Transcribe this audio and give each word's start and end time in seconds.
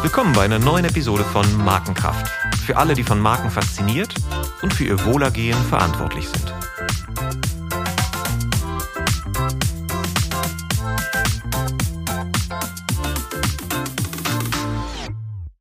Willkommen 0.00 0.32
bei 0.32 0.46
einer 0.46 0.58
neuen 0.58 0.86
Episode 0.86 1.22
von 1.22 1.44
Markenkraft. 1.62 2.28
Für 2.64 2.78
alle, 2.78 2.94
die 2.94 3.02
von 3.02 3.20
Marken 3.20 3.50
fasziniert 3.50 4.14
und 4.62 4.72
für 4.72 4.84
ihr 4.84 5.04
Wohlergehen 5.04 5.58
verantwortlich 5.64 6.26
sind. 6.26 6.54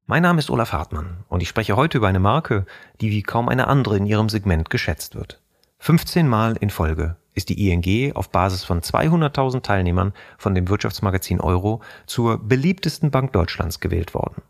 Mein 0.06 0.24
Name 0.24 0.40
ist 0.40 0.50
Olaf 0.50 0.72
Hartmann 0.72 1.26
und 1.28 1.42
ich 1.42 1.50
spreche 1.50 1.76
heute 1.76 1.98
über 1.98 2.08
eine 2.08 2.20
Marke, 2.22 2.66
die 3.02 3.12
wie 3.12 3.22
kaum 3.22 3.50
eine 3.50 3.68
andere 3.68 3.98
in 3.98 4.06
ihrem 4.06 4.30
Segment 4.30 4.70
geschätzt 4.70 5.16
wird. 5.16 5.42
15 5.80 6.26
Mal 6.26 6.56
in 6.56 6.70
Folge 6.70 7.18
ist 7.36 7.50
die 7.50 7.70
ING 7.70 8.16
auf 8.16 8.30
Basis 8.30 8.64
von 8.64 8.82
200.000 8.82 9.62
Teilnehmern 9.62 10.14
von 10.38 10.56
dem 10.56 10.68
Wirtschaftsmagazin 10.68 11.40
Euro 11.40 11.82
zur 12.08 12.40
beliebtesten 12.40 13.12
Bank 13.12 13.34
Deutschlands 13.34 13.80
gewählt 13.80 14.14
worden. 14.14 14.42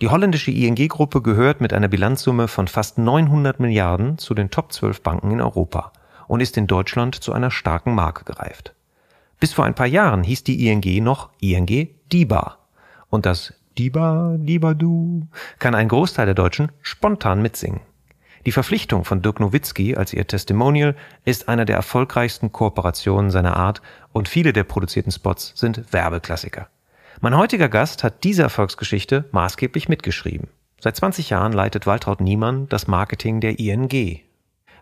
Die 0.00 0.08
holländische 0.08 0.50
ING-Gruppe 0.50 1.22
gehört 1.22 1.60
mit 1.60 1.72
einer 1.72 1.88
Bilanzsumme 1.88 2.48
von 2.48 2.66
fast 2.66 2.98
900 2.98 3.60
Milliarden 3.60 4.18
zu 4.18 4.34
den 4.34 4.50
Top 4.50 4.72
12 4.72 5.02
Banken 5.02 5.30
in 5.30 5.40
Europa 5.40 5.92
und 6.26 6.40
ist 6.40 6.56
in 6.56 6.66
Deutschland 6.66 7.14
zu 7.14 7.32
einer 7.32 7.50
starken 7.50 7.94
Marke 7.94 8.24
gereift. 8.24 8.74
Bis 9.38 9.52
vor 9.52 9.64
ein 9.64 9.74
paar 9.74 9.86
Jahren 9.86 10.24
hieß 10.24 10.44
die 10.44 10.66
ING 10.66 11.04
noch 11.04 11.30
ING 11.40 11.88
DIBA. 12.10 12.58
Und 13.10 13.26
das 13.26 13.52
Diba, 13.78 14.36
Diba 14.38 14.72
du, 14.72 15.28
kann 15.58 15.74
ein 15.74 15.88
Großteil 15.88 16.24
der 16.24 16.34
Deutschen 16.34 16.72
spontan 16.80 17.42
mitsingen. 17.42 17.80
Die 18.46 18.52
Verpflichtung 18.52 19.04
von 19.04 19.22
Dirk 19.22 19.40
Nowitzki 19.40 19.96
als 19.96 20.12
ihr 20.12 20.24
Testimonial 20.24 20.94
ist 21.24 21.48
einer 21.48 21.64
der 21.64 21.74
erfolgreichsten 21.74 22.52
Kooperationen 22.52 23.32
seiner 23.32 23.56
Art 23.56 23.82
und 24.12 24.28
viele 24.28 24.52
der 24.52 24.62
produzierten 24.62 25.10
Spots 25.10 25.52
sind 25.56 25.92
Werbeklassiker. 25.92 26.68
Mein 27.20 27.36
heutiger 27.36 27.68
Gast 27.68 28.04
hat 28.04 28.22
diese 28.22 28.42
Erfolgsgeschichte 28.42 29.24
maßgeblich 29.32 29.88
mitgeschrieben. 29.88 30.48
Seit 30.78 30.94
20 30.94 31.30
Jahren 31.30 31.52
leitet 31.52 31.88
Waltraud 31.88 32.20
Niemann 32.20 32.68
das 32.68 32.86
Marketing 32.86 33.40
der 33.40 33.58
ING. 33.58 33.90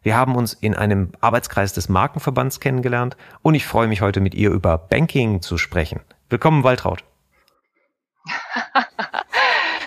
Wir 0.03 0.15
haben 0.15 0.37
uns 0.37 0.53
in 0.53 0.75
einem 0.75 1.13
Arbeitskreis 1.23 1.73
des 1.73 1.89
Markenverbands 1.89 2.61
kennengelernt 2.61 3.17
und 3.41 3.55
ich 3.55 3.65
freue 3.65 3.89
mich 3.89 4.03
heute 4.03 4.21
mit 4.21 4.35
ihr 4.35 4.51
über 4.51 4.77
Banking 4.77 5.41
zu 5.41 5.57
sprechen. 5.57 6.01
Willkommen, 6.29 6.65
Waltraud. 6.65 7.03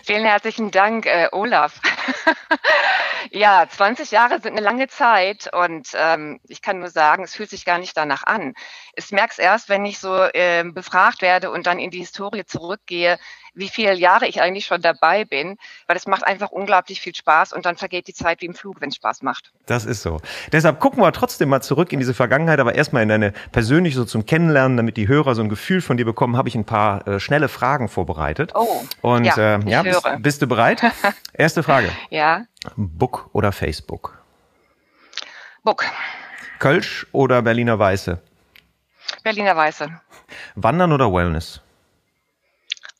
Vielen 0.03 0.25
herzlichen 0.25 0.71
Dank, 0.71 1.05
äh, 1.05 1.27
Olaf. 1.31 1.79
ja, 3.31 3.67
20 3.69 4.11
Jahre 4.11 4.39
sind 4.41 4.53
eine 4.53 4.61
lange 4.61 4.87
Zeit 4.87 5.49
und 5.53 5.89
ähm, 5.95 6.39
ich 6.47 6.61
kann 6.61 6.79
nur 6.79 6.89
sagen, 6.89 7.23
es 7.23 7.35
fühlt 7.35 7.49
sich 7.49 7.65
gar 7.65 7.77
nicht 7.77 7.95
danach 7.97 8.23
an. 8.23 8.53
Ich 8.95 9.11
merke 9.11 9.31
es 9.31 9.39
erst, 9.39 9.69
wenn 9.69 9.85
ich 9.85 9.99
so 9.99 10.15
äh, 10.15 10.63
befragt 10.63 11.21
werde 11.21 11.51
und 11.51 11.67
dann 11.67 11.79
in 11.79 11.91
die 11.91 11.99
Historie 11.99 12.45
zurückgehe, 12.45 13.19
wie 13.57 13.69
viele 13.69 13.95
Jahre 13.95 14.27
ich 14.27 14.41
eigentlich 14.41 14.65
schon 14.65 14.81
dabei 14.81 15.25
bin, 15.25 15.57
weil 15.87 15.97
es 15.97 16.05
macht 16.05 16.25
einfach 16.25 16.51
unglaublich 16.51 17.01
viel 17.01 17.15
Spaß 17.15 17.53
und 17.53 17.65
dann 17.65 17.75
vergeht 17.75 18.07
die 18.07 18.13
Zeit 18.13 18.41
wie 18.41 18.45
im 18.45 18.53
Flug, 18.53 18.79
wenn 18.79 18.89
es 18.89 18.95
Spaß 18.95 19.23
macht. 19.23 19.51
Das 19.65 19.83
ist 19.85 20.03
so. 20.03 20.19
Deshalb 20.51 20.79
gucken 20.79 21.01
wir 21.01 21.11
trotzdem 21.11 21.49
mal 21.49 21.61
zurück 21.61 21.91
in 21.91 21.99
diese 21.99 22.13
Vergangenheit, 22.13 22.59
aber 22.59 22.75
erstmal 22.75 23.03
in 23.03 23.09
deine 23.09 23.33
persönlich 23.51 23.95
so 23.95 24.05
zum 24.05 24.25
Kennenlernen, 24.25 24.77
damit 24.77 24.95
die 24.97 25.07
Hörer 25.07 25.35
so 25.35 25.41
ein 25.41 25.49
Gefühl 25.49 25.81
von 25.81 25.97
dir 25.97 26.05
bekommen, 26.05 26.37
habe 26.37 26.49
ich 26.49 26.55
ein 26.55 26.65
paar 26.65 27.07
äh, 27.07 27.19
schnelle 27.19 27.47
Fragen 27.47 27.89
vorbereitet. 27.89 28.51
Oh. 28.53 28.83
Und 29.01 29.25
ja, 29.25 29.55
äh, 29.55 29.59
ja 29.69 29.81
bist, 29.81 30.07
bist, 30.19 30.41
du 30.41 30.47
bereit? 30.47 30.81
Erste 31.33 31.63
Frage. 31.63 31.89
ja. 32.09 32.45
Book 32.75 33.29
oder 33.33 33.51
Facebook? 33.51 34.21
Book. 35.63 35.85
Kölsch 36.59 37.07
oder 37.11 37.41
Berliner 37.41 37.77
Weiße? 37.79 38.21
Berliner 39.23 39.55
Weiße. 39.55 39.89
Wandern 40.55 40.91
oder 40.91 41.11
Wellness? 41.11 41.61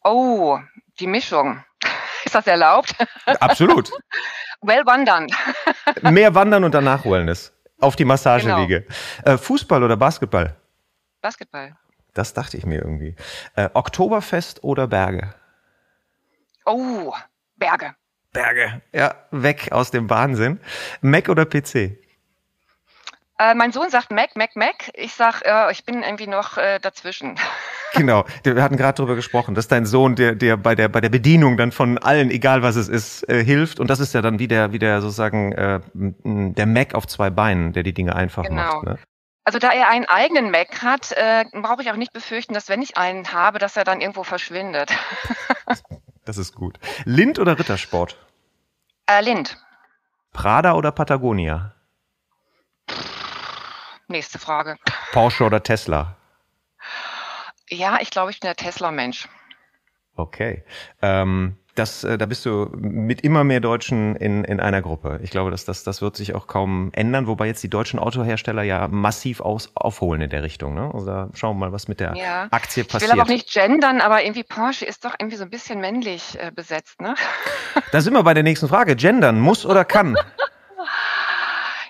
Oh, 0.03 0.59
die 0.99 1.07
Mischung. 1.07 1.63
Ist 2.25 2.35
das 2.35 2.47
erlaubt? 2.47 2.95
Absolut. 3.39 3.91
well 4.61 4.85
wandern. 4.85 5.27
Mehr 6.01 6.33
wandern 6.35 6.63
und 6.63 6.73
danach 6.73 7.05
Wellness. 7.05 7.53
Auf 7.79 7.95
die 7.95 8.05
Massageliege. 8.05 8.81
Genau. 8.81 9.35
Äh, 9.35 9.37
Fußball 9.37 9.83
oder 9.83 9.95
Basketball? 9.97 10.55
Basketball. 11.21 11.75
Das 12.13 12.33
dachte 12.33 12.57
ich 12.57 12.65
mir 12.65 12.81
irgendwie. 12.81 13.15
Äh, 13.55 13.69
Oktoberfest 13.73 14.63
oder 14.63 14.87
Berge? 14.87 15.35
Oh, 16.65 17.13
Berge. 17.55 17.95
Berge. 18.33 18.81
Ja, 18.91 19.15
weg 19.31 19.71
aus 19.71 19.91
dem 19.91 20.09
Wahnsinn. 20.09 20.59
Mac 21.01 21.29
oder 21.29 21.45
PC? 21.45 21.97
Äh, 23.39 23.53
mein 23.53 23.71
Sohn 23.71 23.89
sagt 23.89 24.11
Mac, 24.11 24.35
Mac, 24.35 24.55
Mac. 24.55 24.89
Ich 24.95 25.13
sag, 25.13 25.43
äh, 25.43 25.71
ich 25.71 25.85
bin 25.85 26.01
irgendwie 26.01 26.27
noch 26.27 26.57
äh, 26.57 26.79
dazwischen. 26.79 27.39
Genau, 27.97 28.25
wir 28.43 28.61
hatten 28.63 28.77
gerade 28.77 28.95
darüber 28.95 29.15
gesprochen, 29.15 29.55
dass 29.55 29.67
dein 29.67 29.85
Sohn, 29.85 30.15
der, 30.15 30.35
der 30.35 30.55
bei 30.55 30.75
der 30.75 30.87
bei 30.87 31.01
der 31.01 31.09
Bedienung 31.09 31.57
dann 31.57 31.71
von 31.71 31.97
allen, 31.97 32.29
egal 32.29 32.61
was 32.61 32.75
es 32.75 32.87
ist, 32.87 33.27
äh, 33.29 33.43
hilft. 33.43 33.79
Und 33.79 33.89
das 33.89 33.99
ist 33.99 34.13
ja 34.13 34.21
dann 34.21 34.39
wie 34.39 34.47
der, 34.47 34.71
wie 34.71 34.79
der 34.79 35.01
sozusagen 35.01 35.51
äh, 35.53 35.79
der 35.93 36.65
Mac 36.65 36.93
auf 36.93 37.07
zwei 37.07 37.29
Beinen, 37.29 37.73
der 37.73 37.83
die 37.83 37.93
Dinge 37.93 38.15
einfach 38.15 38.43
genau. 38.43 38.55
macht. 38.55 38.83
Ne? 38.83 38.99
Also 39.47 39.59
da 39.59 39.71
er 39.71 39.87
einen 39.87 40.05
eigenen 40.05 40.51
Mac 40.51 40.81
hat, 40.83 41.13
äh, 41.13 41.45
brauche 41.53 41.81
ich 41.81 41.89
auch 41.89 41.95
nicht 41.95 42.11
befürchten, 42.11 42.53
dass 42.53 42.67
wenn 42.67 42.81
ich 42.81 42.97
einen 42.97 43.31
habe, 43.31 43.59
dass 43.59 43.77
er 43.77 43.85
dann 43.85 44.01
irgendwo 44.01 44.23
verschwindet. 44.23 44.91
das 46.25 46.37
ist 46.37 46.53
gut. 46.53 46.77
Lind 47.05 47.39
oder 47.39 47.57
Rittersport? 47.57 48.17
Äh, 49.05 49.21
Lind. 49.23 49.57
Prada 50.33 50.73
oder 50.73 50.91
Patagonia? 50.91 51.73
Nächste 54.09 54.37
Frage. 54.37 54.75
Porsche 55.13 55.45
oder 55.45 55.63
Tesla? 55.63 56.16
Ja, 57.69 57.99
ich 58.01 58.09
glaube, 58.09 58.31
ich 58.31 58.39
bin 58.39 58.47
der 58.47 58.55
Tesla-Mensch. 58.55 59.27
Okay. 60.15 60.63
Ähm, 61.01 61.57
das, 61.77 62.03
äh, 62.03 62.17
da 62.17 62.25
bist 62.25 62.45
du 62.45 62.69
mit 62.75 63.21
immer 63.21 63.43
mehr 63.43 63.59
Deutschen 63.59 64.15
in, 64.15 64.43
in 64.43 64.59
einer 64.59 64.81
Gruppe. 64.81 65.19
Ich 65.21 65.29
glaube, 65.29 65.51
dass 65.51 65.63
das, 65.63 65.83
das 65.83 66.01
wird 66.01 66.15
sich 66.15 66.33
auch 66.33 66.47
kaum 66.47 66.89
ändern, 66.93 67.27
wobei 67.27 67.45
jetzt 67.45 67.61
die 67.61 67.69
deutschen 67.69 67.99
Autohersteller 67.99 68.63
ja 68.63 68.87
massiv 68.87 69.41
aus, 69.41 69.71
aufholen 69.75 70.21
in 70.21 70.29
der 70.29 70.43
Richtung. 70.43 70.73
Ne? 70.73 70.89
Also 70.91 71.05
da 71.05 71.29
schauen 71.35 71.57
wir 71.57 71.67
mal, 71.67 71.73
was 71.73 71.87
mit 71.87 71.99
der 71.99 72.15
ja. 72.15 72.47
Aktie 72.49 72.83
passiert. 72.83 73.03
Ich 73.03 73.07
will 73.07 73.11
aber 73.11 73.23
auch 73.23 73.33
nicht 73.33 73.53
gendern, 73.53 74.01
aber 74.01 74.23
irgendwie 74.23 74.43
Porsche 74.43 74.85
ist 74.85 75.05
doch 75.05 75.13
irgendwie 75.19 75.37
so 75.37 75.43
ein 75.43 75.51
bisschen 75.51 75.79
männlich 75.79 76.37
äh, 76.39 76.51
besetzt, 76.51 76.99
ne? 76.99 77.13
Da 77.91 78.01
sind 78.01 78.13
wir 78.13 78.23
bei 78.23 78.33
der 78.33 78.43
nächsten 78.43 78.67
Frage. 78.67 78.95
Gendern, 78.95 79.39
muss 79.39 79.65
oder 79.65 79.85
kann? 79.85 80.15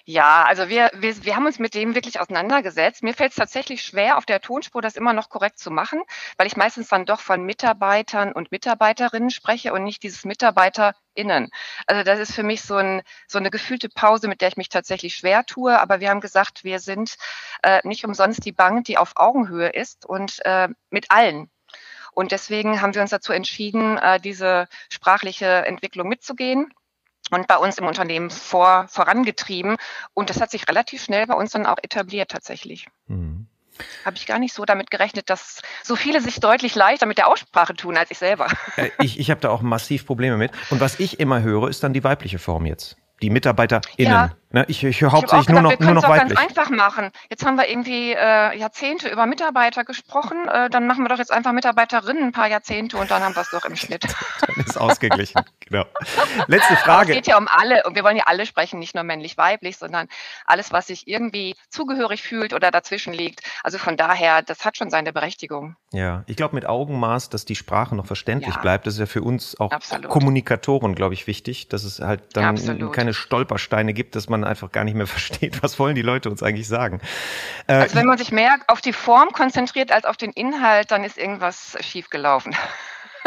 Ja, 0.09 0.45
also 0.45 0.69
wir, 0.69 0.90
wir, 0.94 1.25
wir 1.25 1.35
haben 1.35 1.45
uns 1.47 1.59
mit 1.59 1.73
dem 1.73 1.94
wirklich 1.94 2.22
auseinandergesetzt. 2.22 3.03
Mir 3.03 3.13
fällt 3.13 3.31
es 3.31 3.35
tatsächlich 3.35 3.81
schwer, 3.81 4.18
auf 4.18 4.25
der 4.25 4.40
Tonspur 4.40 4.81
das 4.81 4.95
immer 4.95 5.12
noch 5.12 5.28
korrekt 5.28 5.59
zu 5.59 5.69
machen, 5.69 6.01
weil 6.38 6.47
ich 6.47 6.56
meistens 6.56 6.88
dann 6.88 7.06
doch 7.06 7.19
von 7.19 7.44
Mitarbeitern 7.44 8.31
und 8.31 8.50
Mitarbeiterinnen 8.50 9.31
spreche 9.31 9.73
und 9.73 9.84
nicht 9.84 10.03
dieses 10.03 10.23
MitarbeiterInnen. 10.23 11.50
Also 11.88 12.03
das 12.03 12.19
ist 12.19 12.34
für 12.34 12.44
mich 12.44 12.62
so, 12.62 12.78
ein, 12.78 13.01
so 13.28 13.38
eine 13.38 13.50
gefühlte 13.51 13.90
Pause, 13.90 14.29
mit 14.29 14.40
der 14.40 14.47
ich 14.47 14.56
mich 14.56 14.69
tatsächlich 14.69 15.13
schwer 15.13 15.45
tue. 15.45 15.78
Aber 15.78 16.00
wir 16.00 16.09
haben 16.09 16.22
gesagt, 16.22 16.63
wir 16.63 16.79
sind 16.79 17.18
äh, 17.62 17.85
nicht 17.85 18.06
umsonst 18.06 18.45
die 18.45 18.53
Bank, 18.53 18.85
die 18.85 18.97
auf 18.97 19.18
Augenhöhe 19.18 19.68
ist 19.68 20.06
und 20.06 20.39
äh, 20.45 20.69
mit 20.89 21.12
allen. 21.12 21.51
Und 22.13 22.31
deswegen 22.31 22.81
haben 22.81 22.95
wir 22.95 23.01
uns 23.01 23.12
dazu 23.12 23.34
entschieden, 23.34 23.97
äh, 23.97 24.22
diese 24.22 24.69
sprachliche 24.88 25.66
Entwicklung 25.66 26.07
mitzugehen 26.07 26.72
und 27.32 27.48
bei 27.48 27.58
uns 27.58 27.78
im 27.78 27.86
Unternehmen 27.86 28.30
vor, 28.30 28.88
vorangetrieben. 28.88 29.78
Und 30.14 30.30
das 30.30 30.42
hat 30.42 30.52
sich 30.52 30.68
relativ 30.68 31.04
schnell 31.04 31.28
bei 31.28 31.34
uns 31.34 31.52
dann 31.52 31.66
auch 31.66 31.78
etabliert 31.82 32.30
tatsächlich. 32.32 32.88
Mhm. 33.08 33.48
Habe 34.06 34.18
ich 34.18 34.26
gar 34.26 34.40
nicht 34.40 34.54
so 34.54 34.66
damit 34.66 34.90
gerechnet, 34.90 35.30
dass 35.30 35.62
so 35.84 35.96
viele 35.96 36.20
sich 36.22 36.40
deutlich 36.40 36.74
leichter 36.74 37.06
mit 37.06 37.20
der 37.20 37.28
Aussprache 37.28 37.76
tun 37.76 37.96
als 37.96 38.10
ich 38.10 38.18
selber. 38.18 38.48
Ich, 39.00 39.20
ich 39.20 39.30
habe 39.30 39.42
da 39.42 39.50
auch 39.50 39.62
massiv 39.62 40.06
Probleme 40.06 40.38
mit. 40.38 40.52
Und 40.70 40.80
was 40.80 41.00
ich 41.00 41.20
immer 41.20 41.42
höre, 41.42 41.68
ist 41.68 41.84
dann 41.84 41.94
die 41.94 42.04
weibliche 42.04 42.40
Form 42.40 42.66
jetzt 42.66 42.98
die 43.22 43.30
MitarbeiterInnen. 43.30 44.14
Ja. 44.14 44.32
Ne, 44.57 44.66
ich, 44.69 44.84
ich 44.84 45.01
höre 45.01 45.12
hauptsächlich 45.12 45.50
ich 45.50 45.53
nur 45.53 45.62
noch, 45.62 45.79
nur 45.79 45.94
noch 45.94 46.09
weiblich. 46.09 46.35
Ganz 46.35 46.50
einfach 46.50 46.72
machen. 46.72 47.12
Jetzt 47.29 47.45
haben 47.45 47.57
wir 47.57 47.69
irgendwie 47.69 48.13
äh, 48.13 48.57
Jahrzehnte 48.57 49.07
über 49.07 49.27
Mitarbeiter 49.27 49.83
gesprochen. 49.83 50.48
Äh, 50.48 50.71
dann 50.71 50.88
machen 50.88 51.04
wir 51.04 51.09
doch 51.09 51.19
jetzt 51.19 51.31
einfach 51.31 51.51
Mitarbeiterinnen 51.51 52.24
ein 52.24 52.31
paar 52.31 52.48
Jahrzehnte 52.48 52.98
und 52.98 53.12
dann 53.12 53.21
haben 53.21 53.36
wir 53.36 53.44
es 53.44 53.51
doch 53.51 53.65
im 53.65 53.75
Schnitt. 53.75 54.01
dann 54.42 54.65
ist 54.65 54.75
ausgeglichen. 54.75 55.39
genau. 55.59 55.86
Letzte 56.48 56.75
Frage. 56.77 57.12
es 57.12 57.18
geht 57.18 57.27
ja 57.27 57.38
um 57.38 57.48
alle 57.48 57.83
und 57.83 57.94
wir 57.94 58.04
wollen 58.04 58.18
ja 58.18 58.24
alle 58.25 58.48
sprechen, 58.48 58.80
nicht 58.80 58.95
nur 58.95 59.04
männlich-weiblich, 59.04 59.77
sondern 59.77 60.07
alles, 60.48 60.71
was 60.71 60.88
sich 60.88 61.07
irgendwie 61.07 61.56
zugehörig 61.69 62.24
fühlt 62.24 62.53
oder 62.53 62.71
dazwischen 62.71 63.13
liegt. 63.13 63.42
Also 63.63 63.77
von 63.77 63.95
daher, 63.95 64.42
das 64.42 64.65
hat 64.65 64.75
schon 64.75 64.89
seine 64.89 65.13
Berechtigung. 65.13 65.75
Ja, 65.92 66.24
ich 66.25 66.36
glaube 66.36 66.56
mit 66.56 66.65
Augenmaß, 66.65 67.30
dass 67.30 67.45
die 67.45 67.56
Sprache 67.56 67.95
noch 67.95 68.07
verständlich 68.07 68.56
ja. 68.56 68.62
bleibt, 68.62 68.88
das 68.88 68.95
ist 68.95 69.01
ja 69.01 69.06
für 69.06 69.21
uns 69.21 69.60
auch 69.60 69.71
Absolut. 69.71 70.10
Kommunikatoren, 70.10 70.95
glaube 70.95 71.13
ich, 71.13 71.27
wichtig, 71.27 71.69
dass 71.69 71.83
es 71.83 72.00
halt 72.00 72.36
dann 72.36 72.45
Absolut. 72.45 72.92
keine 72.92 73.13
Stolpersteine 73.13 73.94
gibt, 73.94 74.15
dass 74.15 74.30
man 74.30 74.47
einfach 74.48 74.72
gar 74.72 74.84
nicht 74.84 74.96
mehr 74.96 75.08
versteht, 75.18 75.62
was 75.62 75.78
wollen 75.80 75.96
die 75.96 76.02
Leute 76.02 76.30
uns 76.30 76.44
eigentlich 76.44 76.68
sagen. 76.68 77.02
Äh, 77.68 77.74
also 77.74 77.96
wenn 77.96 78.08
man 78.08 78.18
sich 78.18 78.32
mehr 78.32 78.58
auf 78.68 78.82
die 78.82 78.94
Form 78.94 79.32
konzentriert 79.32 79.92
als 79.92 80.06
auf 80.06 80.18
den 80.18 80.32
Inhalt, 80.32 80.92
dann 80.92 81.04
ist 81.04 81.18
irgendwas 81.18 81.78
schiefgelaufen. 81.82 82.56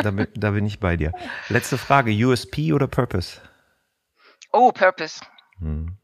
Da 0.03 0.13
bin, 0.13 0.29
da 0.35 0.53
bin 0.53 0.65
ich 0.65 0.81
bei 0.81 0.97
dir. 0.97 1.13
Letzte 1.51 1.77
Frage, 1.77 2.11
USP 2.11 2.73
oder 2.73 2.87
Purpose? 2.87 3.39
Oh, 4.51 4.73
Purpose. 4.73 5.21
Hm. 5.59 5.99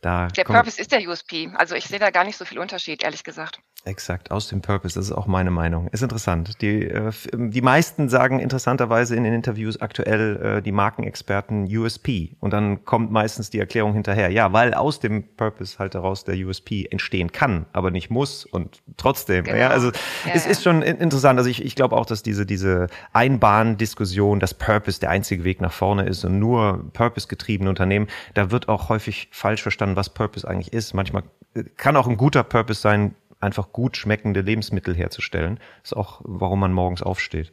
Da 0.00 0.28
der 0.28 0.44
Purpose 0.44 0.80
ist 0.80 0.92
der 0.92 1.06
USP. 1.06 1.50
Also 1.54 1.74
ich 1.74 1.84
sehe 1.84 1.98
da 1.98 2.10
gar 2.10 2.24
nicht 2.24 2.38
so 2.38 2.46
viel 2.46 2.58
Unterschied, 2.58 3.02
ehrlich 3.02 3.22
gesagt. 3.22 3.60
Exakt, 3.86 4.30
aus 4.30 4.48
dem 4.48 4.62
Purpose, 4.62 4.94
das 4.98 5.06
ist 5.06 5.12
auch 5.12 5.26
meine 5.26 5.50
Meinung. 5.50 5.88
Ist 5.88 6.02
interessant. 6.02 6.62
Die, 6.62 6.84
äh, 6.84 7.12
die 7.34 7.60
meisten 7.60 8.08
sagen 8.08 8.40
interessanterweise 8.40 9.14
in 9.14 9.24
den 9.24 9.34
Interviews 9.34 9.78
aktuell 9.82 10.36
äh, 10.42 10.62
die 10.62 10.72
Markenexperten 10.72 11.64
USP 11.64 12.34
und 12.40 12.54
dann 12.54 12.86
kommt 12.86 13.12
meistens 13.12 13.50
die 13.50 13.58
Erklärung 13.58 13.92
hinterher. 13.92 14.30
Ja, 14.30 14.54
weil 14.54 14.72
aus 14.72 15.00
dem 15.00 15.36
Purpose 15.36 15.78
halt 15.78 15.94
daraus 15.94 16.24
der 16.24 16.34
USP 16.34 16.86
entstehen 16.90 17.30
kann, 17.30 17.66
aber 17.74 17.90
nicht 17.90 18.08
muss 18.08 18.46
und 18.46 18.82
trotzdem. 18.96 19.44
Genau. 19.44 19.58
Ja, 19.58 19.68
also 19.68 19.88
ja, 19.88 20.32
es 20.32 20.46
ja. 20.46 20.52
ist 20.52 20.62
schon 20.62 20.80
interessant. 20.80 21.38
Also 21.38 21.50
ich, 21.50 21.62
ich 21.62 21.74
glaube 21.74 21.94
auch, 21.94 22.06
dass 22.06 22.22
diese, 22.22 22.46
diese 22.46 22.86
Einbahn-Diskussion, 23.12 24.40
dass 24.40 24.54
Purpose 24.54 24.98
der 24.98 25.10
einzige 25.10 25.44
Weg 25.44 25.60
nach 25.60 25.72
vorne 25.72 26.06
ist 26.06 26.24
und 26.24 26.38
nur 26.38 26.90
Purpose-getriebene 26.94 27.68
Unternehmen, 27.68 28.06
da 28.32 28.50
wird 28.50 28.70
auch 28.70 28.88
häufig 28.88 29.28
falsch 29.30 29.60
verstanden, 29.60 29.96
was 29.96 30.08
Purpose 30.08 30.48
eigentlich 30.48 30.72
ist. 30.72 30.94
Manchmal 30.94 31.24
äh, 31.54 31.64
kann 31.76 31.96
auch 31.96 32.06
ein 32.06 32.16
guter 32.16 32.44
Purpose 32.44 32.80
sein, 32.80 33.14
einfach 33.44 33.72
gut 33.72 33.96
schmeckende 33.96 34.40
Lebensmittel 34.40 34.94
herzustellen. 34.94 35.60
Das 35.82 35.92
ist 35.92 35.96
auch, 35.96 36.20
warum 36.24 36.60
man 36.60 36.72
morgens 36.72 37.02
aufsteht. 37.02 37.52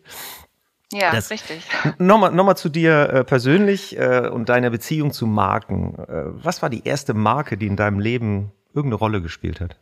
Ja, 0.94 1.12
das, 1.12 1.30
richtig. 1.30 1.64
Nochmal 2.00 2.32
noch 2.32 2.44
mal 2.44 2.56
zu 2.56 2.68
dir 2.68 3.10
äh, 3.10 3.24
persönlich 3.24 3.98
äh, 3.98 4.28
und 4.28 4.50
deiner 4.50 4.70
Beziehung 4.70 5.14
zu 5.14 5.26
Marken. 5.26 5.96
Äh, 5.96 6.44
was 6.44 6.62
war 6.62 6.70
die 6.70 6.86
erste 6.86 7.14
Marke, 7.14 7.58
die 7.58 7.68
in 7.68 7.78
deinem 7.78 8.00
Leben 8.00 8.52
irgendeine 8.74 8.96
Rolle 8.96 9.22
gespielt 9.22 9.62
hat? 9.62 9.78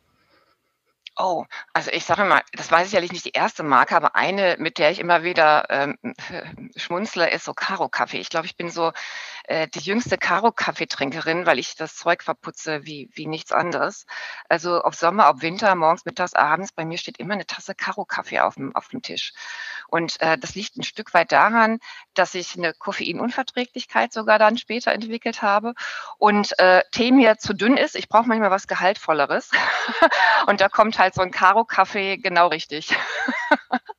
Oh, 1.21 1.45
also 1.73 1.91
ich 1.91 2.05
sage 2.05 2.23
mal, 2.23 2.41
das 2.53 2.71
war 2.71 2.85
sicherlich 2.85 3.11
nicht 3.11 3.25
die 3.25 3.31
erste 3.31 3.61
Marke, 3.61 3.95
aber 3.95 4.15
eine, 4.15 4.55
mit 4.57 4.77
der 4.77 4.91
ich 4.91 4.99
immer 4.99 5.21
wieder 5.23 5.65
ähm, 5.69 5.97
schmunzle, 6.77 7.29
ist 7.29 7.43
so 7.43 7.53
Karo 7.53 7.89
Kaffee. 7.89 8.19
Ich 8.19 8.29
glaube, 8.29 8.45
ich 8.45 8.55
bin 8.55 8.69
so 8.69 8.93
äh, 9.49 9.67
die 9.67 9.79
jüngste 9.79 10.17
Karo-Kaffeetrinkerin, 10.17 11.47
weil 11.47 11.57
ich 11.57 11.75
das 11.75 11.95
Zeug 11.95 12.21
verputze 12.21 12.85
wie, 12.85 13.09
wie 13.13 13.25
nichts 13.25 13.51
anderes. 13.51 14.05
Also 14.47 14.83
ob 14.85 14.93
Sommer, 14.93 15.27
ob 15.29 15.41
Winter, 15.41 15.73
morgens, 15.73 16.05
mittags, 16.05 16.35
abends, 16.35 16.71
bei 16.71 16.85
mir 16.85 16.99
steht 16.99 17.17
immer 17.17 17.33
eine 17.33 17.47
Tasse 17.47 17.73
Karo-Kaffee 17.73 18.41
auf 18.41 18.55
dem, 18.55 18.75
auf 18.75 18.89
dem 18.89 19.01
Tisch. 19.01 19.33
Und 19.87 20.21
äh, 20.21 20.37
das 20.37 20.53
liegt 20.53 20.77
ein 20.77 20.83
Stück 20.83 21.15
weit 21.15 21.31
daran, 21.31 21.79
dass 22.13 22.35
ich 22.35 22.55
eine 22.55 22.73
Koffeinunverträglichkeit 22.75 24.13
sogar 24.13 24.37
dann 24.37 24.57
später 24.57 24.91
entwickelt 24.91 25.41
habe 25.41 25.73
und 26.19 26.57
äh, 26.59 26.83
Tee 26.91 27.11
mir 27.11 27.39
zu 27.39 27.53
dünn 27.53 27.75
ist. 27.75 27.95
Ich 27.95 28.07
brauche 28.07 28.27
manchmal 28.27 28.51
was 28.51 28.67
Gehaltvolleres. 28.67 29.49
und 30.47 30.61
da 30.61 30.69
kommt 30.69 30.99
halt 30.99 31.15
so 31.15 31.21
ein 31.21 31.31
Karo-Kaffee 31.31 32.17
genau 32.17 32.49
richtig. 32.49 32.95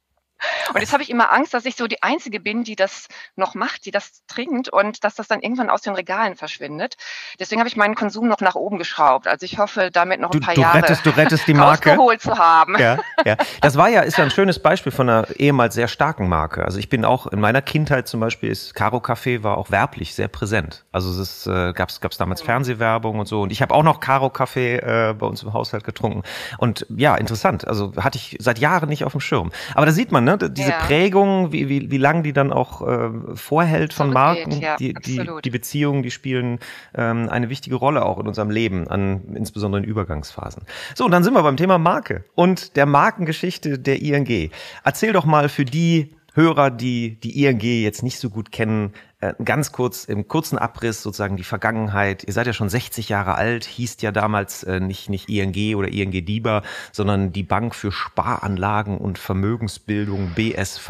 Und 0.75 0.81
jetzt 0.81 0.93
habe 0.93 1.03
ich 1.03 1.11
immer 1.11 1.33
Angst, 1.33 1.55
dass 1.55 1.65
ich 1.65 1.77
so 1.77 1.87
die 1.87 2.03
Einzige 2.03 2.41
bin, 2.41 2.65
die 2.65 2.77
das 2.77 3.09
noch 3.37 3.55
macht, 3.55 3.87
die 3.87 3.91
das 3.91 4.23
trinkt 4.27 4.69
und 4.69 5.05
dass 5.05 5.15
das 5.15 5.29
dann 5.29 5.41
irgendwann 5.41 5.71
aus 5.71 5.83
den 5.83 5.95
Regalen 5.95 6.37
verschwindet. 6.37 6.97
Deswegen 7.39 7.61
habe 7.61 7.69
ich 7.69 7.77
meinen 7.77 7.95
Konsum 7.95 8.29
noch 8.29 8.41
nach 8.41 8.55
oben 8.55 8.79
geschraubt. 8.79 9.27
Also 9.27 9.45
ich 9.45 9.59
hoffe, 9.59 9.91
damit 9.93 10.21
noch 10.21 10.31
ein 10.31 10.41
du, 10.41 10.47
paar 10.47 10.55
du 10.55 10.61
Jahre 10.61 10.79
rettest, 10.79 11.05
du 11.05 11.11
rettest 11.11 11.47
die 11.47 11.55
Marke. 11.55 11.91
rausgeholt 11.91 12.23
zu 12.23 12.39
haben. 12.39 12.79
Ja, 12.79 12.99
ja. 13.25 13.37
Das 13.61 13.77
war 13.77 13.89
ja, 13.89 14.03
ist 14.03 14.19
ja 14.19 14.25
ein 14.25 14.31
schönes 14.31 14.59
Beispiel 14.59 14.93
von 14.93 15.09
einer 15.09 15.29
ehemals 15.37 15.75
sehr 15.75 15.89
starken 15.89 16.29
Marke. 16.29 16.65
Also 16.65 16.79
ich 16.79 16.89
bin 16.89 17.05
auch 17.05 17.27
in 17.27 17.41
meiner 17.41 17.63
Kindheit 17.63 18.09
zum 18.09 18.21
Beispiel 18.21 18.51
ist 18.51 18.75
Caro 18.75 18.99
Café 18.99 19.43
war 19.43 19.59
auch 19.59 19.71
werblich 19.71 20.15
sehr 20.15 20.29
präsent. 20.29 20.85
Also 20.93 21.21
es 21.21 21.47
äh, 21.47 21.73
gab's 21.73 22.01
gab's 22.01 22.17
damals 22.17 22.43
mhm. 22.43 22.47
Fernsehwerbung 22.47 23.19
und 23.19 23.27
so. 23.27 23.43
Und 23.43 23.53
ich 23.53 23.63
habe 23.63 23.75
auch 23.75 23.83
noch 23.83 24.01
Caro 24.01 24.29
Café 24.29 25.11
äh, 25.11 25.15
bei 25.15 25.27
uns 25.27 25.43
im 25.43 25.53
Haushalt 25.53 25.85
getrunken. 25.85 26.23
Und 26.59 26.87
ja, 26.89 27.17
interessant. 27.17 27.67
Also 27.67 27.93
hatte 27.97 28.17
ich 28.19 28.37
seit 28.41 28.59
Jahren 28.59 28.89
nicht 28.89 29.05
auf 29.05 29.13
dem 29.13 29.21
Schirm. 29.21 29.51
Aber 29.75 29.87
da 29.87 29.93
sieht 29.93 30.13
man, 30.13 30.25
ne, 30.25 30.30
diese 30.37 30.71
ja. 30.71 30.79
Prägung, 30.79 31.53
wie, 31.53 31.69
wie, 31.69 31.91
wie 31.91 31.99
lang 31.99 32.23
die 32.23 32.33
dann 32.33 32.53
auch 32.53 32.87
äh, 32.87 33.11
vorhält 33.35 33.93
von 33.93 34.13
Marken, 34.13 34.61
ja, 34.61 34.77
die, 34.77 34.95
die, 34.95 35.21
die 35.45 35.51
Beziehungen, 35.51 36.03
die 36.03 36.11
spielen 36.11 36.59
ähm, 36.95 37.29
eine 37.29 37.49
wichtige 37.49 37.77
Rolle 37.77 38.05
auch 38.05 38.19
in 38.19 38.27
unserem 38.27 38.51
Leben, 38.51 38.89
an 38.89 39.35
insbesondere 39.35 39.83
in 39.83 39.89
Übergangsphasen. 39.89 40.65
So, 40.95 41.05
und 41.05 41.11
dann 41.11 41.25
sind 41.25 41.35
wir 41.35 41.43
beim 41.43 41.57
Thema 41.57 41.79
Marke 41.79 42.25
und 42.35 42.77
der 42.77 42.87
Markengeschichte 42.87 43.79
der 43.79 44.03
ING. 44.03 44.51
Erzähl 44.85 45.13
doch 45.13 45.25
mal 45.25 45.49
für 45.49 45.65
die 45.65 46.15
Hörer, 46.35 46.71
die 46.71 47.21
die 47.21 47.45
ING 47.45 47.61
jetzt 47.61 48.03
nicht 48.03 48.19
so 48.19 48.31
gut 48.31 48.53
kennen, 48.53 48.93
äh, 49.21 49.35
ganz 49.45 49.73
kurz 49.73 50.05
im 50.05 50.29
kurzen 50.29 50.57
Abriss 50.57 51.03
sozusagen 51.03 51.37
die 51.37 51.45
Vergangenheit. 51.45 52.25
Ihr 52.25 52.33
seid 52.33 52.47
ja 52.47 52.53
schon 52.53 52.71
60 52.71 53.09
Jahre 53.11 53.35
alt, 53.35 53.65
hieß 53.65 53.99
ja 54.01 54.13
damals 54.13 54.63
äh, 54.63 54.81
nicht 54.81 55.11
nicht 55.11 55.29
ING 55.29 55.77
oder 55.77 55.89
ING 55.89 56.11
DIBA, 56.11 56.63
sondern 56.93 57.33
die 57.33 57.43
Bank 57.43 57.75
für 57.75 57.93
Sparanlagen 57.93 58.97
und 58.97 59.19
Vermögensbildung 59.19 60.33
BSV. 60.35 60.89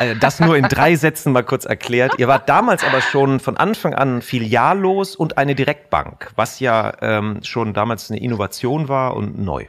Äh, 0.00 0.16
das 0.16 0.40
nur 0.40 0.56
in 0.56 0.64
drei 0.64 0.96
Sätzen 0.96 1.32
mal 1.32 1.44
kurz 1.44 1.64
erklärt. 1.64 2.14
Ihr 2.18 2.26
wart 2.26 2.48
damals 2.48 2.82
aber 2.82 3.00
schon 3.00 3.38
von 3.38 3.56
Anfang 3.56 3.94
an 3.94 4.22
filiallos 4.22 5.14
und 5.14 5.38
eine 5.38 5.54
Direktbank, 5.54 6.32
was 6.34 6.58
ja 6.60 6.92
ähm, 7.00 7.40
schon 7.42 7.74
damals 7.74 8.10
eine 8.10 8.20
Innovation 8.20 8.88
war 8.88 9.16
und 9.16 9.38
neu. 9.38 9.66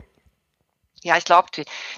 Ja, 1.03 1.17
ich 1.17 1.25
glaube, 1.25 1.49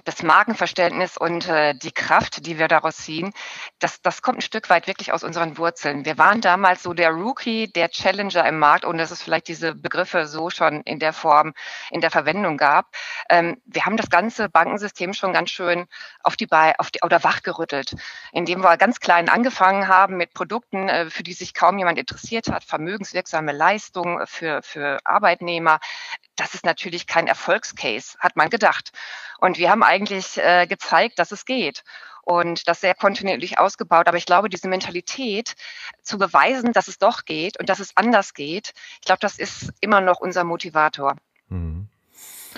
das 0.04 0.24
Markenverständnis 0.24 1.16
und 1.16 1.48
äh, 1.48 1.75
die 1.75 1.92
Kraft, 1.92 2.48
die 2.48 2.57
wir 2.57 2.68
daraus 2.68 2.98
ziehen, 2.98 3.34
das, 3.78 4.02
das 4.02 4.24
kommt 4.24 4.40
ein 4.40 4.42
Stück 4.42 4.68
weit 4.72 4.88
wirklich 4.88 5.13
aus 5.13 5.24
unseren 5.24 5.60
Wurzeln. 5.60 6.06
Wir 6.06 6.18
waren 6.18 6.42
damals 6.42 6.81
so 6.81 6.94
der 6.94 7.12
Rookie, 7.12 7.72
der 7.72 7.90
Challenger 7.90 8.48
im 8.48 8.57
Markt, 8.57 8.84
ohne 8.84 8.98
dass 8.98 9.12
es 9.12 9.22
vielleicht 9.22 9.48
diese 9.48 9.75
Begriffe 9.75 10.25
so 10.25 10.50
schon 10.50 10.81
in 10.81 10.98
der 10.98 11.13
Form 11.13 11.54
in 11.92 12.02
der 12.02 12.10
Verwendung 12.10 12.57
gab. 12.57 12.88
Ähm, 13.30 13.62
wir 13.66 13.86
haben 13.86 13.96
das 13.96 14.10
ganze 14.10 14.50
Bankensystem 14.50 15.13
schon 15.13 15.34
ganz 15.34 15.52
schön 15.52 15.86
auf 16.24 16.36
die 16.36 16.48
Beine 16.48 16.80
auf 16.80 16.90
die, 16.90 17.02
oder 17.04 17.24
wachgerüttelt, 17.24 17.96
indem 18.31 18.63
wir 18.63 18.75
ganz 18.78 19.00
klein 19.00 19.30
angefangen 19.30 19.88
haben 19.88 20.18
mit 20.18 20.34
Produkten, 20.34 20.90
äh, 20.90 21.12
für 21.12 21.22
die 21.22 21.34
sich 21.34 21.54
kaum 21.54 21.78
jemand 21.78 22.00
interessiert 22.00 22.48
hat, 22.50 22.63
vermögenswirksame 22.63 23.52
Leistungen 23.52 24.25
für, 24.25 24.63
für 24.63 24.98
Arbeitnehmer 25.04 25.80
das 26.35 26.53
ist 26.53 26.65
natürlich 26.65 27.07
kein 27.07 27.27
Erfolgscase, 27.27 28.17
hat 28.19 28.35
man 28.35 28.49
gedacht. 28.49 28.91
Und 29.39 29.57
wir 29.57 29.69
haben 29.69 29.83
eigentlich 29.83 30.37
äh, 30.37 30.67
gezeigt, 30.67 31.19
dass 31.19 31.31
es 31.31 31.45
geht 31.45 31.83
und 32.23 32.67
das 32.67 32.81
sehr 32.81 32.95
kontinuierlich 32.95 33.59
ausgebaut. 33.59 34.07
Aber 34.07 34.17
ich 34.17 34.25
glaube, 34.25 34.49
diese 34.49 34.67
Mentalität 34.67 35.55
zu 36.01 36.17
beweisen, 36.17 36.73
dass 36.73 36.87
es 36.87 36.97
doch 36.97 37.25
geht 37.25 37.59
und 37.59 37.69
dass 37.69 37.79
es 37.79 37.95
anders 37.95 38.33
geht, 38.33 38.73
ich 38.99 39.05
glaube, 39.05 39.19
das 39.21 39.37
ist 39.37 39.71
immer 39.79 40.01
noch 40.01 40.19
unser 40.19 40.43
Motivator. 40.43 41.15
Mhm. 41.47 41.84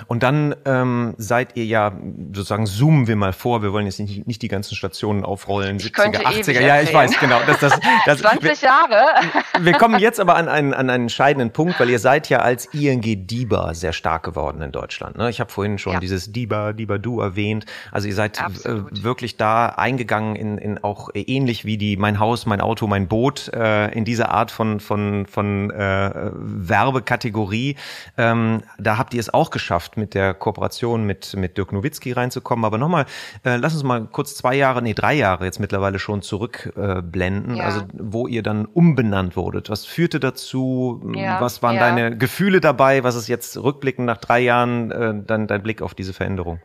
Und 0.05 0.23
dann 0.23 0.55
ähm, 0.65 1.15
seid 1.17 1.55
ihr 1.57 1.65
ja, 1.65 1.93
sozusagen 2.33 2.65
zoomen 2.67 3.07
wir 3.07 3.15
mal 3.15 3.33
vor, 3.33 3.63
wir 3.63 3.73
wollen 3.73 3.85
jetzt 3.85 3.99
nicht, 3.99 4.27
nicht 4.27 4.41
die 4.41 4.47
ganzen 4.47 4.75
Stationen 4.75 5.25
aufrollen, 5.25 5.77
ich 5.77 5.87
70er, 5.87 6.23
80er, 6.23 6.61
ja, 6.61 6.81
ich 6.81 6.93
weiß, 6.93 7.19
genau. 7.19 7.39
Das, 7.47 7.59
das, 7.59 7.79
das, 8.05 8.19
20 8.21 8.43
wir, 8.43 8.53
Jahre. 8.53 9.05
wir 9.59 9.73
kommen 9.73 9.99
jetzt 9.99 10.19
aber 10.19 10.35
an 10.35 10.47
einen, 10.47 10.73
an 10.73 10.89
einen 10.89 11.03
entscheidenden 11.03 11.51
Punkt, 11.51 11.79
weil 11.79 11.89
ihr 11.89 11.99
seid 11.99 12.29
ja 12.29 12.39
als 12.39 12.65
ING 12.73 13.01
DIBA 13.01 13.73
sehr 13.73 13.93
stark 13.93 14.23
geworden 14.23 14.61
in 14.61 14.71
Deutschland. 14.71 15.17
Ne? 15.17 15.29
Ich 15.29 15.39
habe 15.39 15.51
vorhin 15.51 15.77
schon 15.77 15.93
ja. 15.93 15.99
dieses 15.99 16.31
DIBA, 16.31 16.73
DIBA 16.73 16.97
Du 16.97 17.19
erwähnt. 17.19 17.65
Also 17.91 18.07
ihr 18.07 18.15
seid 18.15 18.39
äh, 18.39 19.03
wirklich 19.03 19.37
da 19.37 19.69
eingegangen 19.69 20.35
in, 20.35 20.57
in 20.57 20.83
auch 20.83 21.09
ähnlich 21.13 21.65
wie 21.65 21.77
die 21.77 21.97
Mein 21.97 22.19
Haus, 22.19 22.45
mein 22.45 22.61
Auto, 22.61 22.87
mein 22.87 23.07
Boot, 23.07 23.51
äh, 23.53 23.91
in 23.93 24.05
diese 24.05 24.29
Art 24.29 24.51
von, 24.51 24.79
von, 24.79 25.25
von 25.25 25.71
äh, 25.71 26.31
Werbekategorie. 26.33 27.75
Ähm, 28.17 28.61
da 28.77 28.97
habt 28.97 29.13
ihr 29.13 29.19
es 29.19 29.33
auch 29.33 29.49
geschafft 29.49 29.86
geschafft, 29.87 29.97
mit 29.97 30.13
der 30.13 30.33
Kooperation 30.33 31.05
mit, 31.05 31.35
mit 31.35 31.57
Dirk 31.57 31.71
Nowitzki 31.71 32.11
reinzukommen. 32.11 32.65
Aber 32.65 32.77
nochmal, 32.77 33.05
äh, 33.43 33.57
lass 33.57 33.73
uns 33.73 33.83
mal 33.83 34.05
kurz 34.07 34.35
zwei 34.35 34.55
Jahre, 34.55 34.81
nee, 34.81 34.93
drei 34.93 35.13
Jahre 35.13 35.45
jetzt 35.45 35.59
mittlerweile 35.59 35.99
schon 35.99 36.21
zurückblenden, 36.21 37.55
äh, 37.55 37.57
ja. 37.59 37.63
also 37.65 37.81
wo 37.93 38.27
ihr 38.27 38.43
dann 38.43 38.65
umbenannt 38.65 39.35
wurdet. 39.35 39.69
Was 39.69 39.85
führte 39.85 40.19
dazu? 40.19 41.01
Ja, 41.15 41.41
Was 41.41 41.61
waren 41.63 41.75
ja. 41.75 41.81
deine 41.81 42.17
Gefühle 42.17 42.61
dabei? 42.61 43.03
Was 43.03 43.15
ist 43.15 43.27
jetzt 43.27 43.57
rückblickend 43.57 44.05
nach 44.05 44.17
drei 44.17 44.39
Jahren 44.39 44.91
äh, 44.91 45.13
dann 45.25 45.47
dein 45.47 45.63
Blick 45.63 45.81
auf 45.81 45.93
diese 45.93 46.13
Veränderung? 46.13 46.59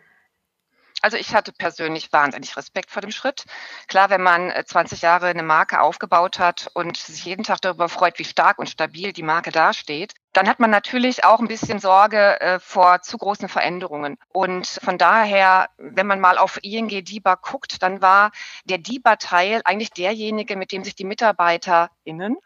Also 1.03 1.17
ich 1.17 1.35
hatte 1.35 1.53
persönlich 1.53 2.13
wahnsinnig 2.13 2.57
Respekt 2.57 2.93
vor 2.93 3.03
dem 3.03 3.11
Schritt. 3.11 3.45
Klar, 3.89 4.09
wenn 4.09 4.23
man 4.23 4.53
20 4.65 5.03
äh, 5.03 5.07
Jahre 5.07 5.27
eine 5.27 5.43
Marke 5.43 5.81
aufgebaut 5.81 6.39
hat 6.39 6.71
und 6.75 6.97
sich 6.97 7.25
jeden 7.25 7.43
Tag 7.43 7.61
darüber 7.61 7.89
freut, 7.89 8.21
wie 8.21 8.25
stark 8.25 8.61
und 8.61 8.71
stabil 8.71 9.13
die 9.13 9.25
Marke 9.25 9.51
dasteht, 9.51 10.15
dann 10.33 10.49
hat 10.49 10.61
man 10.61 10.71
natürlich 10.71 11.25
auch 11.25 11.41
ein 11.41 11.49
bisschen 11.49 11.81
Sorge 11.81 12.41
äh, 12.41 12.61
vor 12.61 13.03
zu 13.03 13.19
großen 13.19 13.49
Veränderungen. 13.49 14.17
Und 14.29 14.67
von 14.67 14.97
daher, 14.97 15.71
wenn 15.77 16.07
man 16.07 16.21
mal 16.21 16.39
auf 16.39 16.61
ING 16.63 16.89
DIBA 16.89 17.35
guckt, 17.35 17.83
dann 17.83 18.01
war 18.01 18.31
der 18.65 18.79
DIBA-Teil 18.79 19.61
eigentlich 19.65 19.91
derjenige, 19.91 20.57
mit 20.57 20.71
dem 20.71 20.85
sich 20.85 20.95
die 20.95 21.05
MitarbeiterInnen 21.05 22.37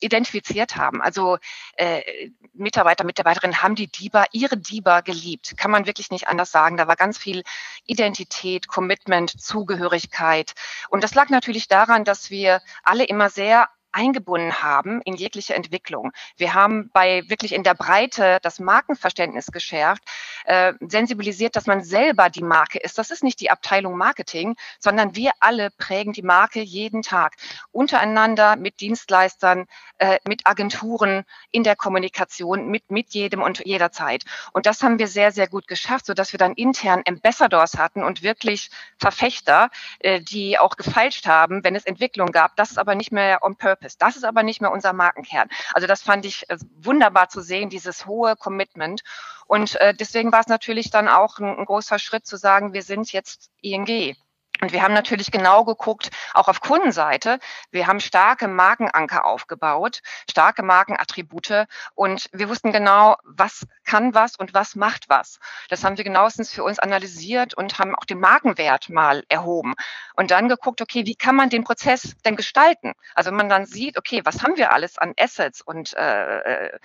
identifiziert 0.00 0.76
haben. 0.76 1.00
Also 1.00 1.38
äh, 1.76 2.30
Mitarbeiter, 2.52 3.04
Mitarbeiterinnen 3.04 3.62
haben 3.62 3.74
die 3.74 3.86
DIBA, 3.86 4.26
ihre 4.32 4.56
DIBA 4.56 5.00
geliebt. 5.00 5.56
Kann 5.56 5.70
man 5.70 5.86
wirklich 5.86 6.10
nicht 6.10 6.28
anders 6.28 6.50
sagen. 6.50 6.76
Da 6.76 6.88
war 6.88 6.96
ganz 6.96 7.18
viel 7.18 7.42
Identität, 7.86 8.68
Commitment, 8.68 9.30
Zugehörigkeit. 9.40 10.54
Und 10.88 11.04
das 11.04 11.14
lag 11.14 11.28
natürlich 11.28 11.68
daran, 11.68 12.04
dass 12.04 12.30
wir 12.30 12.60
alle 12.82 13.04
immer 13.04 13.30
sehr 13.30 13.68
eingebunden 13.92 14.62
haben 14.62 15.00
in 15.02 15.14
jegliche 15.14 15.54
Entwicklung. 15.54 16.12
Wir 16.36 16.54
haben 16.54 16.90
bei 16.92 17.22
wirklich 17.28 17.52
in 17.52 17.62
der 17.62 17.74
Breite 17.74 18.38
das 18.42 18.60
Markenverständnis 18.60 19.46
geschärft, 19.46 20.02
äh, 20.44 20.74
sensibilisiert, 20.80 21.56
dass 21.56 21.66
man 21.66 21.82
selber 21.82 22.30
die 22.30 22.42
Marke 22.42 22.78
ist. 22.78 22.98
Das 22.98 23.10
ist 23.10 23.24
nicht 23.24 23.40
die 23.40 23.50
Abteilung 23.50 23.96
Marketing, 23.96 24.56
sondern 24.78 25.16
wir 25.16 25.32
alle 25.40 25.70
prägen 25.70 26.12
die 26.12 26.22
Marke 26.22 26.60
jeden 26.60 27.02
Tag 27.02 27.34
untereinander 27.72 28.56
mit 28.56 28.80
Dienstleistern, 28.80 29.66
äh, 29.98 30.18
mit 30.26 30.46
Agenturen 30.46 31.24
in 31.50 31.64
der 31.64 31.76
Kommunikation 31.76 32.68
mit 32.68 32.90
mit 32.90 33.10
jedem 33.14 33.42
und 33.42 33.64
jederzeit. 33.64 34.24
Und 34.52 34.66
das 34.66 34.82
haben 34.82 34.98
wir 34.98 35.08
sehr 35.08 35.32
sehr 35.32 35.48
gut 35.48 35.66
geschafft, 35.66 36.06
so 36.06 36.14
dass 36.14 36.32
wir 36.32 36.38
dann 36.38 36.54
intern 36.54 37.02
Ambassadors 37.06 37.76
hatten 37.76 38.02
und 38.02 38.22
wirklich 38.22 38.70
Verfechter, 38.98 39.70
äh, 40.00 40.20
die 40.20 40.58
auch 40.58 40.76
gefeilscht 40.76 41.26
haben, 41.26 41.64
wenn 41.64 41.74
es 41.74 41.84
Entwicklung 41.84 42.32
gab. 42.32 42.56
Das 42.56 42.70
ist 42.70 42.78
aber 42.78 42.94
nicht 42.94 43.12
mehr 43.12 43.42
on 43.42 43.56
purpose. 43.56 43.79
Das 43.98 44.16
ist 44.16 44.24
aber 44.24 44.42
nicht 44.42 44.60
mehr 44.60 44.72
unser 44.72 44.92
Markenkern. 44.92 45.48
Also 45.72 45.86
das 45.86 46.02
fand 46.02 46.26
ich 46.26 46.48
äh, 46.50 46.58
wunderbar 46.76 47.28
zu 47.28 47.40
sehen, 47.40 47.70
dieses 47.70 48.06
hohe 48.06 48.36
Commitment. 48.36 49.02
Und 49.46 49.80
äh, 49.80 49.94
deswegen 49.94 50.32
war 50.32 50.40
es 50.40 50.48
natürlich 50.48 50.90
dann 50.90 51.08
auch 51.08 51.38
ein, 51.38 51.58
ein 51.58 51.64
großer 51.64 51.98
Schritt 51.98 52.26
zu 52.26 52.36
sagen, 52.36 52.72
wir 52.72 52.82
sind 52.82 53.12
jetzt 53.12 53.50
ING. 53.62 54.16
Und 54.60 54.72
wir 54.72 54.82
haben 54.82 54.94
natürlich 54.94 55.30
genau 55.30 55.64
geguckt, 55.64 56.10
auch 56.34 56.48
auf 56.48 56.60
Kundenseite. 56.60 57.38
Wir 57.70 57.86
haben 57.86 58.00
starke 58.00 58.46
Markenanker 58.46 59.24
aufgebaut, 59.24 60.00
starke 60.30 60.62
Markenattribute 60.62 61.66
und 61.94 62.28
wir 62.32 62.48
wussten 62.48 62.72
genau, 62.72 63.16
was 63.24 63.66
kann 63.84 64.14
was 64.14 64.36
und 64.36 64.52
was 64.52 64.76
macht 64.76 65.08
was. 65.08 65.38
Das 65.68 65.82
haben 65.82 65.96
wir 65.96 66.04
genauestens 66.04 66.52
für 66.52 66.62
uns 66.62 66.78
analysiert 66.78 67.54
und 67.54 67.78
haben 67.78 67.94
auch 67.94 68.04
den 68.04 68.20
Markenwert 68.20 68.90
mal 68.90 69.24
erhoben 69.28 69.74
und 70.14 70.30
dann 70.30 70.48
geguckt, 70.48 70.82
okay, 70.82 71.06
wie 71.06 71.14
kann 71.14 71.36
man 71.36 71.48
den 71.48 71.64
Prozess 71.64 72.14
denn 72.24 72.36
gestalten? 72.36 72.92
Also 73.14 73.30
wenn 73.30 73.36
man 73.36 73.48
dann 73.48 73.66
sieht, 73.66 73.96
okay, 73.96 74.20
was 74.24 74.42
haben 74.42 74.56
wir 74.56 74.72
alles 74.72 74.98
an 74.98 75.14
Assets 75.18 75.62
und 75.62 75.94
äh, 75.94 76.38
äh 76.66 76.78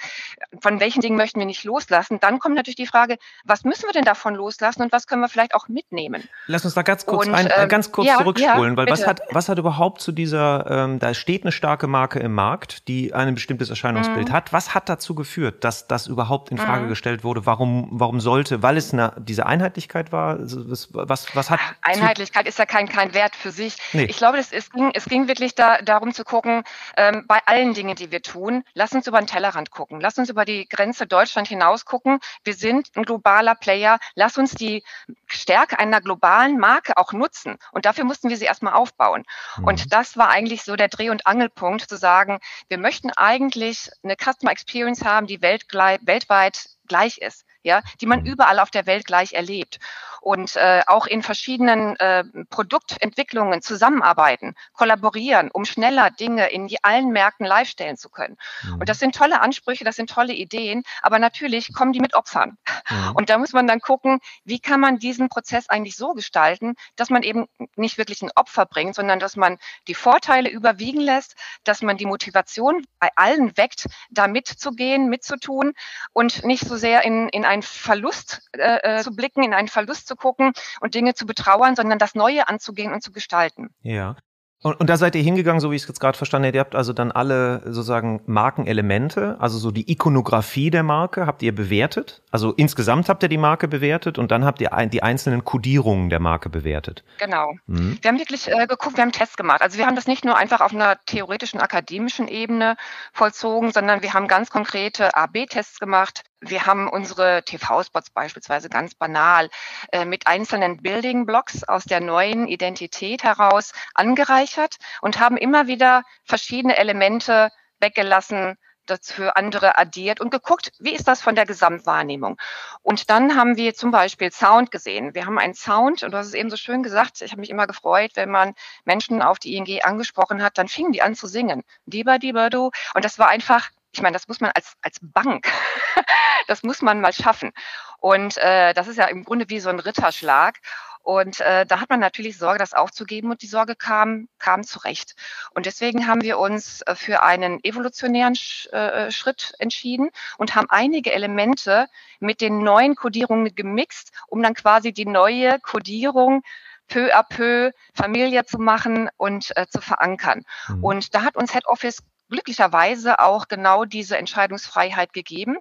von 0.62 0.80
welchen 0.80 1.02
Dingen 1.02 1.18
möchten 1.18 1.40
wir 1.40 1.46
nicht 1.46 1.64
loslassen, 1.64 2.20
dann 2.20 2.40
kommt 2.40 2.56
natürlich 2.56 2.76
die 2.76 2.88
Frage, 2.88 3.18
was 3.44 3.64
müssen 3.64 3.88
wir 3.88 3.94
denn 3.94 4.06
davon 4.06 4.36
loslassen 4.36 4.82
und 4.82 4.92
was 4.92 5.08
können 5.08 5.22
wir 5.22 5.30
vielleicht 5.30 5.54
auch 5.54 5.68
mitnehmen? 5.68 6.28
Lass 6.48 6.64
uns 6.66 6.74
da 6.74 6.82
ganz 6.82 7.06
kurz 7.06 7.28
und, 7.28 7.36
ein, 7.36 7.52
äh, 7.66 7.70
ganz 7.70 7.92
kurz 7.92 8.08
ja, 8.08 8.18
zurückspulen, 8.18 8.74
ja, 8.74 8.78
weil 8.78 8.88
was 8.88 9.06
hat, 9.06 9.22
was 9.32 9.50
hat 9.50 9.58
überhaupt 9.58 10.02
zu 10.02 10.12
dieser, 10.12 10.70
ähm, 10.70 11.00
da 11.00 11.14
steht 11.14 11.44
eine 11.44 11.52
starke 11.52 11.88
Marke 11.88 12.20
im 12.20 12.34
Markt, 12.34 12.88
die 12.88 13.14
ein 13.14 13.34
bestimmtes 13.34 13.70
Erscheinungsbild 13.70 14.30
mhm. 14.30 14.34
hat. 14.34 14.54
Was 14.54 14.74
hat 14.74 14.90
dazu 14.90 15.16
geführt, 15.16 15.64
dass 15.64 15.88
das 15.88 16.08
überhaupt 16.08 16.52
in 16.52 16.58
Frage 16.58 16.86
mhm. 16.86 16.90
gestellt 16.90 17.24
wurde? 17.24 17.46
Warum, 17.46 17.90
warum 17.92 18.20
sollte, 18.20 18.62
weil 18.62 18.78
es 18.78 18.94
eine, 18.94 19.14
diese 19.18 19.46
Einheitlichkeit 19.46 20.12
war? 20.12 20.38
Was, 20.40 20.90
was, 20.92 21.36
was 21.36 21.50
hat 21.50 21.60
Einheitlichkeit 21.82 22.48
ist 22.48 22.60
ja 22.60 22.66
kein, 22.66 22.88
kein 22.88 23.14
Wert 23.14 23.36
für 23.36 23.52
sich. 23.52 23.78
Nee. 23.94 24.06
Ich 24.06 24.18
glaube, 24.18 24.38
es, 24.38 24.52
es, 24.52 24.70
ging, 24.70 24.92
es 24.94 25.06
ging 25.06 25.28
wirklich 25.28 25.56
da, 25.56 25.78
darum 25.82 26.14
zu 26.14 26.24
gucken, 26.24 26.64
ähm, 26.98 27.26
bei 27.28 27.40
allen 27.46 27.74
Dingen, 27.74 27.96
die 27.96 28.12
wir 28.12 28.22
tun, 28.22 28.64
lass 28.74 28.94
uns 28.94 29.08
über 29.08 29.20
den 29.20 29.28
Tellerrand 29.28 29.72
gucken, 29.72 30.00
lass 30.00 30.18
uns 30.18 30.30
über 30.30 30.46
die 30.46 30.68
Grenze 30.68 31.08
Deutschland 31.08 31.48
hinaus 31.48 31.86
gucken. 31.86 32.20
Wir 32.44 32.54
sind 32.54 32.90
ein 32.96 33.04
globaler 33.04 33.56
Player, 33.56 34.00
lass 34.16 34.38
uns 34.38 34.52
die 34.52 34.84
Stärke 35.28 35.80
einer 35.80 36.02
globalen 36.02 36.58
Marke 36.58 36.98
auch 36.98 37.14
nutzen. 37.14 37.55
Und 37.72 37.86
dafür 37.86 38.04
mussten 38.04 38.30
wir 38.30 38.38
sie 38.38 38.46
erstmal 38.46 38.74
aufbauen. 38.74 39.24
Mhm. 39.58 39.64
Und 39.66 39.94
das 39.94 40.18
war 40.18 40.30
eigentlich 40.30 40.64
so 40.64 40.76
der 40.76 40.88
Dreh- 40.88 41.10
und 41.10 41.28
Angelpunkt, 41.28 41.90
zu 41.90 41.98
sagen, 41.98 42.40
wir 42.68 42.78
möchten 42.78 43.12
eigentlich 43.12 43.90
eine 44.04 44.16
Customer 44.16 44.52
Experience 44.52 45.04
haben, 45.04 45.28
die 45.28 45.42
weltweit 45.42 46.70
gleich 46.88 47.18
ist 47.18 47.46
ja, 47.66 47.82
die 48.00 48.06
man 48.06 48.22
mhm. 48.22 48.28
überall 48.28 48.60
auf 48.60 48.70
der 48.70 48.86
Welt 48.86 49.06
gleich 49.06 49.34
erlebt 49.34 49.80
und 50.26 50.56
äh, 50.56 50.82
auch 50.88 51.06
in 51.06 51.22
verschiedenen 51.22 51.96
äh, 51.98 52.24
Produktentwicklungen 52.50 53.62
zusammenarbeiten, 53.62 54.56
kollaborieren, 54.74 55.52
um 55.52 55.66
schneller 55.66 56.10
Dinge 56.10 56.48
in 56.48 56.68
allen 56.82 57.10
Märkten 57.10 57.46
live 57.46 57.70
stellen 57.70 57.96
zu 57.96 58.10
können. 58.10 58.36
Mhm. 58.64 58.80
Und 58.80 58.90
das 58.90 58.98
sind 58.98 59.14
tolle 59.14 59.42
Ansprüche, 59.42 59.84
das 59.84 59.96
sind 59.96 60.10
tolle 60.10 60.34
Ideen, 60.34 60.82
aber 61.04 61.20
natürlich 61.20 61.74
kommen 61.74 61.94
die 61.94 62.00
mit 62.00 62.16
Opfern. 62.16 62.58
Mhm. 62.90 63.16
Und 63.16 63.30
da 63.30 63.38
muss 63.38 63.54
man 63.54 63.68
dann 63.68 63.82
gucken, 63.82 64.20
wie 64.46 64.60
kann 64.60 64.80
man 64.80 64.98
diesen 64.98 65.30
Prozess 65.30 65.70
eigentlich 65.70 65.96
so 65.96 66.14
gestalten, 66.14 66.74
dass 66.96 67.12
man 67.12 67.22
eben 67.22 67.46
nicht 67.76 68.00
wirklich 68.00 68.24
ein 68.24 68.32
Opfer 68.36 68.66
bringt, 68.66 68.96
sondern 68.96 69.20
dass 69.20 69.36
man 69.36 69.60
die 69.88 69.94
Vorteile 69.94 70.50
überwiegen 70.50 71.02
lässt, 71.02 71.36
dass 71.66 71.84
man 71.84 71.98
die 71.98 72.08
Motivation 72.08 72.88
bei 73.00 73.10
allen 73.16 73.56
weckt, 73.58 73.86
da 74.10 74.28
mitzugehen, 74.28 75.08
mitzutun 75.08 75.74
und 76.14 76.44
nicht 76.44 76.66
so 76.68 76.78
sehr 76.78 77.06
in, 77.06 77.30
in 77.30 77.46
ein 77.46 77.55
einen 77.56 77.64
Verlust 77.64 78.42
äh, 78.52 79.00
äh, 79.00 79.02
zu 79.02 79.16
blicken, 79.16 79.44
in 79.44 79.54
einen 79.54 79.68
Verlust 79.68 80.08
zu 80.08 80.16
gucken 80.16 80.52
und 80.82 80.94
Dinge 80.94 81.14
zu 81.14 81.26
betrauern, 81.26 81.76
sondern 81.76 82.00
das 82.00 82.16
Neue 82.16 82.48
anzugehen 82.48 82.94
und 82.94 83.02
zu 83.02 83.12
gestalten. 83.12 83.70
Ja. 83.82 84.18
Und, 84.66 84.80
und 84.80 84.90
da 84.90 84.98
seid 84.98 85.14
ihr 85.14 85.22
hingegangen, 85.22 85.60
so 85.60 85.70
wie 85.70 85.76
ich 85.76 85.84
es 85.84 85.88
jetzt 85.88 86.00
gerade 86.00 86.18
verstanden 86.18 86.48
habe, 86.48 86.58
ihr 86.58 86.62
habt 86.62 86.74
also 86.74 86.92
dann 86.92 87.12
alle 87.12 87.62
sozusagen 87.66 88.22
Markenelemente, 88.26 89.38
also 89.40 89.60
so 89.60 89.70
die 89.70 89.92
Ikonografie 89.92 90.72
der 90.72 90.82
Marke, 90.82 91.28
habt 91.28 91.44
ihr 91.44 91.54
bewertet? 91.54 92.24
Also 92.32 92.52
insgesamt 92.52 93.08
habt 93.08 93.22
ihr 93.22 93.30
die 93.30 93.38
Marke 93.38 93.68
bewertet 93.68 94.18
und 94.18 94.32
dann 94.32 94.44
habt 94.44 94.62
ihr 94.62 94.74
ein, 94.74 94.90
die 94.90 95.04
einzelnen 95.04 95.44
Kodierungen 95.44 96.10
der 96.10 96.20
Marke 96.20 96.50
bewertet. 96.50 97.04
Genau. 97.20 97.54
Mhm. 97.68 98.00
Wir 98.02 98.10
haben 98.10 98.18
wirklich 98.18 98.48
äh, 98.48 98.66
geguckt, 98.66 98.98
wir 98.98 99.04
haben 99.04 99.12
Tests 99.12 99.38
gemacht. 99.38 99.62
Also 99.62 99.78
wir 99.78 99.86
haben 99.86 99.96
das 99.96 100.08
nicht 100.08 100.26
nur 100.26 100.36
einfach 100.36 100.62
auf 100.62 100.74
einer 100.74 100.98
theoretischen, 101.06 101.60
akademischen 101.60 102.28
Ebene 102.28 102.76
vollzogen, 103.14 103.72
sondern 103.72 104.02
wir 104.02 104.14
haben 104.14 104.28
ganz 104.28 104.50
konkrete 104.50 105.16
AB-Tests 105.16 105.80
gemacht 105.80 106.24
wir 106.42 106.66
haben 106.66 106.90
unsere 106.90 107.44
TV-Spots 107.44 108.12
beispielsweise 108.12 108.70
ganz 108.70 108.94
banal 108.96 109.50
äh, 109.92 110.06
mit 110.06 110.28
einzelnen 110.28 110.82
Building 110.82 111.26
Blocks 111.26 111.64
aus 111.64 111.86
der 111.86 112.02
neuen 112.02 112.48
Identität 112.48 113.24
heraus 113.24 113.72
angereichert 113.94 114.76
und 115.02 115.20
haben 115.20 115.38
immer 115.38 115.68
wieder 115.68 116.04
verschiedene 116.24 116.78
Elemente 116.78 117.50
weggelassen, 117.80 118.58
für 119.02 119.36
andere 119.36 119.78
addiert 119.78 120.22
und 120.22 120.30
geguckt, 120.30 120.72
wie 120.80 120.94
ist 120.94 121.08
das 121.08 121.22
von 121.22 121.36
der 121.36 121.46
Gesamtwahrnehmung. 121.46 122.38
Und 122.82 123.10
dann 123.10 123.36
haben 123.36 123.58
wir 123.58 123.74
zum 123.74 123.92
Beispiel 123.92 124.32
Sound 124.32 124.72
gesehen. 124.72 125.16
Wir 125.16 125.26
haben 125.26 125.40
einen 125.40 125.56
Sound, 125.56 126.04
und 126.04 126.12
du 126.12 126.18
hast 126.18 126.28
es 126.28 126.34
eben 126.34 126.50
so 126.50 126.56
schön 126.56 126.84
gesagt, 126.84 127.22
ich 127.22 127.32
habe 127.32 127.42
mich 127.42 127.50
immer 127.50 127.68
gefreut, 127.68 128.12
wenn 128.14 128.30
man 128.30 128.54
Menschen 128.84 129.22
auf 129.22 129.40
die 129.40 129.56
ING 129.56 129.84
angesprochen 129.84 130.44
hat, 130.44 130.58
dann 130.58 130.68
fingen 130.68 130.92
die 130.92 131.02
an 131.02 131.16
zu 131.16 131.28
singen. 131.28 131.64
Diba, 131.86 132.20
diba, 132.20 132.50
du. 132.50 132.70
Und 132.94 133.06
das 133.06 133.18
war 133.18 133.28
einfach 133.28 133.72
ich 133.96 134.02
meine, 134.02 134.14
das 134.14 134.28
muss 134.28 134.42
man 134.42 134.52
als, 134.54 134.74
als 134.82 134.98
Bank, 135.02 135.48
das 136.48 136.64
muss 136.64 136.82
man 136.82 137.00
mal 137.00 137.14
schaffen. 137.14 137.52
Und 138.00 138.38
äh, 138.38 138.74
das 138.74 138.88
ist 138.88 138.98
ja 138.98 139.06
im 139.06 139.24
Grunde 139.24 139.46
wie 139.48 139.62
so 139.62 139.70
ein 139.70 139.80
Ritterschlag. 139.80 140.60
Und 141.02 141.40
äh, 141.40 141.66
da 141.66 141.80
hat 141.80 141.90
man 141.90 142.00
natürlich 142.00 142.38
Sorge, 142.38 142.60
das 142.60 142.74
aufzugeben 142.74 143.30
und 143.30 143.42
die 143.42 143.48
Sorge 143.48 143.76
kam, 143.76 144.28
kam 144.38 144.64
zurecht. 144.64 145.16
Und 145.54 145.66
deswegen 145.66 146.08
haben 146.08 146.24
wir 146.24 146.40
uns 146.40 146.82
äh, 146.82 146.96
für 146.96 147.24
einen 147.24 147.64
evolutionären 147.64 148.36
Sch 148.36 148.68
äh, 148.74 149.12
Schritt 149.12 149.54
entschieden 149.60 150.10
und 150.38 150.56
haben 150.56 150.68
einige 150.70 151.14
Elemente 151.14 151.88
mit 152.20 152.42
den 152.42 152.64
neuen 152.64 152.96
Codierungen 152.96 153.56
gemixt, 153.56 154.12
um 154.28 154.42
dann 154.44 154.56
quasi 154.56 154.92
die 154.92 155.06
neue 155.06 155.60
Codierung 155.60 156.42
peu 156.88 157.16
à 157.16 157.24
peu 157.24 157.72
Familie 157.94 158.46
zu 158.46 158.58
machen 158.58 159.10
und 159.16 159.56
äh, 159.56 159.68
zu 159.68 159.80
verankern. 159.80 160.44
Mhm. 160.68 160.84
Und 160.84 161.16
da 161.16 161.24
hat 161.24 161.38
uns 161.38 161.54
Head 161.54 161.66
Office 161.68 162.04
glücklicherweise 162.30 163.20
auch 163.20 163.48
genau 163.48 163.86
diese 163.86 164.18
Entscheidungsfreiheit 164.18 165.14
gegeben 165.14 165.58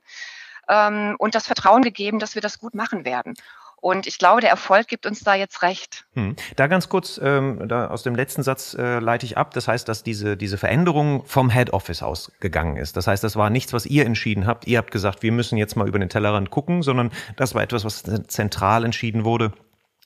ähm, 0.69 1.17
und 1.19 1.35
das 1.35 1.47
Vertrauen 1.47 1.83
gegeben, 1.83 2.19
dass 2.19 2.35
wir 2.35 2.43
das 2.43 2.59
gut 2.59 2.75
machen 2.75 3.05
werden. 3.05 3.35
Und 3.85 4.07
ich 4.07 4.19
glaube, 4.19 4.41
der 4.41 4.49
Erfolg 4.49 4.89
gibt 4.89 5.05
uns 5.05 5.25
da 5.25 5.35
jetzt 5.35 5.61
recht. 5.61 6.07
Hm. 6.15 6.37
Da 6.57 6.69
ganz 6.69 6.89
kurz, 6.89 7.21
ähm, 7.23 7.69
da 7.69 7.89
aus 7.89 8.03
dem 8.03 8.15
letzten 8.15 8.43
Satz 8.43 8.73
äh, 8.73 8.99
leite 8.99 9.27
ich 9.27 9.37
ab. 9.37 9.53
Das 9.53 9.69
heißt, 9.69 9.87
dass 9.87 10.03
diese, 10.03 10.39
diese 10.39 10.57
Veränderung 10.57 11.23
vom 11.27 11.51
Head 11.51 11.75
Office 11.75 12.03
ausgegangen 12.03 12.79
ist. 12.79 12.97
Das 12.97 13.07
heißt, 13.07 13.23
das 13.23 13.37
war 13.37 13.51
nichts, 13.51 13.75
was 13.75 13.85
ihr 13.85 14.07
entschieden 14.07 14.47
habt. 14.47 14.67
Ihr 14.67 14.79
habt 14.79 14.91
gesagt, 14.91 15.23
wir 15.23 15.33
müssen 15.33 15.59
jetzt 15.59 15.77
mal 15.77 15.87
über 15.87 15.99
den 15.99 16.09
Tellerrand 16.09 16.51
gucken, 16.51 16.83
sondern 16.83 17.11
das 17.37 17.55
war 17.55 17.63
etwas, 17.63 17.85
was 17.85 18.05
zentral 18.27 18.87
entschieden 18.87 19.27
wurde. 19.27 19.53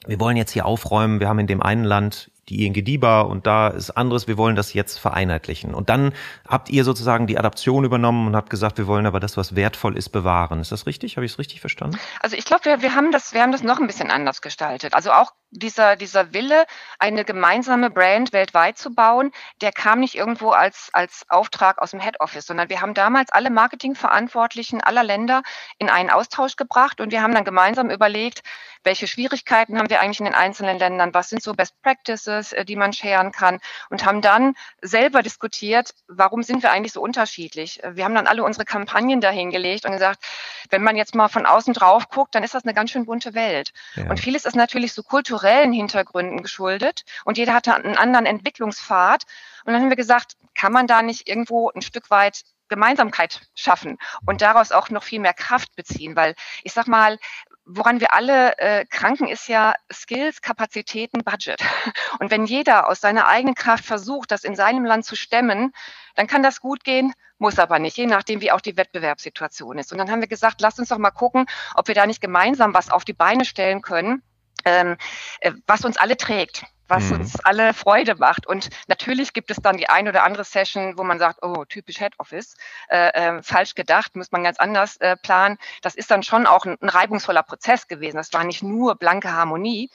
Wir 0.09 0.19
wollen 0.19 0.37
jetzt 0.37 0.51
hier 0.51 0.67
aufräumen. 0.67 1.21
Wir 1.21 1.29
haben 1.29 1.39
in 1.39 1.47
dem 1.47 1.63
einen 1.63 1.85
Land 1.85 2.33
die 2.49 2.67
ING 2.67 2.73
DIBA 2.73 3.23
und 3.23 3.47
da 3.47 3.69
ist 3.69 3.91
anderes, 3.91 4.27
wir 4.27 4.37
wollen 4.39 4.57
das 4.57 4.73
jetzt 4.73 4.99
vereinheitlichen. 4.99 5.75
Und 5.75 5.89
dann 5.89 6.13
habt 6.47 6.71
ihr 6.71 6.85
sozusagen 6.85 7.27
die 7.27 7.39
Adaption 7.39 7.85
übernommen 7.85 8.27
und 8.27 8.37
habt 8.37 8.51
gesagt, 8.51 8.79
wir 8.79 8.87
wollen 8.87 9.07
aber 9.07 9.21
das, 9.21 9.37
was 9.37 9.55
wertvoll 9.55 9.97
ist, 9.97 10.11
bewahren. 10.11 10.61
Ist 10.61 10.73
das 10.73 10.87
richtig? 10.87 11.17
Habe 11.17 11.27
ich 11.27 11.33
es 11.33 11.39
richtig 11.39 11.61
verstanden? 11.61 11.99
Also 12.21 12.37
ich 12.37 12.45
glaube, 12.45 12.65
wir, 12.65 12.83
wir, 12.83 12.95
haben 12.95 13.13
das, 13.13 13.33
wir 13.33 13.43
haben 13.43 13.53
das 13.53 13.63
noch 13.63 13.79
ein 13.79 13.87
bisschen 13.87 14.11
anders 14.11 14.43
gestaltet. 14.43 14.95
Also 14.95 15.11
auch 15.13 15.33
dieser, 15.51 15.97
dieser 15.97 16.33
Wille, 16.33 16.67
eine 16.99 17.25
gemeinsame 17.25 17.91
Brand 17.91 18.33
weltweit 18.33 18.79
zu 18.79 18.95
bauen, 18.95 19.33
der 19.61 19.73
kam 19.73 20.01
nicht 20.01 20.15
irgendwo 20.15 20.51
als, 20.51 20.91
als 20.93 21.25
Auftrag 21.29 21.79
aus 21.79 21.93
dem 21.93 22.01
Head 22.01 22.21
Office, 22.21 22.47
sondern 22.47 22.69
wir 22.69 22.81
haben 22.81 22.95
damals 22.95 23.31
alle 23.31 23.51
Marketingverantwortlichen 23.51 24.83
aller 24.83 25.05
Länder 25.05 25.43
in 25.79 25.89
einen 25.89 26.11
Austausch 26.11 26.57
gebracht 26.57 27.01
und 27.01 27.13
wir 27.13 27.23
haben 27.23 27.35
dann 27.35 27.45
gemeinsam 27.45 27.91
überlegt, 27.91 28.43
welche 28.85 29.07
Schwierigkeiten 29.07 29.79
haben 29.79 29.91
wir 29.91 30.01
eigentlich 30.01 30.21
in 30.21 30.27
den 30.27 30.35
einzelnen 30.35 30.79
Ländern, 30.79 31.13
was 31.15 31.29
sind 31.29 31.43
so 31.43 31.53
Best 31.55 31.81
Practices, 31.83 32.53
äh, 32.53 32.65
die 32.65 32.77
man 32.77 32.93
scheren 32.93 33.33
kann 33.33 33.61
und 33.91 34.05
haben 34.05 34.23
dann 34.23 34.55
selber 34.81 35.23
diskutiert, 35.23 35.95
warum 36.07 36.43
sind 36.43 36.63
wir 36.63 36.71
eigentlich 36.71 36.93
so 36.93 37.01
unterschiedlich. 37.01 37.81
Wir 37.85 38.05
haben 38.05 38.15
dann 38.15 38.27
alle 38.27 38.45
unsere 38.45 38.65
Kampagnen 38.65 39.21
dahingelegt 39.21 39.85
und 39.85 39.93
gesagt, 39.93 40.25
wenn 40.71 40.83
man 40.83 40.97
jetzt 40.97 41.15
mal 41.15 41.29
von 41.29 41.47
außen 41.47 41.75
drauf 41.75 42.09
guckt, 42.09 42.35
dann 42.35 42.43
ist 42.43 42.55
das 42.55 42.65
eine 42.65 42.75
ganz 42.75 42.91
schön 42.91 43.07
bunte 43.07 43.35
Welt. 43.35 43.73
Ja. 43.95 44.09
Und 44.09 44.21
vieles 44.21 44.45
ist 44.45 44.57
natürlich 44.57 44.93
so 44.93 45.03
kulturellen 45.39 45.73
Hintergründen 45.73 46.43
geschuldet 46.43 47.05
und 47.25 47.39
jeder 47.39 47.55
hatte 47.55 47.75
einen 47.75 47.97
anderen 47.97 48.27
Entwicklungspfad. 48.27 49.25
Und 49.65 49.73
dann 49.73 49.83
haben 49.83 49.91
wir 49.91 49.97
gesagt, 49.97 50.37
kann 50.55 50.73
man 50.73 50.87
da 50.87 51.03
nicht 51.03 51.29
irgendwo 51.29 51.71
ein 51.71 51.83
Stück 51.83 52.11
weit 52.11 52.43
Gemeinsamkeit 52.69 53.41
schaffen 53.55 53.99
und 54.27 54.43
daraus 54.43 54.73
auch 54.73 54.91
noch 54.91 55.03
viel 55.03 55.21
mehr 55.21 55.33
Kraft 55.33 55.75
beziehen, 55.77 56.17
weil 56.17 56.35
ich 56.65 56.73
sag 56.73 56.87
mal, 56.87 57.19
woran 57.65 58.01
wir 58.01 58.15
alle 58.15 58.59
äh, 58.59 58.85
kranken, 58.87 59.29
ist 59.29 59.47
ja 59.47 59.75
Skills, 59.93 60.43
Kapazitäten, 60.43 61.23
Budget. 61.23 61.63
Und 62.19 62.31
wenn 62.31 62.47
jeder 62.47 62.89
aus 62.89 63.01
seiner 63.01 63.27
eigenen 63.27 63.55
Kraft 63.55 63.85
versucht, 63.85 64.31
das 64.31 64.43
in 64.43 64.57
seinem 64.57 64.87
Land 64.87 65.05
zu 65.05 65.17
stemmen, 65.17 65.73
dann 66.15 66.27
kann 66.27 66.43
das 66.43 66.61
gut 66.61 66.83
gehen, 66.83 67.13
muss 67.37 67.59
aber 67.59 67.79
nicht, 67.79 67.99
je 67.99 68.07
nachdem, 68.07 68.41
wie 68.41 68.53
auch 68.53 68.63
die 68.63 68.79
Wettbewerbssituation 68.79 69.79
ist. 69.79 69.93
Und 69.93 69.99
dann 69.99 70.11
haben 70.11 70.21
wir 70.23 70.29
gesagt, 70.29 70.63
lasst 70.63 70.79
uns 70.79 70.89
doch 70.89 70.97
mal 70.97 71.11
gucken, 71.11 71.45
ob 71.75 71.89
wir 71.89 71.95
da 71.95 72.07
nicht 72.07 72.23
gemeinsam 72.23 72.73
was 72.73 72.91
auf 72.91 73.05
die 73.05 73.13
Beine 73.13 73.45
stellen 73.45 73.83
können, 73.83 74.23
ähm, 74.69 74.97
äh, 75.41 75.53
was 75.67 75.85
uns 75.85 75.97
alle 75.97 76.17
trägt 76.17 76.65
was 76.89 77.05
mhm. 77.05 77.21
uns 77.21 77.39
alle 77.41 77.75
Freude 77.75 78.17
macht. 78.17 78.47
Und 78.47 78.71
natürlich 78.89 79.33
gibt 79.33 79.51
es 79.51 79.59
dann 79.59 79.77
die 79.77 79.89
ein 79.89 80.09
oder 80.09 80.25
andere 80.25 80.45
Session, 80.45 80.97
wo 80.97 81.05
man 81.05 81.19
sagt, 81.19 81.43
oh, 81.43 81.65
typisch 81.67 81.99
Head 81.99 82.15
Office, 82.19 82.57
äh, 82.89 83.09
äh, 83.09 83.43
falsch 83.43 83.75
gedacht, 83.75 84.17
muss 84.17 84.33
man 84.33 84.43
ganz 84.43 84.59
anders 84.59 84.97
äh, 84.97 85.17
planen. 85.17 85.59
Das 85.83 85.95
ist 85.95 86.11
dann 86.11 86.23
schon 86.23 86.47
auch 86.47 86.65
ein, 86.65 86.77
ein 86.81 86.89
reibungsvoller 86.89 87.43
Prozess 87.43 87.87
gewesen. 87.87 88.17
Das 88.17 88.33
war 88.33 88.45
nicht 88.45 88.63
nur 88.63 88.97
blanke 88.97 89.33
Harmonie. 89.33 89.91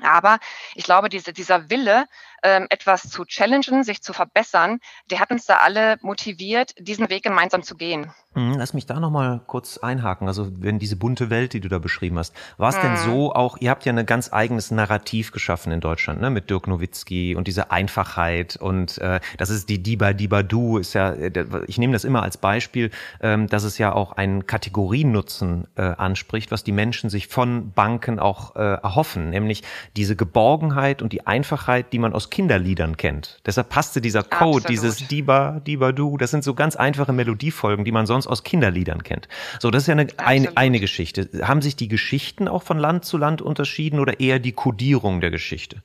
Aber 0.00 0.38
ich 0.74 0.84
glaube, 0.84 1.10
diese, 1.10 1.34
dieser 1.34 1.68
Wille, 1.68 2.06
ähm, 2.42 2.66
etwas 2.70 3.08
zu 3.08 3.24
challengen, 3.24 3.84
sich 3.84 4.02
zu 4.02 4.12
verbessern, 4.12 4.78
der 5.10 5.20
hat 5.20 5.30
uns 5.30 5.46
da 5.46 5.58
alle 5.58 5.96
motiviert, 6.02 6.74
diesen 6.78 7.08
Weg 7.10 7.22
gemeinsam 7.22 7.62
zu 7.62 7.76
gehen. 7.76 8.12
Mhm, 8.34 8.54
lass 8.56 8.72
mich 8.72 8.86
da 8.86 8.98
nochmal 8.98 9.42
kurz 9.46 9.78
einhaken. 9.78 10.26
Also 10.26 10.50
wenn 10.58 10.78
diese 10.78 10.96
bunte 10.96 11.28
Welt, 11.28 11.52
die 11.52 11.60
du 11.60 11.68
da 11.68 11.78
beschrieben 11.78 12.18
hast, 12.18 12.34
war 12.56 12.70
es 12.70 12.76
mhm. 12.76 12.82
denn 12.82 12.96
so 12.96 13.34
auch, 13.34 13.58
ihr 13.60 13.70
habt 13.70 13.84
ja 13.84 13.92
ein 13.92 14.06
ganz 14.06 14.32
eigenes 14.32 14.70
Narrativ 14.70 15.32
geschaffen 15.32 15.70
in 15.72 15.80
Deutschland, 15.80 16.20
ne? 16.20 16.30
mit 16.30 16.48
Dirk 16.48 16.66
Nowitzki 16.66 17.34
und 17.36 17.46
diese 17.46 17.70
Einfachheit 17.70 18.56
und 18.56 18.98
äh, 18.98 19.20
das 19.36 19.50
ist 19.50 19.68
die 19.68 19.82
Diba 19.82 20.14
Diba 20.14 20.42
Du, 20.42 20.78
ist 20.78 20.94
ja, 20.94 21.12
äh, 21.12 21.44
ich 21.66 21.78
nehme 21.78 21.92
das 21.92 22.04
immer 22.04 22.22
als 22.22 22.38
Beispiel, 22.38 22.90
ähm, 23.20 23.48
dass 23.48 23.64
es 23.64 23.78
ja 23.78 23.92
auch 23.92 24.12
einen 24.12 24.46
Kategoriennutzen 24.46 25.68
äh, 25.76 25.82
anspricht, 25.82 26.50
was 26.50 26.64
die 26.64 26.72
Menschen 26.72 27.10
sich 27.10 27.28
von 27.28 27.72
Banken 27.72 28.18
auch 28.18 28.56
äh, 28.56 28.60
erhoffen, 28.60 29.30
nämlich 29.30 29.62
diese 29.96 30.16
Geborgenheit 30.16 31.02
und 31.02 31.12
die 31.12 31.26
Einfachheit, 31.26 31.92
die 31.92 31.98
man 31.98 32.14
aus 32.14 32.30
Kinderliedern 32.32 32.96
kennt. 32.96 33.40
Deshalb 33.44 33.68
passte 33.68 34.00
dieser 34.00 34.22
Code, 34.22 34.64
Absolut. 34.64 34.68
dieses 34.70 35.06
Diba 35.06 35.60
Diba 35.60 35.92
Du, 35.92 36.16
das 36.16 36.30
sind 36.30 36.42
so 36.42 36.54
ganz 36.54 36.76
einfache 36.76 37.12
Melodiefolgen, 37.12 37.84
die 37.84 37.92
man 37.92 38.06
sonst 38.06 38.26
aus 38.26 38.42
Kinderliedern 38.42 39.02
kennt. 39.02 39.28
So, 39.60 39.70
das 39.70 39.82
ist 39.82 39.86
ja 39.88 39.92
eine, 39.92 40.06
eine, 40.16 40.56
eine 40.56 40.80
Geschichte. 40.80 41.28
Haben 41.42 41.60
sich 41.60 41.76
die 41.76 41.88
Geschichten 41.88 42.48
auch 42.48 42.62
von 42.62 42.78
Land 42.78 43.04
zu 43.04 43.18
Land 43.18 43.42
unterschieden 43.42 44.00
oder 44.00 44.18
eher 44.18 44.38
die 44.38 44.52
Kodierung 44.52 45.20
der 45.20 45.30
Geschichte? 45.30 45.82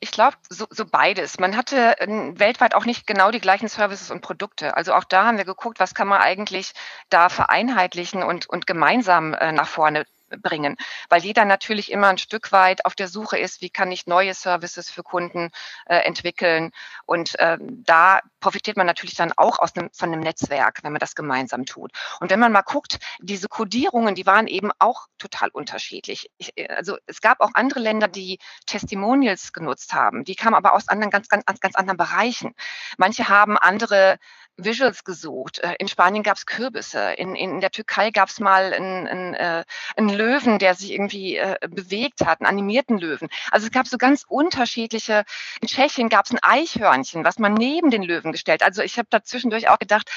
Ich 0.00 0.10
glaube, 0.10 0.36
so, 0.50 0.66
so 0.70 0.84
beides. 0.84 1.38
Man 1.38 1.56
hatte 1.56 2.00
äh, 2.00 2.06
weltweit 2.38 2.74
auch 2.74 2.84
nicht 2.84 3.06
genau 3.06 3.30
die 3.30 3.40
gleichen 3.40 3.68
Services 3.68 4.10
und 4.10 4.22
Produkte. 4.22 4.76
Also 4.76 4.92
auch 4.92 5.04
da 5.04 5.24
haben 5.24 5.38
wir 5.38 5.44
geguckt, 5.44 5.78
was 5.78 5.94
kann 5.94 6.08
man 6.08 6.20
eigentlich 6.20 6.72
da 7.10 7.28
vereinheitlichen 7.28 8.24
und, 8.24 8.46
und 8.46 8.66
gemeinsam 8.66 9.34
äh, 9.34 9.52
nach 9.52 9.68
vorne 9.68 10.04
bringen, 10.42 10.76
weil 11.08 11.22
jeder 11.22 11.44
natürlich 11.44 11.90
immer 11.90 12.08
ein 12.08 12.18
Stück 12.18 12.52
weit 12.52 12.84
auf 12.84 12.94
der 12.94 13.08
Suche 13.08 13.38
ist, 13.38 13.60
wie 13.60 13.70
kann 13.70 13.92
ich 13.92 14.06
neue 14.06 14.34
Services 14.34 14.90
für 14.90 15.02
Kunden 15.02 15.50
äh, 15.86 15.98
entwickeln. 15.98 16.72
Und 17.04 17.34
ähm, 17.38 17.84
da 17.84 18.20
profitiert 18.46 18.76
man 18.76 18.86
natürlich 18.86 19.16
dann 19.16 19.32
auch 19.32 19.58
aus 19.58 19.74
einem, 19.74 19.90
von 19.92 20.12
einem 20.12 20.20
Netzwerk, 20.20 20.78
wenn 20.84 20.92
man 20.92 21.00
das 21.00 21.16
gemeinsam 21.16 21.66
tut. 21.66 21.90
Und 22.20 22.30
wenn 22.30 22.38
man 22.38 22.52
mal 22.52 22.62
guckt, 22.62 23.00
diese 23.18 23.48
Codierungen, 23.48 24.14
die 24.14 24.24
waren 24.24 24.46
eben 24.46 24.70
auch 24.78 25.08
total 25.18 25.48
unterschiedlich. 25.48 26.30
Ich, 26.38 26.56
äh, 26.56 26.68
also 26.68 26.96
es 27.06 27.20
gab 27.20 27.40
auch 27.40 27.50
andere 27.54 27.80
Länder, 27.80 28.06
die 28.06 28.38
Testimonials 28.64 29.52
genutzt 29.52 29.94
haben. 29.94 30.22
Die 30.22 30.36
kamen 30.36 30.54
aber 30.54 30.74
aus 30.74 30.86
anderen, 30.86 31.10
ganz, 31.10 31.28
ganz, 31.28 31.42
ganz 31.58 31.74
anderen 31.74 31.96
Bereichen. 31.96 32.54
Manche 32.98 33.28
haben 33.28 33.58
andere 33.58 34.20
Visuals 34.56 35.02
gesucht. 35.02 35.58
Äh, 35.58 35.74
in 35.80 35.88
Spanien 35.88 36.22
gab 36.22 36.36
es 36.36 36.46
Kürbisse. 36.46 37.14
In, 37.14 37.34
in 37.34 37.60
der 37.60 37.72
Türkei 37.72 38.12
gab 38.12 38.28
es 38.28 38.38
mal 38.38 38.72
einen, 38.72 39.08
einen, 39.08 39.34
äh, 39.34 39.64
einen 39.96 40.08
Löwen, 40.08 40.60
der 40.60 40.76
sich 40.76 40.92
irgendwie 40.92 41.40
bewegt 41.68 42.24
hat, 42.24 42.40
einen 42.40 42.46
animierten 42.46 42.96
Löwen. 42.96 43.28
Also 43.50 43.66
es 43.66 43.72
gab 43.72 43.88
so 43.88 43.98
ganz 43.98 44.24
unterschiedliche. 44.28 45.24
In 45.60 45.66
Tschechien 45.66 46.08
gab 46.08 46.26
es 46.26 46.30
ein 46.30 46.38
Eichhörnchen, 46.42 47.24
was 47.24 47.40
man 47.40 47.54
neben 47.54 47.90
den 47.90 48.04
Löwen 48.04 48.30
gestellt. 48.36 48.62
Also 48.62 48.82
ich 48.82 48.98
habe 48.98 49.08
da 49.10 49.22
zwischendurch 49.22 49.68
auch 49.68 49.78
gedacht, 49.78 50.10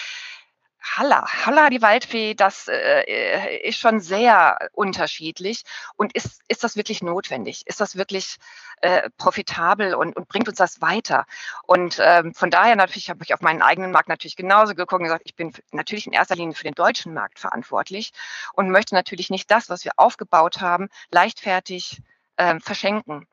Halla, 0.81 1.25
Halla 1.45 1.69
die 1.69 1.81
Waldfee, 1.81 2.35
das 2.35 2.67
äh, 2.69 3.57
ist 3.63 3.79
schon 3.79 3.99
sehr 3.99 4.57
unterschiedlich. 4.73 5.63
Und 5.97 6.13
ist, 6.13 6.41
ist 6.47 6.63
das 6.63 6.77
wirklich 6.77 7.03
notwendig? 7.03 7.67
Ist 7.67 7.81
das 7.81 7.97
wirklich 7.97 8.37
äh, 8.81 9.09
profitabel 9.17 9.93
und, 9.93 10.15
und 10.15 10.27
bringt 10.29 10.47
uns 10.47 10.57
das 10.57 10.81
weiter? 10.81 11.25
Und 11.63 11.99
ähm, 12.01 12.33
von 12.33 12.49
daher 12.49 12.75
natürlich 12.75 13.09
habe 13.09 13.23
ich 13.23 13.33
auf 13.33 13.41
meinen 13.41 13.61
eigenen 13.61 13.91
Markt 13.91 14.07
natürlich 14.07 14.37
genauso 14.37 14.73
geguckt 14.73 15.01
und 15.01 15.03
gesagt, 15.03 15.23
ich 15.25 15.35
bin 15.35 15.53
natürlich 15.71 16.07
in 16.07 16.13
erster 16.13 16.35
Linie 16.35 16.55
für 16.55 16.63
den 16.63 16.75
deutschen 16.75 17.13
Markt 17.13 17.39
verantwortlich 17.39 18.11
und 18.53 18.71
möchte 18.71 18.95
natürlich 18.95 19.29
nicht 19.29 19.51
das, 19.51 19.69
was 19.69 19.83
wir 19.83 19.91
aufgebaut 19.97 20.61
haben, 20.61 20.87
leichtfertig 21.11 22.01
äh, 22.37 22.59
verschenken. 22.61 23.27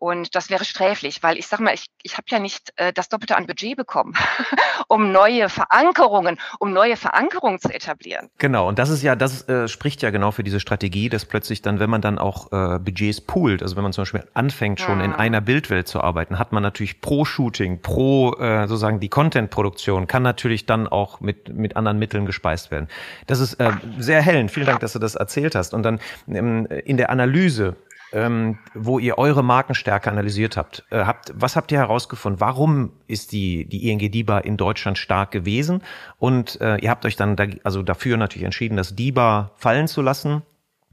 Und 0.00 0.34
das 0.34 0.48
wäre 0.48 0.64
sträflich, 0.64 1.22
weil 1.22 1.36
ich 1.36 1.46
sage 1.46 1.62
mal, 1.62 1.74
ich, 1.74 1.84
ich 2.02 2.14
habe 2.14 2.24
ja 2.30 2.38
nicht 2.38 2.72
äh, 2.76 2.90
das 2.90 3.10
Doppelte 3.10 3.36
an 3.36 3.46
Budget 3.46 3.76
bekommen, 3.76 4.14
um 4.88 5.12
neue 5.12 5.50
Verankerungen, 5.50 6.38
um 6.58 6.72
neue 6.72 6.96
Verankerungen 6.96 7.60
zu 7.60 7.68
etablieren. 7.68 8.30
Genau, 8.38 8.66
und 8.66 8.78
das 8.78 8.88
ist 8.88 9.02
ja, 9.02 9.14
das 9.14 9.46
äh, 9.46 9.68
spricht 9.68 10.00
ja 10.00 10.08
genau 10.08 10.30
für 10.30 10.42
diese 10.42 10.58
Strategie, 10.58 11.10
dass 11.10 11.26
plötzlich 11.26 11.60
dann, 11.60 11.80
wenn 11.80 11.90
man 11.90 12.00
dann 12.00 12.18
auch 12.18 12.50
äh, 12.50 12.78
Budgets 12.78 13.20
poolt, 13.20 13.62
also 13.62 13.76
wenn 13.76 13.82
man 13.82 13.92
zum 13.92 14.02
Beispiel 14.02 14.24
anfängt, 14.32 14.80
schon 14.80 15.00
hm. 15.00 15.04
in 15.04 15.12
einer 15.12 15.42
Bildwelt 15.42 15.86
zu 15.86 16.00
arbeiten, 16.00 16.38
hat 16.38 16.52
man 16.52 16.62
natürlich 16.62 17.02
pro 17.02 17.26
Shooting, 17.26 17.82
pro 17.82 18.32
äh, 18.36 18.66
sozusagen 18.68 19.00
die 19.00 19.10
Content-Produktion, 19.10 20.06
kann 20.06 20.22
natürlich 20.22 20.64
dann 20.64 20.88
auch 20.88 21.20
mit, 21.20 21.54
mit 21.54 21.76
anderen 21.76 21.98
Mitteln 21.98 22.24
gespeist 22.24 22.70
werden. 22.70 22.88
Das 23.26 23.38
ist 23.38 23.60
äh, 23.60 23.72
sehr 23.98 24.22
hellend. 24.22 24.50
Vielen 24.50 24.64
Dank, 24.64 24.80
dass 24.80 24.94
du 24.94 24.98
das 24.98 25.14
erzählt 25.14 25.54
hast. 25.54 25.74
Und 25.74 25.82
dann 25.82 26.00
ähm, 26.26 26.64
in 26.66 26.96
der 26.96 27.10
Analyse 27.10 27.76
ähm, 28.12 28.58
wo 28.74 28.98
ihr 28.98 29.18
eure 29.18 29.42
Markenstärke 29.42 30.10
analysiert 30.10 30.56
habt. 30.56 30.84
Äh, 30.90 31.04
habt. 31.04 31.32
Was 31.34 31.56
habt 31.56 31.72
ihr 31.72 31.78
herausgefunden? 31.78 32.40
Warum 32.40 32.92
ist 33.06 33.32
die, 33.32 33.66
die 33.66 33.88
ING 33.88 33.98
DIBA 33.98 34.38
in 34.38 34.56
Deutschland 34.56 34.98
stark 34.98 35.30
gewesen? 35.30 35.82
Und 36.18 36.60
äh, 36.60 36.76
ihr 36.78 36.90
habt 36.90 37.04
euch 37.04 37.16
dann 37.16 37.36
da, 37.36 37.46
also 37.64 37.82
dafür 37.82 38.16
natürlich 38.16 38.44
entschieden, 38.44 38.76
das 38.76 38.94
DIBA 38.94 39.52
fallen 39.56 39.88
zu 39.88 40.02
lassen 40.02 40.42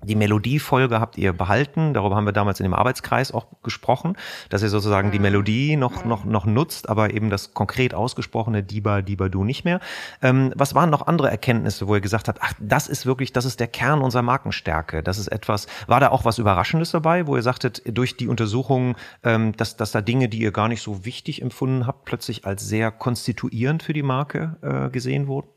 die 0.03 0.15
Melodiefolge 0.15 0.99
habt 0.99 1.17
ihr 1.17 1.33
behalten. 1.33 1.95
Darüber 1.95 2.15
haben 2.15 2.25
wir 2.25 2.31
damals 2.31 2.59
in 2.59 2.65
dem 2.65 2.75
Arbeitskreis 2.75 3.31
auch 3.31 3.47
gesprochen, 3.63 4.15
dass 4.49 4.61
ihr 4.61 4.69
sozusagen 4.69 5.11
die 5.11 5.17
mhm. 5.17 5.23
Melodie 5.23 5.75
noch, 5.75 6.05
noch, 6.05 6.23
noch 6.23 6.45
nutzt, 6.45 6.87
aber 6.87 7.13
eben 7.13 7.31
das 7.31 7.55
konkret 7.55 7.95
ausgesprochene 7.95 8.61
Diba, 8.61 9.01
Diba, 9.01 9.27
Du 9.27 9.43
nicht 9.43 9.65
mehr. 9.65 9.79
Ähm, 10.21 10.53
was 10.55 10.75
waren 10.75 10.91
noch 10.91 11.07
andere 11.07 11.31
Erkenntnisse, 11.31 11.87
wo 11.87 11.95
ihr 11.95 12.01
gesagt 12.01 12.27
habt, 12.27 12.39
ach, 12.43 12.53
das 12.59 12.87
ist 12.87 13.07
wirklich, 13.07 13.33
das 13.33 13.45
ist 13.45 13.59
der 13.59 13.67
Kern 13.67 14.01
unserer 14.01 14.21
Markenstärke. 14.21 15.01
Das 15.01 15.17
ist 15.17 15.29
etwas, 15.29 15.65
war 15.87 15.99
da 15.99 16.09
auch 16.09 16.25
was 16.25 16.37
Überraschendes 16.37 16.91
dabei, 16.91 17.25
wo 17.25 17.35
ihr 17.35 17.41
sagtet, 17.41 17.81
durch 17.85 18.17
die 18.17 18.27
Untersuchung, 18.27 18.95
ähm, 19.23 19.57
dass, 19.57 19.77
dass 19.77 19.91
da 19.91 20.01
Dinge, 20.01 20.29
die 20.29 20.39
ihr 20.39 20.51
gar 20.51 20.67
nicht 20.67 20.83
so 20.83 21.05
wichtig 21.05 21.41
empfunden 21.41 21.87
habt, 21.87 22.05
plötzlich 22.05 22.45
als 22.45 22.67
sehr 22.67 22.91
konstituierend 22.91 23.81
für 23.81 23.93
die 23.93 24.03
Marke 24.03 24.57
äh, 24.61 24.91
gesehen 24.91 25.27
wurden? 25.27 25.56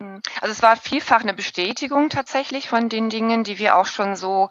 Hm. 0.00 0.22
Also 0.40 0.52
es 0.52 0.62
war 0.62 0.76
vielfach 0.76 1.20
eine 1.20 1.34
Bestätigung 1.34 2.08
tatsächlich 2.08 2.68
von 2.68 2.88
den 2.88 3.10
Dingen, 3.10 3.44
die 3.44 3.58
wir 3.58 3.76
auch 3.76 3.86
schon 3.86 4.16
so 4.16 4.48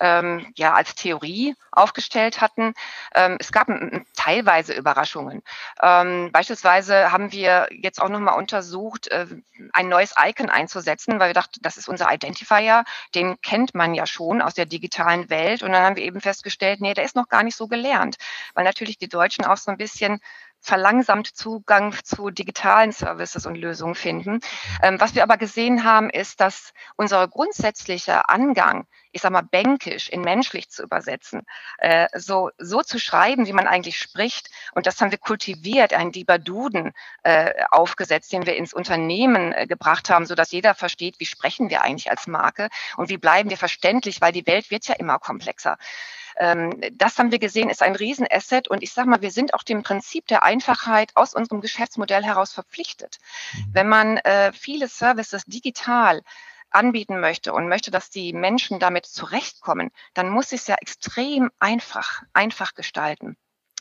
ähm, 0.00 0.52
ja 0.56 0.74
als 0.74 0.94
Theorie 0.94 1.56
aufgestellt 1.72 2.40
hatten. 2.40 2.74
Ähm, 3.14 3.36
es 3.40 3.50
gab 3.52 3.68
teilweise 4.16 4.74
Überraschungen. 4.74 5.42
Ähm, 5.82 6.30
beispielsweise 6.32 7.10
haben 7.12 7.32
wir 7.32 7.68
jetzt 7.70 8.00
auch 8.00 8.08
nochmal 8.08 8.38
untersucht, 8.38 9.08
äh, 9.08 9.26
ein 9.72 9.88
neues 9.88 10.14
Icon 10.18 10.50
einzusetzen, 10.50 11.18
weil 11.18 11.30
wir 11.30 11.34
dachten, 11.34 11.60
das 11.62 11.76
ist 11.76 11.88
unser 11.88 12.12
Identifier, 12.12 12.84
den 13.14 13.40
kennt 13.42 13.74
man 13.74 13.94
ja 13.94 14.06
schon 14.06 14.40
aus 14.40 14.54
der 14.54 14.66
digitalen 14.66 15.30
Welt. 15.30 15.62
Und 15.62 15.72
dann 15.72 15.82
haben 15.82 15.96
wir 15.96 16.04
eben 16.04 16.20
festgestellt, 16.20 16.80
nee, 16.80 16.94
der 16.94 17.04
ist 17.04 17.16
noch 17.16 17.28
gar 17.28 17.42
nicht 17.42 17.56
so 17.56 17.66
gelernt, 17.66 18.16
weil 18.54 18.64
natürlich 18.64 18.98
die 18.98 19.08
Deutschen 19.08 19.44
auch 19.44 19.56
so 19.56 19.70
ein 19.70 19.78
bisschen 19.78 20.20
verlangsamt 20.62 21.26
Zugang 21.26 21.94
zu 22.04 22.30
digitalen 22.30 22.92
Services 22.92 23.46
und 23.46 23.56
Lösungen 23.56 23.94
finden. 23.94 24.40
Ähm, 24.82 25.00
was 25.00 25.14
wir 25.14 25.24
aber 25.24 25.36
gesehen 25.36 25.84
haben, 25.84 26.08
ist, 26.08 26.40
dass 26.40 26.72
unser 26.96 27.26
grundsätzlicher 27.26 28.30
Angang, 28.30 28.86
ich 29.10 29.20
sag 29.22 29.32
mal, 29.32 29.42
bänkisch 29.42 30.08
in 30.08 30.22
menschlich 30.22 30.70
zu 30.70 30.84
übersetzen, 30.84 31.42
äh, 31.78 32.06
so, 32.14 32.50
so 32.58 32.82
zu 32.82 32.98
schreiben, 32.98 33.46
wie 33.46 33.52
man 33.52 33.66
eigentlich 33.66 33.98
spricht, 33.98 34.50
und 34.72 34.86
das 34.86 35.00
haben 35.00 35.10
wir 35.10 35.18
kultiviert, 35.18 35.92
einen 35.92 36.12
Dibaduden 36.12 36.92
äh, 37.24 37.52
aufgesetzt, 37.70 38.32
den 38.32 38.46
wir 38.46 38.56
ins 38.56 38.72
Unternehmen 38.72 39.52
äh, 39.52 39.66
gebracht 39.66 40.10
haben, 40.10 40.26
so 40.26 40.34
dass 40.34 40.52
jeder 40.52 40.74
versteht, 40.74 41.18
wie 41.18 41.26
sprechen 41.26 41.70
wir 41.70 41.82
eigentlich 41.82 42.10
als 42.10 42.28
Marke 42.28 42.68
und 42.96 43.08
wie 43.08 43.18
bleiben 43.18 43.50
wir 43.50 43.58
verständlich, 43.58 44.20
weil 44.20 44.32
die 44.32 44.46
Welt 44.46 44.70
wird 44.70 44.86
ja 44.86 44.94
immer 44.94 45.18
komplexer. 45.18 45.76
Ähm, 46.36 46.80
das 46.92 47.18
haben 47.18 47.30
wir 47.30 47.38
gesehen, 47.38 47.70
ist 47.70 47.82
ein 47.82 47.96
Riesenasset. 47.96 48.68
Und 48.68 48.82
ich 48.82 48.92
sage 48.92 49.08
mal, 49.08 49.22
wir 49.22 49.30
sind 49.30 49.54
auch 49.54 49.62
dem 49.62 49.82
Prinzip 49.82 50.26
der 50.26 50.42
Einfachheit 50.42 51.12
aus 51.14 51.34
unserem 51.34 51.60
Geschäftsmodell 51.60 52.24
heraus 52.24 52.52
verpflichtet. 52.52 53.18
Mhm. 53.52 53.64
Wenn 53.72 53.88
man 53.88 54.16
äh, 54.18 54.52
viele 54.52 54.88
Services 54.88 55.44
digital 55.46 56.22
anbieten 56.70 57.20
möchte 57.20 57.52
und 57.52 57.68
möchte, 57.68 57.90
dass 57.90 58.10
die 58.10 58.32
Menschen 58.32 58.78
damit 58.78 59.06
zurechtkommen, 59.06 59.90
dann 60.14 60.30
muss 60.30 60.52
ich 60.52 60.62
es 60.62 60.66
ja 60.66 60.76
extrem 60.80 61.50
einfach, 61.58 62.22
einfach 62.32 62.74
gestalten. 62.74 63.36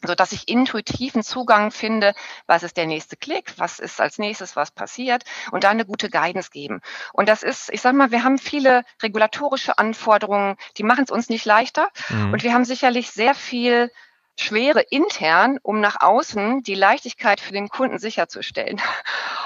So 0.06 0.16
dass 0.16 0.32
ich 0.32 0.48
intuitiven 0.48 1.24
Zugang 1.24 1.72
finde, 1.72 2.14
was 2.48 2.64
ist 2.64 2.78
der 2.78 2.88
nächste 2.88 3.18
Klick, 3.18 3.54
was 3.58 3.80
ist 3.80 4.02
als 4.02 4.18
nächstes, 4.18 4.56
was 4.56 4.72
passiert 4.72 5.24
und 5.52 5.64
da 5.64 5.70
eine 5.70 5.86
gute 5.86 6.10
Guidance 6.10 6.50
geben. 6.52 6.82
Und 7.14 7.30
das 7.30 7.44
ist, 7.44 7.70
ich 7.72 7.82
sag 7.82 7.94
mal, 7.94 8.12
wir 8.12 8.24
haben 8.24 8.38
viele 8.38 8.84
regulatorische 9.02 9.78
Anforderungen, 9.78 10.56
die 10.78 10.84
machen 10.84 11.04
es 11.04 11.12
uns 11.12 11.30
nicht 11.30 11.46
leichter 11.46 11.88
mhm. 12.10 12.34
und 12.34 12.44
wir 12.44 12.54
haben 12.54 12.66
sicherlich 12.66 13.12
sehr 13.12 13.36
viel 13.36 13.92
Schwere 14.40 14.82
intern, 14.82 15.60
um 15.62 15.82
nach 15.82 16.02
außen 16.02 16.64
die 16.64 16.74
Leichtigkeit 16.74 17.40
für 17.40 17.52
den 17.52 17.70
Kunden 17.70 18.00
sicherzustellen. 18.00 18.82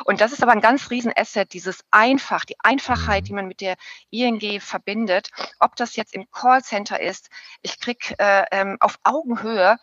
Und 0.05 0.21
das 0.21 0.31
ist 0.31 0.43
aber 0.43 0.51
ein 0.51 0.61
ganz 0.61 0.89
riesen 0.89 1.11
Asset, 1.15 1.51
dieses 1.53 1.83
Einfach, 1.91 2.45
die 2.45 2.55
Einfachheit, 2.59 3.23
mhm. 3.23 3.25
die 3.25 3.33
man 3.33 3.47
mit 3.47 3.61
der 3.61 3.75
ING 4.11 4.61
verbindet. 4.61 5.31
Ob 5.59 5.75
das 5.75 5.95
jetzt 5.95 6.13
im 6.13 6.29
Callcenter 6.31 6.99
ist, 6.99 7.29
ich 7.61 7.79
krieg 7.79 8.13
äh, 8.19 8.45
ähm, 8.51 8.77
auf 8.79 8.97
Augenhöhe 9.03 9.77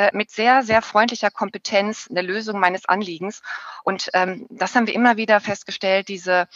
äh, 0.00 0.10
mit 0.14 0.30
sehr, 0.30 0.62
sehr 0.62 0.80
freundlicher 0.80 1.30
Kompetenz 1.30 2.08
eine 2.08 2.22
Lösung 2.22 2.58
meines 2.58 2.86
Anliegens. 2.86 3.42
Und 3.84 4.10
ähm, 4.14 4.46
das 4.48 4.74
haben 4.74 4.86
wir 4.86 4.94
immer 4.94 5.16
wieder 5.16 5.40
festgestellt, 5.40 6.08
diese, 6.08 6.48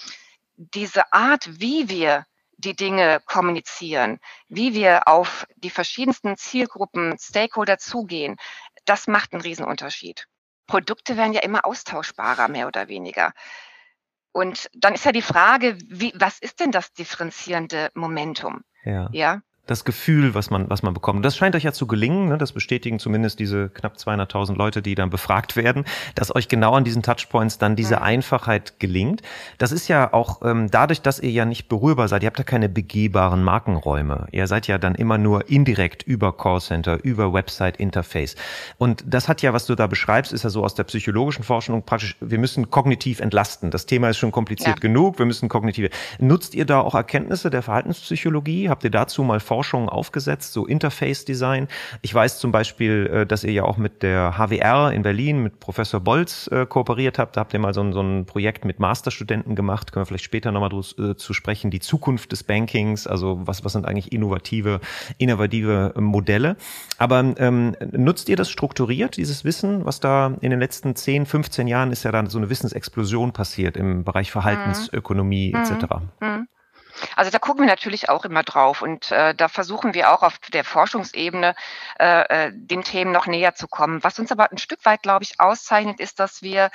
diese 0.56 1.12
Art, 1.12 1.60
wie 1.60 1.88
wir 1.88 2.24
die 2.56 2.74
Dinge 2.74 3.20
kommunizieren, 3.26 4.18
wie 4.48 4.72
wir 4.72 5.06
auf 5.08 5.46
die 5.56 5.70
verschiedensten 5.70 6.36
Zielgruppen, 6.36 7.16
Stakeholder 7.18 7.78
zugehen, 7.78 8.36
das 8.86 9.06
macht 9.06 9.32
einen 9.32 9.42
Riesenunterschied. 9.42 10.26
Produkte 10.66 11.18
werden 11.18 11.34
ja 11.34 11.42
immer 11.42 11.66
austauschbarer, 11.66 12.48
mehr 12.48 12.66
oder 12.66 12.88
weniger. 12.88 13.32
Und 14.32 14.70
dann 14.74 14.94
ist 14.94 15.04
ja 15.04 15.12
die 15.12 15.22
Frage, 15.22 15.76
wie, 15.86 16.12
was 16.16 16.38
ist 16.38 16.60
denn 16.60 16.70
das 16.70 16.92
differenzierende 16.94 17.90
Momentum? 17.94 18.64
Ja. 18.84 19.08
ja? 19.12 19.42
Das 19.66 19.84
Gefühl, 19.84 20.34
was 20.34 20.50
man, 20.50 20.70
was 20.70 20.82
man 20.82 20.94
bekommt. 20.94 21.24
Das 21.24 21.36
scheint 21.36 21.56
euch 21.56 21.64
ja 21.64 21.72
zu 21.72 21.86
gelingen, 21.86 22.28
ne? 22.28 22.38
das 22.38 22.52
bestätigen 22.52 22.98
zumindest 22.98 23.40
diese 23.40 23.70
knapp 23.70 23.96
200.000 23.96 24.56
Leute, 24.56 24.82
die 24.82 24.94
dann 24.94 25.10
befragt 25.10 25.56
werden, 25.56 25.84
dass 26.14 26.34
euch 26.34 26.48
genau 26.48 26.74
an 26.74 26.84
diesen 26.84 27.02
Touchpoints 27.02 27.58
dann 27.58 27.74
diese. 27.74 28.04
Einfachheit 28.04 28.78
gelingt. 28.78 29.22
Das 29.58 29.72
ist 29.72 29.88
ja 29.88 30.12
auch 30.12 30.42
ähm, 30.44 30.70
dadurch, 30.70 31.00
dass 31.00 31.18
ihr 31.18 31.30
ja 31.30 31.44
nicht 31.44 31.68
berührbar 31.68 32.06
seid, 32.06 32.22
ihr 32.22 32.26
habt 32.26 32.38
ja 32.38 32.44
keine 32.44 32.68
begehbaren 32.68 33.42
Markenräume. 33.42 34.28
Ihr 34.30 34.46
seid 34.46 34.66
ja 34.66 34.78
dann 34.78 34.94
immer 34.94 35.18
nur 35.18 35.48
indirekt 35.48 36.02
über 36.02 36.36
Callcenter, 36.36 37.02
über 37.02 37.32
Website-Interface. 37.32 38.36
Und 38.78 39.02
das 39.06 39.28
hat 39.28 39.42
ja, 39.42 39.52
was 39.52 39.66
du 39.66 39.74
da 39.74 39.86
beschreibst, 39.86 40.32
ist 40.32 40.44
ja 40.44 40.50
so 40.50 40.62
aus 40.62 40.74
der 40.74 40.84
psychologischen 40.84 41.44
Forschung 41.44 41.82
praktisch, 41.82 42.16
wir 42.20 42.38
müssen 42.38 42.70
kognitiv 42.70 43.20
entlasten. 43.20 43.70
Das 43.70 43.86
Thema 43.86 44.10
ist 44.10 44.18
schon 44.18 44.32
kompliziert 44.32 44.76
ja. 44.76 44.80
genug, 44.80 45.18
wir 45.18 45.26
müssen 45.26 45.48
kognitiv. 45.48 45.90
Nutzt 46.18 46.54
ihr 46.54 46.66
da 46.66 46.80
auch 46.80 46.94
Erkenntnisse 46.94 47.50
der 47.50 47.62
Verhaltenspsychologie? 47.62 48.68
Habt 48.68 48.84
ihr 48.84 48.90
dazu 48.90 49.22
mal 49.22 49.40
Forschung 49.54 49.88
aufgesetzt, 49.88 50.52
so 50.52 50.66
Interface 50.66 51.24
Design. 51.24 51.68
Ich 52.02 52.12
weiß 52.12 52.40
zum 52.40 52.50
Beispiel, 52.50 53.06
äh, 53.06 53.24
dass 53.24 53.44
ihr 53.44 53.52
ja 53.52 53.62
auch 53.62 53.76
mit 53.76 54.02
der 54.02 54.36
HWR 54.36 54.90
in 54.90 55.02
Berlin, 55.02 55.44
mit 55.44 55.60
Professor 55.60 56.00
Bolz 56.00 56.48
äh, 56.48 56.66
kooperiert 56.66 57.20
habt. 57.20 57.36
Da 57.36 57.42
habt 57.42 57.54
ihr 57.54 57.60
mal 57.60 57.72
so 57.72 57.80
ein, 57.80 57.92
so 57.92 58.00
ein 58.00 58.26
Projekt 58.26 58.64
mit 58.64 58.80
Masterstudenten 58.80 59.54
gemacht. 59.54 59.92
Können 59.92 60.02
wir 60.02 60.06
vielleicht 60.06 60.24
später 60.24 60.50
nochmal 60.50 60.72
äh, 60.72 61.14
zu 61.14 61.34
sprechen. 61.34 61.70
Die 61.70 61.78
Zukunft 61.78 62.32
des 62.32 62.42
Bankings, 62.42 63.06
also 63.06 63.42
was, 63.44 63.64
was 63.64 63.74
sind 63.74 63.86
eigentlich 63.86 64.10
innovative, 64.10 64.80
innovative 65.18 65.94
Modelle. 66.00 66.56
Aber 66.98 67.20
ähm, 67.36 67.76
nutzt 67.92 68.28
ihr 68.28 68.36
das 68.36 68.50
strukturiert, 68.50 69.18
dieses 69.18 69.44
Wissen, 69.44 69.84
was 69.84 70.00
da 70.00 70.36
in 70.40 70.50
den 70.50 70.58
letzten 70.58 70.96
10, 70.96 71.26
15 71.26 71.68
Jahren 71.68 71.92
ist 71.92 72.02
ja 72.02 72.10
dann 72.10 72.26
so 72.26 72.38
eine 72.38 72.50
Wissensexplosion 72.50 73.30
passiert 73.32 73.76
im 73.76 74.02
Bereich 74.02 74.32
Verhaltensökonomie 74.32 75.52
mhm. 75.54 75.60
etc. 75.60 75.84
Mhm. 76.20 76.48
Also 77.16 77.30
da 77.30 77.38
gucken 77.38 77.62
wir 77.62 77.68
natürlich 77.68 78.08
auch 78.08 78.24
immer 78.24 78.42
drauf 78.42 78.82
und 78.82 79.10
äh, 79.10 79.34
da 79.34 79.48
versuchen 79.48 79.94
wir 79.94 80.12
auch 80.12 80.22
auf 80.22 80.38
der 80.52 80.64
Forschungsebene 80.64 81.54
äh, 81.98 82.46
äh, 82.46 82.52
den 82.52 82.82
Themen 82.82 83.12
noch 83.12 83.26
näher 83.26 83.54
zu 83.54 83.68
kommen. 83.68 84.02
Was 84.04 84.18
uns 84.18 84.32
aber 84.32 84.50
ein 84.50 84.58
Stück 84.58 84.84
weit, 84.84 85.02
glaube 85.02 85.24
ich, 85.24 85.40
auszeichnet, 85.40 86.00
ist, 86.00 86.20
dass 86.20 86.42
wir 86.42 86.70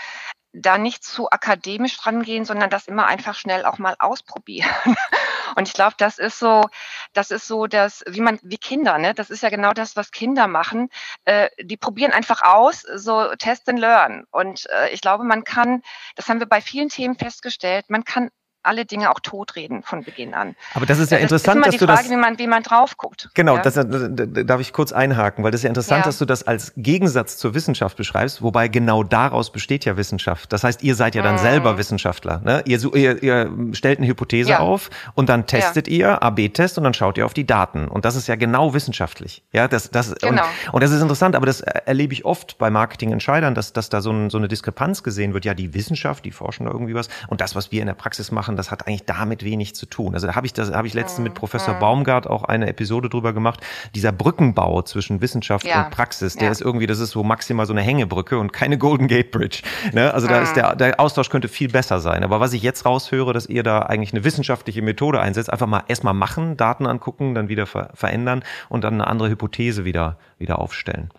da 0.51 0.77
nicht 0.77 1.03
zu 1.03 1.29
akademisch 1.29 2.05
rangehen, 2.05 2.43
sondern 2.43 2.69
das 2.69 2.87
immer 2.87 3.05
einfach 3.05 3.35
schnell 3.35 3.65
auch 3.65 3.77
mal 3.77 3.95
ausprobieren. 3.99 4.69
Und 5.55 5.67
ich 5.67 5.73
glaube, 5.73 5.95
das 5.97 6.19
ist 6.19 6.39
so, 6.39 6.65
das 7.13 7.31
ist 7.31 7.47
so, 7.47 7.67
dass, 7.67 8.03
wie 8.07 8.21
man, 8.21 8.39
wie 8.43 8.57
Kinder, 8.57 8.97
ne, 8.97 9.13
das 9.13 9.29
ist 9.29 9.43
ja 9.43 9.49
genau 9.49 9.73
das, 9.73 9.95
was 9.95 10.11
Kinder 10.11 10.47
machen. 10.47 10.89
Äh, 11.25 11.49
die 11.61 11.77
probieren 11.77 12.11
einfach 12.11 12.41
aus, 12.43 12.81
so 12.81 13.35
test 13.35 13.67
and 13.69 13.79
learn. 13.79 14.25
Und 14.31 14.67
äh, 14.69 14.89
ich 14.89 15.01
glaube, 15.01 15.23
man 15.23 15.43
kann, 15.43 15.81
das 16.15 16.29
haben 16.29 16.39
wir 16.39 16.47
bei 16.47 16.61
vielen 16.61 16.89
Themen 16.89 17.15
festgestellt, 17.15 17.89
man 17.89 18.03
kann 18.03 18.29
alle 18.69 18.85
Dinge 18.85 19.09
auch 19.09 19.19
totreden 19.19 19.81
von 19.81 20.03
Beginn 20.03 20.33
an. 20.33 20.55
Aber 20.75 20.85
das 20.85 20.99
ist 20.99 21.11
ja 21.11 21.17
das 21.17 21.23
interessant, 21.23 21.65
ist 21.65 21.73
dass 21.73 21.79
du 21.79 21.85
Frage, 21.87 22.03
das. 22.03 22.11
Wie 22.11 22.15
man, 22.15 22.37
wie 22.37 22.47
man 22.47 22.61
drauf 22.61 22.97
guckt. 22.97 23.29
Genau, 23.33 23.55
ja? 23.55 23.61
das, 23.63 23.73
das, 23.73 23.85
darf 24.45 24.61
ich 24.61 24.73
kurz 24.73 24.91
einhaken, 24.91 25.43
weil 25.43 25.51
das 25.51 25.59
ist 25.59 25.63
ja 25.63 25.69
interessant, 25.69 26.01
ja. 26.01 26.05
dass 26.05 26.19
du 26.19 26.25
das 26.25 26.43
als 26.43 26.73
Gegensatz 26.77 27.37
zur 27.37 27.55
Wissenschaft 27.55 27.97
beschreibst, 27.97 28.43
wobei 28.43 28.67
genau 28.67 29.03
daraus 29.03 29.51
besteht 29.51 29.85
ja 29.85 29.97
Wissenschaft. 29.97 30.53
Das 30.53 30.63
heißt, 30.63 30.83
ihr 30.83 30.93
seid 30.93 31.15
ja 31.15 31.23
dann 31.23 31.35
mhm. 31.35 31.39
selber 31.39 31.77
Wissenschaftler. 31.77 32.41
Ne? 32.43 32.61
Ihr, 32.65 32.95
ihr, 32.95 33.23
ihr 33.23 33.51
stellt 33.73 33.97
eine 33.97 34.07
Hypothese 34.07 34.51
ja. 34.51 34.59
auf 34.59 34.91
und 35.15 35.29
dann 35.29 35.47
testet 35.47 35.87
ihr 35.87 36.21
AB-Test 36.21 36.77
und 36.77 36.83
dann 36.83 36.93
schaut 36.93 37.17
ihr 37.17 37.25
auf 37.25 37.33
die 37.33 37.47
Daten. 37.47 37.87
Und 37.87 38.05
das 38.05 38.15
ist 38.15 38.27
ja 38.27 38.35
genau 38.35 38.73
wissenschaftlich. 38.75 39.43
Ja, 39.51 39.67
das, 39.67 39.89
das, 39.89 40.13
genau. 40.15 40.43
und, 40.43 40.73
und 40.73 40.83
das 40.83 40.91
ist 40.91 41.01
interessant, 41.01 41.35
aber 41.35 41.47
das 41.47 41.61
erlebe 41.61 42.13
ich 42.13 42.23
oft 42.23 42.59
bei 42.59 42.69
Marketingentscheidern, 42.69 43.55
dass, 43.55 43.73
dass 43.73 43.89
da 43.89 44.01
so, 44.01 44.11
ein, 44.11 44.29
so 44.29 44.37
eine 44.37 44.47
Diskrepanz 44.47 45.01
gesehen 45.01 45.33
wird. 45.33 45.45
Ja, 45.45 45.53
die 45.55 45.73
Wissenschaft, 45.73 46.25
die 46.25 46.31
forschen 46.31 46.65
da 46.65 46.71
irgendwie 46.71 46.93
was 46.93 47.09
und 47.27 47.41
das, 47.41 47.55
was 47.55 47.71
wir 47.71 47.81
in 47.81 47.87
der 47.87 47.95
Praxis 47.95 48.31
machen, 48.31 48.55
das 48.59 48.71
hat 48.71 48.87
eigentlich 48.87 49.05
damit 49.05 49.43
wenig 49.43 49.75
zu 49.75 49.85
tun. 49.85 50.13
Also 50.13 50.27
da 50.27 50.35
habe 50.35 50.45
ich 50.45 50.53
das 50.53 50.71
habe 50.71 50.87
ich 50.87 50.93
letztens 50.93 51.23
mit 51.23 51.33
Professor 51.33 51.75
mhm. 51.75 51.79
Baumgart 51.79 52.27
auch 52.27 52.43
eine 52.43 52.67
Episode 52.67 53.09
drüber 53.09 53.33
gemacht. 53.33 53.61
Dieser 53.95 54.11
Brückenbau 54.11 54.81
zwischen 54.83 55.21
Wissenschaft 55.21 55.65
ja. 55.65 55.85
und 55.85 55.91
Praxis, 55.91 56.35
der 56.35 56.45
ja. 56.45 56.51
ist 56.51 56.61
irgendwie, 56.61 56.87
das 56.87 56.99
ist 56.99 57.11
so 57.11 57.23
maximal 57.23 57.65
so 57.65 57.73
eine 57.73 57.81
Hängebrücke 57.81 58.37
und 58.37 58.53
keine 58.53 58.77
Golden 58.77 59.07
Gate 59.07 59.31
Bridge. 59.31 59.61
Ne? 59.93 60.13
Also 60.13 60.27
da 60.27 60.41
ist 60.41 60.55
der, 60.55 60.75
der 60.75 60.99
Austausch 60.99 61.29
könnte 61.29 61.47
viel 61.47 61.69
besser 61.69 61.99
sein. 61.99 62.23
Aber 62.23 62.39
was 62.39 62.53
ich 62.53 62.61
jetzt 62.61 62.85
raushöre, 62.85 63.33
dass 63.33 63.45
ihr 63.47 63.63
da 63.63 63.79
eigentlich 63.79 64.13
eine 64.13 64.23
wissenschaftliche 64.23 64.81
Methode 64.81 65.19
einsetzt, 65.21 65.51
einfach 65.51 65.67
mal 65.67 65.83
erstmal 65.87 66.13
machen, 66.13 66.57
Daten 66.57 66.85
angucken, 66.85 67.33
dann 67.33 67.49
wieder 67.49 67.65
ver 67.65 67.89
verändern 67.93 68.43
und 68.67 68.83
dann 68.83 68.95
eine 68.95 69.07
andere 69.07 69.29
Hypothese 69.29 69.85
wieder, 69.85 70.17
wieder 70.37 70.59
aufstellen. 70.59 71.09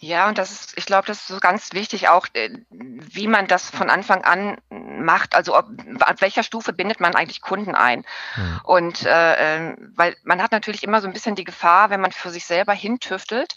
Ja, 0.00 0.28
und 0.28 0.38
das 0.38 0.52
ist, 0.52 0.78
ich 0.78 0.86
glaube, 0.86 1.06
das 1.06 1.18
ist 1.18 1.28
so 1.28 1.38
ganz 1.38 1.72
wichtig 1.72 2.08
auch, 2.08 2.26
äh, 2.32 2.50
wie 2.70 3.26
man 3.26 3.46
das 3.46 3.70
von 3.70 3.90
Anfang 3.90 4.24
an 4.24 4.58
macht. 4.70 5.34
Also 5.34 5.56
ob, 5.56 5.66
ab 6.00 6.20
welcher 6.20 6.42
Stufe 6.42 6.72
bindet 6.72 7.00
man 7.00 7.14
eigentlich 7.14 7.40
Kunden 7.40 7.74
ein? 7.74 8.04
Mhm. 8.36 8.60
Und 8.64 9.06
äh, 9.06 9.56
ähm, 9.56 9.92
weil 9.94 10.16
man 10.24 10.42
hat 10.42 10.52
natürlich 10.52 10.82
immer 10.82 11.00
so 11.00 11.06
ein 11.06 11.12
bisschen 11.12 11.34
die 11.34 11.44
Gefahr, 11.44 11.90
wenn 11.90 12.00
man 12.00 12.12
für 12.12 12.30
sich 12.30 12.44
selber 12.44 12.72
hintüftelt, 12.72 13.54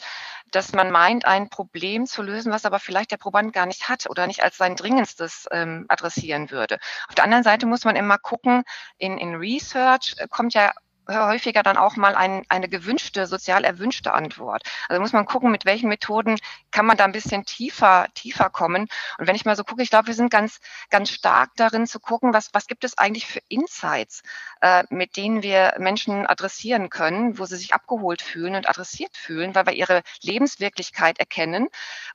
dass 0.51 0.73
man 0.73 0.91
meint, 0.91 1.25
ein 1.25 1.49
Problem 1.49 2.05
zu 2.05 2.23
lösen, 2.23 2.51
was 2.51 2.65
aber 2.65 2.79
vielleicht 2.79 3.11
der 3.11 3.17
Proband 3.17 3.53
gar 3.53 3.65
nicht 3.65 3.87
hat 3.87 4.09
oder 4.09 4.25
nicht 4.27 4.43
als 4.43 4.57
sein 4.57 4.75
dringendstes 4.75 5.47
ähm, 5.51 5.85
adressieren 5.89 6.49
würde. 6.51 6.79
Auf 7.07 7.15
der 7.15 7.25
anderen 7.25 7.43
Seite 7.43 7.65
muss 7.65 7.85
man 7.85 7.95
immer 7.95 8.17
gucken, 8.17 8.63
in, 8.97 9.17
in 9.17 9.35
Research 9.35 10.15
kommt 10.29 10.53
ja 10.53 10.73
häufiger 11.09 11.63
dann 11.63 11.77
auch 11.77 11.95
mal 11.95 12.15
ein, 12.15 12.43
eine 12.49 12.69
gewünschte, 12.69 13.25
sozial 13.27 13.63
erwünschte 13.63 14.13
Antwort. 14.13 14.63
Also 14.87 15.01
muss 15.01 15.13
man 15.13 15.25
gucken, 15.25 15.51
mit 15.51 15.65
welchen 15.65 15.89
Methoden 15.89 16.37
kann 16.71 16.85
man 16.85 16.97
da 16.97 17.05
ein 17.05 17.11
bisschen 17.11 17.45
tiefer, 17.45 18.07
tiefer 18.13 18.49
kommen. 18.49 18.87
Und 19.17 19.27
wenn 19.27 19.35
ich 19.35 19.45
mal 19.45 19.55
so 19.55 19.63
gucke, 19.63 19.81
ich 19.81 19.89
glaube, 19.89 20.07
wir 20.07 20.13
sind 20.13 20.31
ganz, 20.31 20.59
ganz 20.89 21.09
stark 21.09 21.51
darin 21.55 21.87
zu 21.87 21.99
gucken, 21.99 22.33
was, 22.33 22.49
was 22.53 22.67
gibt 22.67 22.83
es 22.83 22.97
eigentlich 22.97 23.25
für 23.25 23.41
Insights, 23.47 24.21
äh, 24.61 24.83
mit 24.89 25.17
denen 25.17 25.43
wir 25.43 25.75
Menschen 25.79 26.25
adressieren 26.25 26.89
können, 26.89 27.39
wo 27.39 27.45
sie 27.45 27.57
sich 27.57 27.73
abgeholt 27.73 28.21
fühlen 28.21 28.55
und 28.55 28.69
adressiert 28.69 29.15
fühlen, 29.17 29.55
weil 29.55 29.65
wir 29.65 29.73
ihre 29.73 30.03
Lebenswirklichkeit 30.21 31.19
erkennen 31.19 31.67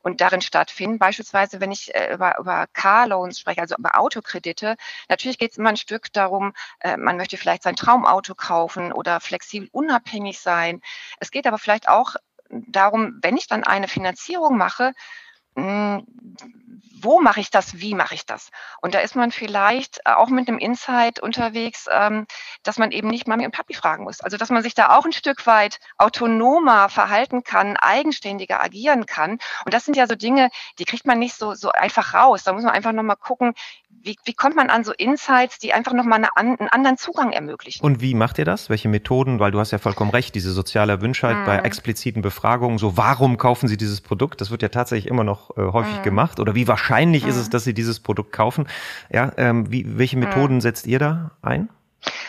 und 0.03 0.21
darin 0.21 0.41
stattfinden. 0.41 0.99
Beispielsweise, 0.99 1.61
wenn 1.61 1.73
ich 1.73 1.95
äh, 1.95 2.15
über, 2.15 2.39
über 2.39 2.67
Car-Loans 2.73 3.41
spreche, 3.41 3.61
also 3.61 3.77
über 3.77 3.99
Autokredite, 3.99 4.77
natürlich 5.09 5.39
geht 5.39 5.53
es 5.53 5.59
immer 5.59 5.71
ein 5.71 5.77
Stück 5.77 6.13
darum, 6.13 6.53
äh, 6.81 6.97
man 6.97 7.17
möchte 7.17 7.37
vielleicht 7.37 7.63
sein 7.63 7.77
Traumauto 7.77 8.35
kaufen, 8.35 8.84
machen 8.85 8.93
oder 8.93 9.21
flexibel 9.21 9.69
unabhängig 9.73 10.41
sein. 10.41 10.81
Es 11.21 11.31
geht 11.31 11.47
aber 11.47 11.59
vielleicht 11.59 11.89
auch 11.89 12.17
darum, 12.51 13.19
wenn 13.23 13.37
ich 13.37 13.47
dann 13.47 13.65
eine 13.65 13.89
Finanzierung 13.89 14.57
mache, 14.57 14.93
hm, 15.57 16.07
wo 17.05 17.21
mache 17.21 17.41
ich 17.41 17.51
das, 17.51 17.81
wie 17.81 17.95
mache 17.95 18.15
ich 18.15 18.27
das? 18.27 18.51
Und 18.81 18.95
da 18.95 19.01
ist 19.01 19.15
man 19.15 19.31
vielleicht 19.31 20.01
äh, 20.05 20.13
auch 20.13 20.29
mit 20.29 20.49
einem 20.49 20.59
Insight 20.59 21.21
unterwegs, 21.21 21.87
ähm, 21.91 22.27
dass 22.63 22.79
man 22.79 22.91
eben 22.91 23.09
nicht 23.09 23.29
Mami 23.29 23.45
und 23.45 23.53
Papi 23.53 23.75
fragen 23.75 24.05
muss. 24.05 24.21
Also 24.21 24.37
dass 24.37 24.51
man 24.51 24.63
sich 24.63 24.75
da 24.75 24.97
auch 24.97 25.05
ein 25.05 25.13
Stück 25.13 25.47
weit 25.47 25.79
autonomer 25.99 26.89
verhalten 26.89 27.45
kann, 27.45 27.77
eigenständiger 27.77 28.63
agieren 28.63 29.07
kann. 29.07 29.33
Und 29.65 29.75
das 29.75 29.85
sind 29.85 29.97
ja 29.97 30.07
so 30.07 30.15
Dinge, 30.15 30.51
die 30.79 30.85
kriegt 30.85 31.07
man 31.07 31.19
nicht 31.19 31.35
so, 31.35 31.55
so 31.55 31.71
einfach 31.71 32.15
raus. 32.15 32.43
Da 32.45 32.53
muss 32.53 32.65
man 32.65 32.73
einfach 32.73 32.93
nochmal 32.93 33.17
gucken, 33.17 33.55
wie, 34.05 34.17
wie 34.25 34.35
kommt 34.35 34.57
man 34.57 34.71
an 34.71 34.85
so 34.85 34.93
Insights, 34.93 35.59
die 35.59 35.73
einfach 35.73 35.93
nochmal 35.93 36.19
eine, 36.19 36.37
einen 36.37 36.69
anderen 36.69 36.97
Zugang 36.97 37.33
ermöglichen. 37.33 37.85
Und 37.85 38.01
wie 38.01 38.15
macht 38.15 38.39
ihr 38.39 38.45
das? 38.45 38.69
Welche 38.69 38.89
Methoden? 38.89 39.41
Weil 39.41 39.51
du 39.51 39.61
hast 39.61 39.71
ja 39.71 39.79
vollkommen 39.79 40.11
recht, 40.11 40.35
diese 40.35 40.53
soziale 40.53 41.01
Wünschheit 41.01 41.37
hm. 41.37 41.45
bei 41.45 41.59
expliziten 41.59 42.23
Befragungen, 42.23 42.79
so 42.79 42.97
warum 42.97 43.39
kaufen 43.39 43.69
sie 43.69 43.77
dieses 43.77 44.01
Produkt? 44.01 44.41
Das 44.41 44.51
wird 44.51 44.63
ja 44.63 44.69
tatsächlich 44.69 45.11
immer 45.11 45.25
noch 45.25 45.44
äh, 45.57 45.63
häufig 45.63 45.97
hm. 45.97 46.03
gemacht. 46.03 46.41
Oder 46.41 46.55
wie 46.55 46.69
wahrscheinlich 46.69 47.25
hm. 47.25 47.31
ist 47.31 47.37
es, 47.37 47.51
dass 47.51 47.65
sie 47.65 47.75
dieses 47.75 48.01
Produkt 48.01 48.33
kaufen? 48.33 48.67
Ja, 49.11 49.33
ähm, 49.37 49.71
wie, 49.71 49.99
welche 49.99 50.17
Methoden 50.17 50.61
setzt 50.61 50.87
ihr 50.87 50.99
da 50.99 51.33
ein? 51.43 51.69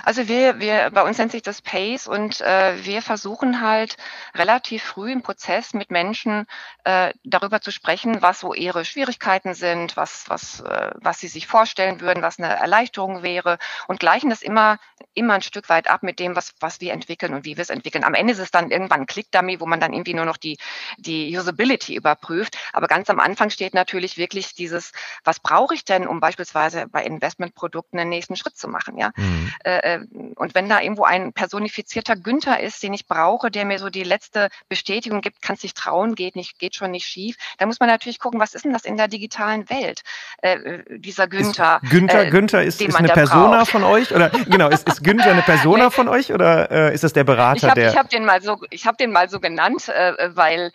Also 0.05 0.27
wir, 0.27 0.59
wir, 0.59 0.91
bei 0.91 1.01
uns 1.01 1.17
nennt 1.17 1.31
sich 1.31 1.41
das 1.41 1.63
PACE 1.63 2.07
und 2.07 2.39
äh, 2.41 2.85
wir 2.85 3.01
versuchen 3.01 3.61
halt 3.61 3.97
relativ 4.35 4.83
früh 4.83 5.11
im 5.11 5.23
Prozess 5.23 5.73
mit 5.73 5.89
Menschen 5.89 6.45
äh, 6.83 7.11
darüber 7.23 7.59
zu 7.59 7.71
sprechen, 7.71 8.21
was 8.21 8.41
so 8.41 8.53
ihre 8.53 8.85
Schwierigkeiten 8.85 9.55
sind, 9.55 9.97
was, 9.97 10.25
was, 10.29 10.61
äh, 10.61 10.91
was 10.95 11.19
sie 11.19 11.27
sich 11.27 11.47
vorstellen 11.47 12.01
würden, 12.01 12.21
was 12.21 12.37
eine 12.37 12.55
Erleichterung 12.55 13.23
wäre 13.23 13.57
und 13.87 13.99
gleichen 13.99 14.29
das 14.29 14.43
immer, 14.43 14.77
immer 15.15 15.33
ein 15.33 15.41
Stück 15.41 15.69
weit 15.69 15.89
ab 15.89 16.03
mit 16.03 16.19
dem, 16.19 16.35
was, 16.35 16.53
was 16.59 16.81
wir 16.81 16.93
entwickeln 16.93 17.33
und 17.33 17.43
wie 17.43 17.57
wir 17.57 17.63
es 17.63 17.71
entwickeln. 17.71 18.03
Am 18.03 18.13
Ende 18.13 18.33
ist 18.33 18.39
es 18.39 18.51
dann 18.51 18.69
irgendwann 18.69 19.01
ein 19.01 19.07
Click-Dummy, 19.07 19.59
wo 19.59 19.65
man 19.65 19.79
dann 19.79 19.91
irgendwie 19.91 20.13
nur 20.13 20.25
noch 20.25 20.37
die, 20.37 20.59
die 20.97 21.35
Usability 21.35 21.95
überprüft. 21.95 22.57
Aber 22.73 22.85
ganz 22.87 23.09
am 23.09 23.19
Anfang 23.19 23.49
steht 23.49 23.73
natürlich 23.73 24.17
wirklich 24.17 24.53
dieses, 24.53 24.91
was 25.23 25.39
brauche 25.39 25.73
ich 25.73 25.83
denn, 25.83 26.05
um 26.05 26.19
beispielsweise 26.19 26.85
bei 26.91 27.03
Investmentprodukten 27.03 27.97
den 27.97 28.09
nächsten 28.09 28.35
Schritt 28.35 28.55
zu 28.55 28.67
machen, 28.67 28.99
ja? 28.99 29.09
Mhm. 29.15 29.51
Äh, 29.63 29.94
äh, 29.95 30.33
und 30.35 30.55
wenn 30.55 30.69
da 30.69 30.81
irgendwo 30.81 31.03
ein 31.03 31.33
personifizierter 31.33 32.15
Günther 32.15 32.59
ist, 32.59 32.81
den 32.83 32.93
ich 32.93 33.07
brauche, 33.07 33.51
der 33.51 33.65
mir 33.65 33.79
so 33.79 33.89
die 33.89 34.03
letzte 34.03 34.49
Bestätigung 34.69 35.21
gibt, 35.21 35.41
kann 35.41 35.55
sich 35.55 35.73
trauen, 35.73 36.15
geht 36.15 36.35
nicht, 36.35 36.59
geht 36.59 36.75
schon 36.75 36.91
nicht 36.91 37.07
schief, 37.07 37.35
dann 37.57 37.67
muss 37.67 37.79
man 37.79 37.89
natürlich 37.89 38.19
gucken, 38.19 38.39
was 38.39 38.53
ist 38.53 38.65
denn 38.65 38.73
das 38.73 38.85
in 38.85 38.97
der 38.97 39.07
digitalen 39.07 39.69
Welt, 39.69 40.01
äh, 40.41 40.53
äh 40.53 40.99
dieser 40.99 41.27
Günther. 41.27 41.79
Ist 41.83 41.91
Günther, 41.91 42.25
äh, 42.25 42.29
Günther 42.29 42.63
ist, 42.63 42.81
ist 42.81 42.95
eine 42.95 43.09
Persona 43.09 43.57
braucht. 43.57 43.71
von 43.71 43.83
euch 43.83 44.13
oder 44.13 44.29
genau, 44.29 44.69
ist, 44.69 44.87
ist 44.87 45.03
Günther 45.03 45.31
eine 45.31 45.41
Persona 45.41 45.89
von 45.91 46.07
euch 46.07 46.31
oder 46.31 46.71
äh, 46.71 46.93
ist 46.93 47.03
das 47.03 47.13
der 47.13 47.23
Berater, 47.23 47.57
ich 47.57 47.63
hab, 47.65 47.75
der? 47.75 47.89
Ich 47.89 47.97
habe 47.97 48.09
den 48.09 48.25
mal 48.25 48.41
so, 48.41 48.61
ich 48.69 48.85
habe 48.85 48.97
den 48.97 49.11
mal 49.11 49.29
so 49.29 49.39
genannt, 49.39 49.87
weil 49.87 50.71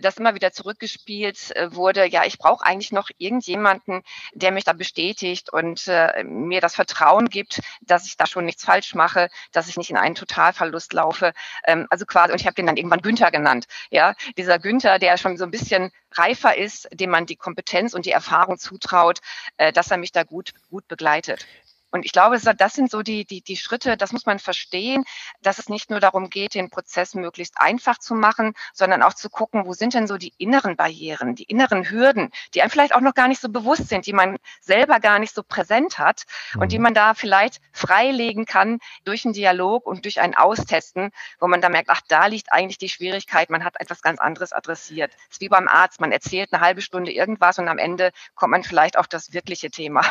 das 0.00 0.16
immer 0.16 0.34
wieder 0.34 0.52
zurückgespielt 0.52 1.52
wurde. 1.70 2.06
Ja, 2.06 2.24
ich 2.24 2.38
brauche 2.38 2.64
eigentlich 2.64 2.92
noch 2.92 3.10
irgendjemanden, 3.18 4.02
der 4.32 4.52
mich 4.52 4.64
da 4.64 4.72
bestätigt 4.72 5.52
und 5.52 5.86
mir 6.24 6.60
das 6.60 6.74
Vertrauen 6.74 7.28
gibt, 7.28 7.60
dass 7.80 8.06
ich 8.06 8.16
da 8.16 8.26
schon 8.26 8.44
nichts 8.48 8.64
falsch 8.64 8.94
mache, 8.94 9.28
dass 9.52 9.68
ich 9.68 9.76
nicht 9.76 9.90
in 9.90 9.96
einen 9.96 10.14
Totalverlust 10.14 10.92
laufe. 10.92 11.32
Ähm, 11.66 11.86
also 11.90 12.04
quasi, 12.04 12.32
und 12.32 12.40
ich 12.40 12.46
habe 12.46 12.54
den 12.54 12.66
dann 12.66 12.76
irgendwann 12.76 13.02
Günther 13.02 13.30
genannt. 13.30 13.66
Ja, 13.90 14.14
dieser 14.36 14.58
Günther, 14.58 14.98
der 14.98 15.16
schon 15.16 15.36
so 15.36 15.44
ein 15.44 15.50
bisschen 15.50 15.92
reifer 16.12 16.56
ist, 16.56 16.88
dem 16.92 17.10
man 17.10 17.26
die 17.26 17.36
Kompetenz 17.36 17.94
und 17.94 18.06
die 18.06 18.10
Erfahrung 18.10 18.58
zutraut, 18.58 19.20
äh, 19.56 19.72
dass 19.72 19.90
er 19.90 19.98
mich 19.98 20.12
da 20.12 20.24
gut, 20.24 20.52
gut 20.70 20.88
begleitet. 20.88 21.46
Und 21.90 22.04
ich 22.04 22.12
glaube, 22.12 22.38
das 22.38 22.72
sind 22.74 22.90
so 22.90 23.02
die, 23.02 23.24
die, 23.24 23.40
die 23.40 23.56
Schritte, 23.56 23.96
das 23.96 24.12
muss 24.12 24.26
man 24.26 24.38
verstehen, 24.38 25.04
dass 25.42 25.58
es 25.58 25.68
nicht 25.68 25.90
nur 25.90 26.00
darum 26.00 26.30
geht, 26.30 26.54
den 26.54 26.70
Prozess 26.70 27.14
möglichst 27.14 27.54
einfach 27.58 27.98
zu 27.98 28.14
machen, 28.14 28.54
sondern 28.74 29.02
auch 29.02 29.14
zu 29.14 29.30
gucken, 29.30 29.66
wo 29.66 29.72
sind 29.72 29.94
denn 29.94 30.06
so 30.06 30.16
die 30.16 30.32
inneren 30.38 30.76
Barrieren, 30.76 31.34
die 31.34 31.44
inneren 31.44 31.88
Hürden, 31.90 32.30
die 32.54 32.62
einem 32.62 32.70
vielleicht 32.70 32.94
auch 32.94 33.00
noch 33.00 33.14
gar 33.14 33.28
nicht 33.28 33.40
so 33.40 33.48
bewusst 33.48 33.88
sind, 33.88 34.06
die 34.06 34.12
man 34.12 34.36
selber 34.60 35.00
gar 35.00 35.18
nicht 35.18 35.34
so 35.34 35.42
präsent 35.42 35.98
hat 35.98 36.24
und 36.58 36.72
die 36.72 36.78
mhm. 36.78 36.84
man 36.84 36.94
da 36.94 37.14
vielleicht 37.14 37.60
freilegen 37.72 38.44
kann 38.44 38.78
durch 39.04 39.24
einen 39.24 39.34
Dialog 39.34 39.86
und 39.86 40.04
durch 40.04 40.20
ein 40.20 40.34
Austesten, 40.34 41.10
wo 41.40 41.48
man 41.48 41.60
da 41.60 41.68
merkt, 41.68 41.90
ach, 41.90 42.02
da 42.08 42.26
liegt 42.26 42.52
eigentlich 42.52 42.78
die 42.78 42.88
Schwierigkeit, 42.88 43.50
man 43.50 43.64
hat 43.64 43.80
etwas 43.80 44.02
ganz 44.02 44.20
anderes 44.20 44.52
adressiert. 44.52 45.12
Es 45.28 45.36
ist 45.36 45.40
wie 45.40 45.48
beim 45.48 45.68
Arzt, 45.68 46.00
man 46.00 46.12
erzählt 46.12 46.52
eine 46.52 46.62
halbe 46.62 46.82
Stunde 46.82 47.12
irgendwas 47.12 47.58
und 47.58 47.68
am 47.68 47.78
Ende 47.78 48.12
kommt 48.34 48.52
man 48.52 48.62
vielleicht 48.62 48.98
auf 48.98 49.08
das 49.08 49.32
wirkliche 49.32 49.70
Thema. 49.70 50.02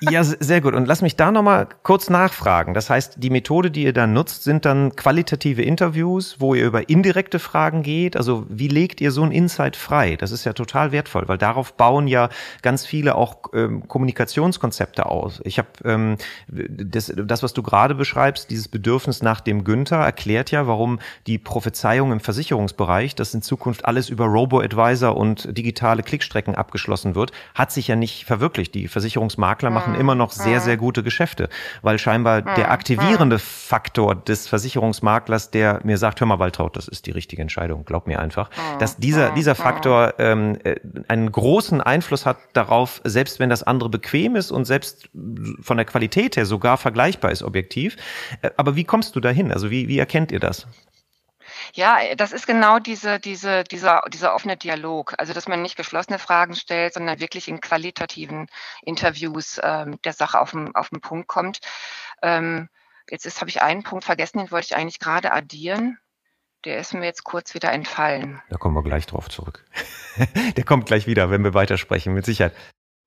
Ja, 0.00 0.24
sehr 0.24 0.60
gut. 0.60 0.74
Und 0.74 0.86
lass 0.86 1.02
mich 1.02 1.13
ich 1.14 1.16
da 1.16 1.30
nochmal 1.30 1.68
kurz 1.84 2.10
nachfragen. 2.10 2.74
Das 2.74 2.90
heißt, 2.90 3.14
die 3.18 3.30
Methode, 3.30 3.70
die 3.70 3.84
ihr 3.84 3.92
dann 3.92 4.12
nutzt, 4.12 4.42
sind 4.42 4.64
dann 4.64 4.96
qualitative 4.96 5.62
Interviews, 5.62 6.40
wo 6.40 6.54
ihr 6.54 6.66
über 6.66 6.88
indirekte 6.88 7.38
Fragen 7.38 7.82
geht. 7.82 8.16
Also 8.16 8.46
wie 8.48 8.66
legt 8.66 9.00
ihr 9.00 9.12
so 9.12 9.22
ein 9.22 9.30
Insight 9.30 9.76
frei? 9.76 10.16
Das 10.16 10.32
ist 10.32 10.44
ja 10.44 10.52
total 10.52 10.90
wertvoll, 10.90 11.28
weil 11.28 11.38
darauf 11.38 11.74
bauen 11.74 12.08
ja 12.08 12.30
ganz 12.62 12.84
viele 12.84 13.14
auch 13.14 13.36
ähm, 13.52 13.86
Kommunikationskonzepte 13.86 15.06
aus. 15.06 15.40
Ich 15.44 15.58
habe 15.58 15.68
ähm, 15.84 16.16
das, 16.48 17.12
das, 17.14 17.42
was 17.44 17.52
du 17.52 17.62
gerade 17.62 17.94
beschreibst, 17.94 18.50
dieses 18.50 18.66
Bedürfnis 18.66 19.22
nach 19.22 19.40
dem 19.40 19.62
Günther, 19.62 19.98
erklärt 19.98 20.50
ja, 20.50 20.66
warum 20.66 20.98
die 21.28 21.38
Prophezeiung 21.38 22.10
im 22.10 22.20
Versicherungsbereich, 22.20 23.14
dass 23.14 23.34
in 23.34 23.42
Zukunft 23.42 23.84
alles 23.84 24.08
über 24.08 24.26
Robo-Advisor 24.26 25.16
und 25.16 25.56
digitale 25.56 26.02
Klickstrecken 26.02 26.56
abgeschlossen 26.56 27.14
wird, 27.14 27.30
hat 27.54 27.70
sich 27.70 27.86
ja 27.86 27.94
nicht 27.94 28.24
verwirklicht. 28.24 28.74
Die 28.74 28.88
Versicherungsmakler 28.88 29.70
machen 29.70 29.94
immer 29.94 30.16
noch 30.16 30.32
sehr, 30.32 30.60
sehr 30.60 30.76
gute 30.76 31.03
Geschäfte, 31.04 31.48
weil 31.82 31.98
scheinbar 31.98 32.44
hm, 32.44 32.54
der 32.56 32.70
aktivierende 32.70 33.36
hm. 33.36 33.42
Faktor 33.42 34.14
des 34.14 34.48
Versicherungsmaklers, 34.48 35.50
der 35.50 35.80
mir 35.84 35.98
sagt, 35.98 36.20
hör 36.20 36.26
mal, 36.26 36.38
Waltraud, 36.38 36.76
das 36.76 36.88
ist 36.88 37.06
die 37.06 37.10
richtige 37.10 37.42
Entscheidung, 37.42 37.84
glaub 37.84 38.06
mir 38.06 38.18
einfach, 38.18 38.50
hm, 38.50 38.78
dass 38.78 38.96
dieser, 38.96 39.28
hm, 39.28 39.34
dieser 39.34 39.52
hm. 39.56 39.62
Faktor 39.62 40.14
ähm, 40.18 40.58
äh, 40.64 40.76
einen 41.08 41.30
großen 41.30 41.80
Einfluss 41.80 42.26
hat 42.26 42.38
darauf, 42.52 43.00
selbst 43.04 43.38
wenn 43.38 43.50
das 43.50 43.62
andere 43.62 43.88
bequem 43.88 44.36
ist 44.36 44.50
und 44.50 44.64
selbst 44.64 45.08
von 45.60 45.76
der 45.76 45.86
Qualität 45.86 46.36
her 46.36 46.46
sogar 46.46 46.76
vergleichbar 46.76 47.30
ist, 47.30 47.42
objektiv. 47.42 47.96
Äh, 48.42 48.50
aber 48.56 48.76
wie 48.76 48.84
kommst 48.84 49.14
du 49.16 49.20
dahin? 49.20 49.52
Also 49.52 49.70
wie, 49.70 49.88
wie 49.88 49.98
erkennt 49.98 50.32
ihr 50.32 50.40
das? 50.40 50.66
Ja, 51.72 52.14
das 52.14 52.32
ist 52.32 52.46
genau 52.46 52.78
diese, 52.78 53.18
diese, 53.18 53.64
dieser, 53.64 54.02
dieser 54.08 54.34
offene 54.34 54.56
Dialog. 54.56 55.14
Also, 55.18 55.32
dass 55.32 55.48
man 55.48 55.62
nicht 55.62 55.76
geschlossene 55.76 56.18
Fragen 56.18 56.54
stellt, 56.54 56.94
sondern 56.94 57.20
wirklich 57.20 57.48
in 57.48 57.60
qualitativen 57.60 58.48
Interviews 58.82 59.60
ähm, 59.62 59.98
der 60.04 60.12
Sache 60.12 60.40
auf 60.40 60.50
den, 60.52 60.74
auf 60.74 60.90
den 60.90 61.00
Punkt 61.00 61.28
kommt. 61.28 61.60
Ähm, 62.22 62.68
jetzt 63.08 63.40
habe 63.40 63.50
ich 63.50 63.62
einen 63.62 63.82
Punkt 63.82 64.04
vergessen, 64.04 64.38
den 64.38 64.50
wollte 64.50 64.66
ich 64.66 64.76
eigentlich 64.76 64.98
gerade 64.98 65.32
addieren. 65.32 65.98
Der 66.64 66.78
ist 66.78 66.94
mir 66.94 67.04
jetzt 67.04 67.24
kurz 67.24 67.54
wieder 67.54 67.72
entfallen. 67.72 68.40
Da 68.48 68.56
kommen 68.56 68.74
wir 68.74 68.82
gleich 68.82 69.06
drauf 69.06 69.28
zurück. 69.28 69.64
Der 70.56 70.64
kommt 70.64 70.86
gleich 70.86 71.06
wieder, 71.06 71.30
wenn 71.30 71.44
wir 71.44 71.52
weitersprechen, 71.52 72.14
mit 72.14 72.24
Sicherheit. 72.24 72.54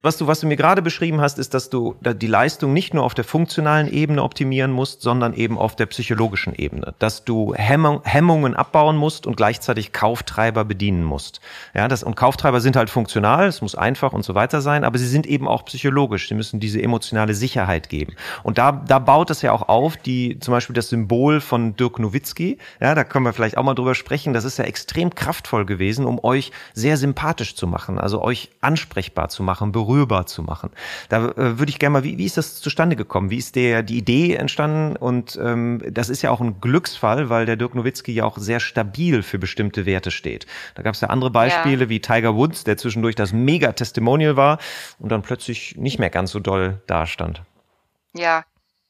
Was 0.04 0.16
du, 0.16 0.28
was 0.28 0.42
du 0.42 0.46
mir 0.46 0.58
gerade 0.58 0.84
beschrieben 0.84 1.22
hast, 1.22 1.40
ist, 1.40 1.56
dass 1.56 1.72
du 1.72 1.96
die 2.04 2.28
Leistung 2.28 2.72
nicht 2.72 2.94
nur 2.94 3.04
auf 3.04 3.16
der 3.16 3.24
funktionalen 3.24 3.92
Ebene 3.92 4.22
optimieren 4.22 4.72
musst, 4.72 5.02
sondern 5.02 5.34
eben 5.34 5.58
auf 5.58 5.76
der 5.76 5.88
psychologischen 5.88 6.54
Ebene. 6.54 6.94
Dass 7.00 7.26
du 7.26 7.56
Hemmung, 7.56 8.02
Hemmungen 8.04 8.56
abbauen 8.56 8.96
musst 8.96 9.26
und 9.26 9.38
gleichzeitig 9.38 9.94
Kauftreiber 9.94 10.66
bedienen 10.66 11.04
musst. 11.04 11.42
Ja, 11.74 11.88
das, 11.88 12.04
und 12.04 12.16
Kauftreiber 12.16 12.62
sind 12.62 12.76
halt 12.76 12.92
funktional, 12.92 13.48
es 13.48 13.64
muss 13.64 13.74
einfach 13.74 14.14
und 14.14 14.24
so 14.24 14.36
weiter 14.36 14.62
sein, 14.62 14.84
aber 14.84 15.00
sie 15.00 15.08
sind 15.08 15.26
eben 15.26 15.48
auch 15.48 15.66
psychologisch. 15.66 16.30
Sie 16.30 16.36
müssen 16.36 16.60
diese 16.60 16.80
emotionale 16.80 17.34
Sicherheit 17.34 17.90
geben. 17.90 18.14
Und 18.44 18.60
da, 18.60 18.74
da 18.74 19.00
baut 19.00 19.32
es 19.32 19.42
ja 19.42 19.52
auch 19.52 19.68
auf, 19.68 19.98
die, 19.98 20.38
zum 20.40 20.52
Beispiel 20.52 20.76
das 20.76 20.90
Symbol 20.90 21.42
von 21.42 21.76
Dirk 21.76 21.98
Nowitzki. 21.98 22.60
Ja, 22.80 22.94
da 22.94 23.04
können 23.04 23.26
wir 23.26 23.34
vielleicht 23.34 23.58
auch 23.58 23.64
mal 23.64 23.74
drüber 23.74 23.96
sprechen. 23.96 24.34
Das 24.34 24.46
ist 24.46 24.60
ja 24.60 24.66
extrem 24.66 25.16
kraftvoll 25.16 25.66
gewesen, 25.66 26.06
um 26.06 26.24
euch 26.24 26.52
sehr 26.76 26.98
sympathisch 26.98 27.56
zu 27.56 27.66
machen, 27.66 27.98
also 27.98 28.22
euch 28.22 28.52
ansprechbar 28.62 29.30
zu 29.30 29.42
machen, 29.42 29.72
berührbar 29.88 30.26
zu 30.26 30.44
machen. 30.44 30.72
Da 31.10 31.30
äh, 31.30 31.58
würde 31.58 31.70
ich 31.70 31.80
gerne 31.80 31.94
mal, 31.94 32.04
wie, 32.04 32.18
wie 32.18 32.26
ist 32.26 32.38
das 32.38 32.60
zustande 32.60 32.96
gekommen? 32.96 33.30
Wie 33.30 33.38
ist 33.38 33.56
der, 33.56 33.84
die 33.84 33.98
Idee 33.98 34.36
entstanden? 34.36 34.96
Und 34.96 35.40
ähm, 35.42 35.82
das 35.90 36.10
ist 36.10 36.22
ja 36.22 36.32
auch 36.32 36.42
ein 36.42 36.60
Glücksfall, 36.60 37.30
weil 37.30 37.46
der 37.46 37.56
Dirk 37.56 37.74
Nowitzki 37.74 38.12
ja 38.12 38.26
auch 38.26 38.38
sehr 38.38 38.60
stabil 38.60 39.24
für 39.24 39.40
bestimmte 39.40 39.86
Werte 39.86 40.12
steht. 40.12 40.46
Da 40.76 40.84
gab 40.84 40.96
es 40.96 41.02
ja 41.02 41.10
andere 41.10 41.32
Beispiele 41.32 41.86
ja. 41.86 41.90
wie 41.90 42.02
Tiger 42.02 42.36
Woods, 42.36 42.64
der 42.66 42.78
zwischendurch 42.78 43.16
das 43.16 43.32
Mega-Testimonial 43.32 44.36
war 44.36 44.60
und 45.00 45.12
dann 45.12 45.22
plötzlich 45.22 45.78
nicht 45.78 46.00
mehr 46.00 46.10
ganz 46.10 46.32
so 46.32 46.40
doll 46.40 46.82
dastand. 46.88 47.42
Ja, 48.14 48.44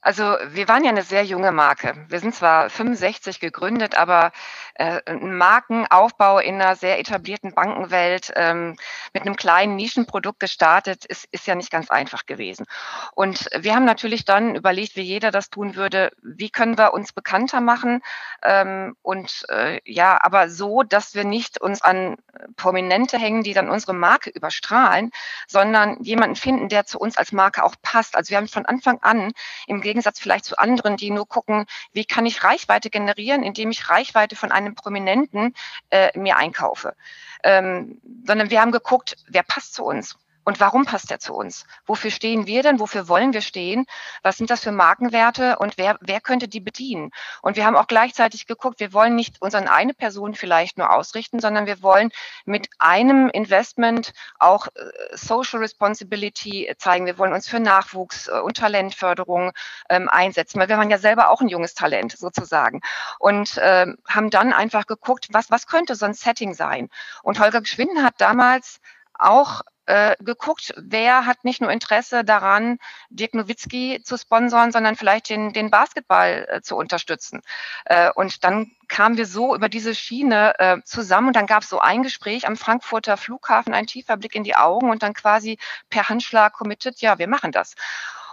also 0.08 0.38
wir 0.52 0.70
waren 0.70 0.86
ja 0.86 0.90
eine 0.90 1.04
sehr 1.04 1.26
junge 1.26 1.52
Marke. 1.52 1.94
Wir 2.08 2.22
sind 2.22 2.34
zwar 2.34 2.70
65 2.70 3.42
gegründet, 3.42 3.98
aber 3.98 4.32
äh, 4.76 5.02
ein 5.06 5.36
Markenaufbau 5.36 6.40
in 6.40 6.62
einer 6.62 6.78
sehr 6.78 6.98
etablierten 6.98 7.54
Bankenwelt 7.54 8.32
ähm, 8.38 8.78
mit 9.14 9.24
einem 9.24 9.36
kleinen 9.36 9.76
Nischenprodukt 9.76 10.40
gestartet, 10.40 11.04
ist, 11.04 11.28
ist 11.32 11.46
ja 11.46 11.56
nicht 11.56 11.72
ganz 11.72 11.90
einfach 11.90 12.26
gewesen. 12.26 12.68
Und 13.16 13.50
wir 13.54 13.76
haben 13.76 13.84
natürlich 13.84 14.24
dann 14.24 14.56
überlegt, 14.56 14.96
wie 14.96 15.02
jeder 15.02 15.30
das 15.30 15.50
tun 15.50 15.76
würde, 15.76 16.14
wie 16.24 16.52
können 16.52 16.78
wir 16.78 16.94
uns 16.94 17.12
bekannter 17.12 17.60
machen 17.60 18.02
ähm, 18.44 18.96
und 19.02 19.46
äh, 19.50 19.82
ja, 19.84 20.18
aber 20.22 20.50
so, 20.50 20.84
dass 20.84 21.16
wir 21.16 21.26
nicht 21.26 21.60
uns 21.60 21.82
an 21.82 22.16
Prominente 22.56 23.18
hängen, 23.18 23.44
die 23.44 23.54
dann 23.54 23.70
unsere 23.70 23.94
Marke 23.94 24.30
überstrahlen, 24.30 25.12
sondern 25.48 26.02
jemanden 26.02 26.38
finden, 26.38 26.70
der 26.70 26.86
zu 26.86 26.98
uns 26.98 27.18
als 27.18 27.34
Marke 27.34 27.66
auch 27.66 27.76
passt. 27.82 28.16
Also 28.16 28.30
wir 28.30 28.38
haben 28.38 28.48
von 28.48 28.66
Anfang 28.66 29.00
an 29.02 29.34
im 29.66 29.82
Gegensatz 29.98 30.20
vielleicht 30.20 30.46
zu 30.46 30.60
anderen, 30.60 30.96
die 30.96 31.10
nur 31.10 31.28
gucken, 31.28 31.66
wie 31.92 32.06
kann 32.06 32.28
ich 32.28 32.44
Reichweite 32.44 32.92
generieren, 32.92 33.42
indem 33.42 33.72
ich 33.72 33.90
Reichweite 33.90 34.36
von 34.36 34.52
einem 34.52 34.76
Prominenten 34.76 35.56
äh, 35.90 36.18
mir 36.18 36.38
einkaufe. 36.38 36.96
Ähm, 37.44 38.00
sondern 38.24 38.52
wir 38.52 38.62
haben 38.62 38.72
geguckt, 38.72 39.18
wer 39.28 39.42
passt 39.42 39.74
zu 39.74 39.84
uns. 39.84 40.16
Und 40.48 40.62
warum 40.62 40.86
passt 40.86 41.12
er 41.12 41.20
zu 41.20 41.34
uns? 41.34 41.66
Wofür 41.86 42.10
stehen 42.10 42.48
wir 42.48 42.64
denn? 42.64 42.80
Wofür 42.80 43.10
wollen 43.10 43.34
wir 43.34 43.42
stehen? 43.42 43.86
Was 44.24 44.38
sind 44.38 44.50
das 44.50 44.64
für 44.64 44.72
Markenwerte 44.72 45.60
und 45.60 45.78
wer, 45.78 45.98
wer 46.00 46.22
könnte 46.22 46.48
die 46.48 46.62
bedienen? 46.62 47.12
Und 47.42 47.58
wir 47.58 47.66
haben 47.66 47.76
auch 47.76 47.88
gleichzeitig 47.88 48.48
geguckt, 48.48 48.80
wir 48.80 48.94
wollen 48.94 49.18
nicht 49.18 49.42
uns 49.42 49.56
an 49.56 49.68
eine 49.68 49.94
Person 49.94 50.36
vielleicht 50.36 50.78
nur 50.78 50.94
ausrichten, 50.94 51.42
sondern 51.42 51.66
wir 51.66 51.82
wollen 51.82 52.12
mit 52.46 52.70
einem 52.80 53.28
Investment 53.28 54.14
auch 54.40 54.68
äh, 54.68 55.18
Social 55.18 55.60
Responsibility 55.60 56.74
zeigen. 56.78 57.08
Wir 57.08 57.18
wollen 57.18 57.34
uns 57.34 57.50
für 57.50 57.60
Nachwuchs 57.60 58.30
äh, 58.30 58.40
und 58.40 58.56
Talentförderung 58.56 59.52
ähm, 59.90 60.08
einsetzen, 60.08 60.62
weil 60.62 60.70
wir 60.70 60.78
waren 60.78 60.90
ja 60.90 60.98
selber 60.98 61.30
auch 61.30 61.42
ein 61.42 61.50
junges 61.50 61.74
Talent 61.74 62.18
sozusagen. 62.18 62.80
Und 63.20 63.58
äh, 63.58 63.88
haben 64.08 64.30
dann 64.30 64.54
einfach 64.54 64.88
geguckt, 64.88 65.28
was, 65.32 65.52
was 65.52 65.68
könnte 65.68 65.96
so 65.96 66.06
ein 66.06 66.14
Setting 66.14 66.54
sein? 66.54 66.88
Und 67.22 67.42
Holger 67.42 67.60
Geschwinden 67.60 68.02
hat 68.02 68.14
damals 68.20 68.80
auch 69.20 69.62
äh, 69.88 70.16
geguckt, 70.20 70.74
wer 70.76 71.26
hat 71.26 71.46
nicht 71.46 71.62
nur 71.62 71.72
Interesse 71.72 72.26
daran, 72.26 72.78
Dirk 73.10 73.34
Nowitzki 73.34 74.02
zu 74.04 74.18
sponsern, 74.18 74.72
sondern 74.72 74.98
vielleicht 74.98 75.30
den, 75.30 75.54
den 75.54 75.72
Basketball 75.72 76.46
äh, 76.50 76.62
zu 76.62 76.76
unterstützen. 76.76 77.42
Äh, 77.86 78.12
und 78.14 78.44
dann 78.44 78.72
kamen 78.90 79.16
wir 79.16 79.26
so 79.26 79.56
über 79.56 79.70
diese 79.70 79.96
Schiene 79.96 80.60
äh, 80.60 80.78
zusammen 80.84 81.28
und 81.28 81.36
dann 81.38 81.48
gab 81.48 81.64
es 81.64 81.70
so 81.70 81.80
ein 81.80 82.04
Gespräch 82.04 82.48
am 82.48 82.58
Frankfurter 82.58 83.16
Flughafen, 83.16 83.74
ein 83.74 83.88
tiefer 83.88 84.18
Blick 84.18 84.36
in 84.36 84.44
die 84.44 84.56
Augen 84.58 84.90
und 84.90 85.04
dann 85.04 85.14
quasi 85.14 85.58
per 85.90 86.10
Handschlag 86.10 86.54
committed, 86.54 87.00
ja, 87.00 87.18
wir 87.18 87.30
machen 87.30 87.54
das. 87.54 87.76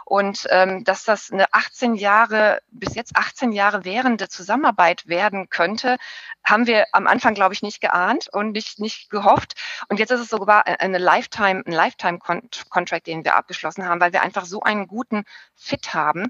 Und 0.04 0.46
ähm, 0.50 0.84
dass 0.84 1.04
das 1.04 1.32
eine 1.32 1.46
18 1.52 1.94
Jahre, 1.94 2.60
bis 2.70 2.94
jetzt 2.94 3.16
18 3.16 3.52
Jahre 3.52 3.84
währende 3.84 4.28
Zusammenarbeit 4.28 5.06
werden 5.06 5.48
könnte, 5.48 5.96
haben 6.44 6.66
wir 6.66 6.86
am 6.92 7.06
Anfang, 7.06 7.34
glaube 7.34 7.54
ich, 7.54 7.62
nicht 7.62 7.80
geahnt 7.80 8.28
und 8.32 8.52
nicht, 8.52 8.78
nicht 8.78 9.10
gehofft. 9.10 9.54
Und 9.88 9.98
jetzt 9.98 10.10
ist 10.10 10.20
es 10.20 10.28
sogar 10.28 10.66
eine 10.66 10.98
Lifetime, 10.98 11.62
ein 11.66 11.72
Lifetime-Contract, 11.72 13.06
den 13.06 13.24
wir 13.24 13.34
abgeschlossen 13.34 13.86
haben, 13.86 14.00
weil 14.00 14.12
wir 14.12 14.22
einfach 14.22 14.44
so 14.44 14.60
einen 14.60 14.86
guten 14.86 15.24
Fit 15.54 15.94
haben. 15.94 16.28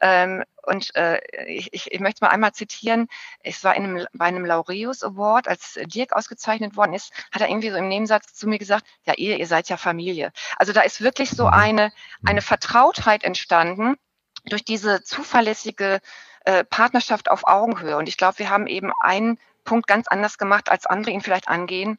Ähm, 0.00 0.44
und 0.66 0.94
äh, 0.96 1.20
ich, 1.46 1.70
ich 1.72 2.00
möchte 2.00 2.24
mal 2.24 2.30
einmal 2.30 2.52
zitieren, 2.52 3.08
es 3.40 3.64
war 3.64 3.74
in 3.76 3.84
einem, 3.84 4.06
bei 4.12 4.26
einem 4.26 4.44
Laureus 4.44 5.02
Award, 5.02 5.48
als 5.48 5.78
Dirk 5.84 6.12
ausgezeichnet 6.12 6.76
worden 6.76 6.94
ist, 6.94 7.12
hat 7.32 7.42
er 7.42 7.48
irgendwie 7.48 7.70
so 7.70 7.76
im 7.76 7.88
Nebensatz 7.88 8.34
zu 8.34 8.48
mir 8.48 8.58
gesagt, 8.58 8.86
ja, 9.04 9.14
ihr, 9.16 9.38
ihr 9.38 9.46
seid 9.46 9.68
ja 9.68 9.76
Familie. 9.76 10.32
Also 10.56 10.72
da 10.72 10.82
ist 10.82 11.00
wirklich 11.00 11.30
so 11.30 11.46
mhm. 11.46 11.52
eine, 11.52 11.92
eine 12.24 12.42
Vertrautheit 12.42 13.24
entstanden 13.24 13.96
durch 14.44 14.64
diese 14.64 15.02
zuverlässige 15.02 16.00
äh, 16.44 16.64
Partnerschaft 16.64 17.30
auf 17.30 17.46
Augenhöhe. 17.46 17.96
Und 17.96 18.08
ich 18.08 18.16
glaube, 18.16 18.38
wir 18.38 18.50
haben 18.50 18.66
eben 18.66 18.92
einen 19.00 19.38
Punkt 19.64 19.86
ganz 19.86 20.08
anders 20.08 20.38
gemacht, 20.38 20.70
als 20.70 20.86
andere 20.86 21.12
ihn 21.12 21.20
vielleicht 21.20 21.48
angehen. 21.48 21.98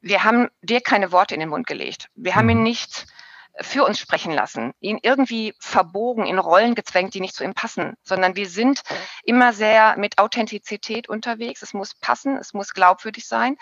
Wir 0.00 0.24
haben 0.24 0.48
dir 0.62 0.80
keine 0.80 1.12
Worte 1.12 1.34
in 1.34 1.40
den 1.40 1.48
Mund 1.48 1.66
gelegt. 1.66 2.08
Wir 2.14 2.34
haben 2.34 2.48
ihn 2.48 2.58
mhm. 2.58 2.64
nicht 2.64 3.06
für 3.60 3.84
uns 3.84 3.98
sprechen 3.98 4.32
lassen, 4.32 4.72
ihn 4.80 4.98
irgendwie 5.02 5.54
verbogen, 5.58 6.26
in 6.26 6.38
Rollen 6.38 6.74
gezwängt, 6.74 7.14
die 7.14 7.20
nicht 7.20 7.34
zu 7.34 7.44
ihm 7.44 7.54
passen, 7.54 7.94
sondern 8.02 8.36
wir 8.36 8.48
sind 8.48 8.82
immer 9.24 9.52
sehr 9.52 9.96
mit 9.96 10.18
Authentizität 10.18 11.08
unterwegs. 11.08 11.62
Es 11.62 11.74
muss 11.74 11.94
passen, 11.94 12.36
es 12.36 12.54
muss 12.54 12.72
glaubwürdig 12.72 13.26
sein. 13.26 13.56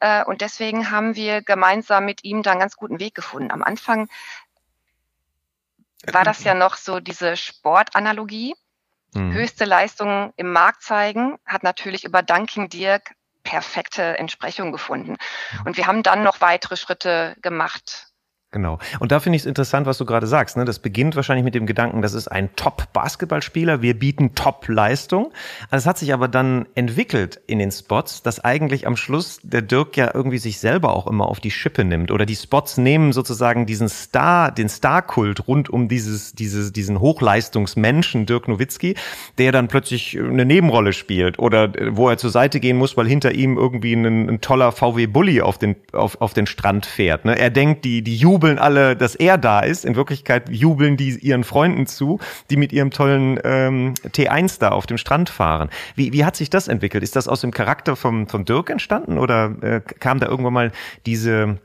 Äh, 0.00 0.24
und 0.24 0.40
deswegen 0.40 0.90
haben 0.90 1.16
wir 1.16 1.42
gemeinsam 1.42 2.04
mit 2.04 2.24
ihm 2.24 2.42
da 2.42 2.52
einen 2.52 2.60
ganz 2.60 2.76
guten 2.76 3.00
Weg 3.00 3.14
gefunden. 3.14 3.50
Am 3.50 3.62
Anfang 3.62 4.08
war 6.06 6.24
das 6.24 6.44
ja 6.44 6.54
noch 6.54 6.76
so 6.76 7.00
diese 7.00 7.36
Sportanalogie. 7.36 8.54
Mhm. 9.14 9.32
Höchste 9.32 9.64
Leistungen 9.64 10.32
im 10.36 10.52
Markt 10.52 10.82
zeigen, 10.82 11.38
hat 11.46 11.62
natürlich 11.62 12.04
über 12.04 12.22
Dunking 12.22 12.68
Dirk 12.68 13.14
perfekte 13.42 14.18
Entsprechung 14.18 14.72
gefunden. 14.72 15.16
Und 15.64 15.78
wir 15.78 15.86
haben 15.86 16.02
dann 16.02 16.22
noch 16.22 16.42
weitere 16.42 16.76
Schritte 16.76 17.34
gemacht. 17.40 18.07
Genau. 18.50 18.78
Und 18.98 19.12
da 19.12 19.20
finde 19.20 19.36
ich 19.36 19.42
es 19.42 19.46
interessant, 19.46 19.84
was 19.84 19.98
du 19.98 20.06
gerade 20.06 20.26
sagst. 20.26 20.56
Ne? 20.56 20.64
Das 20.64 20.78
beginnt 20.78 21.16
wahrscheinlich 21.16 21.44
mit 21.44 21.54
dem 21.54 21.66
Gedanken, 21.66 22.00
das 22.00 22.14
ist 22.14 22.28
ein 22.28 22.48
Top-Basketballspieler, 22.56 23.82
wir 23.82 23.98
bieten 23.98 24.34
Top-Leistung. 24.34 25.32
Es 25.70 25.84
hat 25.84 25.98
sich 25.98 26.14
aber 26.14 26.28
dann 26.28 26.64
entwickelt 26.74 27.38
in 27.46 27.58
den 27.58 27.70
Spots, 27.70 28.22
dass 28.22 28.42
eigentlich 28.42 28.86
am 28.86 28.96
Schluss 28.96 29.40
der 29.42 29.60
Dirk 29.60 29.98
ja 29.98 30.12
irgendwie 30.14 30.38
sich 30.38 30.60
selber 30.60 30.94
auch 30.94 31.06
immer 31.06 31.26
auf 31.26 31.40
die 31.40 31.50
Schippe 31.50 31.84
nimmt. 31.84 32.10
Oder 32.10 32.24
die 32.24 32.36
Spots 32.36 32.78
nehmen 32.78 33.12
sozusagen 33.12 33.66
diesen 33.66 33.90
Star, 33.90 34.50
den 34.50 34.70
Star-Kult 34.70 35.46
rund 35.46 35.68
um 35.68 35.88
dieses, 35.88 36.32
dieses, 36.32 36.72
diesen 36.72 37.00
Hochleistungsmenschen 37.00 38.24
Dirk 38.24 38.48
Nowitzki, 38.48 38.94
der 39.36 39.52
dann 39.52 39.68
plötzlich 39.68 40.18
eine 40.18 40.46
Nebenrolle 40.46 40.94
spielt 40.94 41.38
oder 41.38 41.70
wo 41.90 42.08
er 42.08 42.16
zur 42.16 42.30
Seite 42.30 42.60
gehen 42.60 42.78
muss, 42.78 42.96
weil 42.96 43.08
hinter 43.08 43.32
ihm 43.32 43.58
irgendwie 43.58 43.92
ein, 43.92 44.06
ein 44.06 44.40
toller 44.40 44.72
VW-Bully 44.72 45.42
auf 45.42 45.58
den, 45.58 45.76
auf, 45.92 46.18
auf 46.22 46.32
den 46.32 46.46
Strand 46.46 46.86
fährt. 46.86 47.26
Ne? 47.26 47.38
Er 47.38 47.50
denkt, 47.50 47.84
die, 47.84 48.00
die 48.00 48.16
Jugend 48.16 48.37
jubeln 48.38 48.60
alle, 48.60 48.94
dass 48.94 49.16
er 49.16 49.36
da 49.36 49.60
ist. 49.60 49.84
In 49.84 49.96
Wirklichkeit 49.96 50.48
jubeln 50.48 50.96
die 50.96 51.18
ihren 51.18 51.42
Freunden 51.42 51.86
zu, 51.86 52.20
die 52.50 52.56
mit 52.56 52.72
ihrem 52.72 52.92
tollen 52.92 53.40
ähm, 53.42 53.94
T1 54.06 54.60
da 54.60 54.68
auf 54.68 54.86
dem 54.86 54.96
Strand 54.96 55.28
fahren. 55.28 55.70
Wie, 55.96 56.12
wie 56.12 56.24
hat 56.24 56.36
sich 56.36 56.50
das 56.50 56.68
entwickelt? 56.68 57.02
Ist 57.02 57.16
das 57.16 57.26
aus 57.26 57.40
dem 57.40 57.50
Charakter 57.50 57.96
vom, 57.96 58.28
vom 58.28 58.44
Dirk 58.44 58.70
entstanden 58.70 59.18
oder 59.18 59.54
äh, 59.60 59.80
kam 59.80 60.20
da 60.20 60.28
irgendwann 60.28 60.52
mal 60.52 60.72
diese 61.04 61.58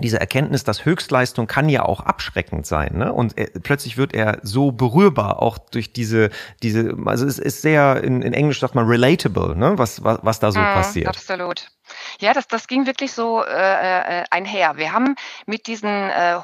diese 0.00 0.20
Erkenntnis, 0.20 0.62
dass 0.62 0.84
Höchstleistung 0.84 1.48
kann 1.48 1.68
ja 1.68 1.84
auch 1.84 1.98
abschreckend 2.00 2.66
sein, 2.66 2.96
ne? 2.96 3.12
Und 3.12 3.36
er, 3.36 3.48
plötzlich 3.60 3.96
wird 3.96 4.14
er 4.14 4.38
so 4.44 4.70
berührbar, 4.70 5.42
auch 5.42 5.58
durch 5.58 5.92
diese, 5.92 6.30
diese, 6.62 6.96
also 7.04 7.26
es 7.26 7.40
ist 7.40 7.62
sehr, 7.62 8.04
in, 8.04 8.22
in 8.22 8.32
Englisch 8.32 8.60
sagt 8.60 8.76
man 8.76 8.86
relatable, 8.86 9.56
ne? 9.56 9.76
Was, 9.76 10.04
was, 10.04 10.20
was 10.22 10.38
da 10.38 10.52
so 10.52 10.60
mm, 10.60 10.62
passiert. 10.62 11.08
Absolut. 11.08 11.72
Ja, 12.20 12.32
das, 12.32 12.48
das 12.48 12.66
ging 12.66 12.86
wirklich 12.86 13.12
so 13.12 13.42
äh, 13.44 14.20
äh, 14.20 14.24
einher. 14.30 14.76
Wir 14.76 14.92
haben 14.92 15.14
mit 15.46 15.66
diesen 15.66 16.10
äh, 16.10 16.40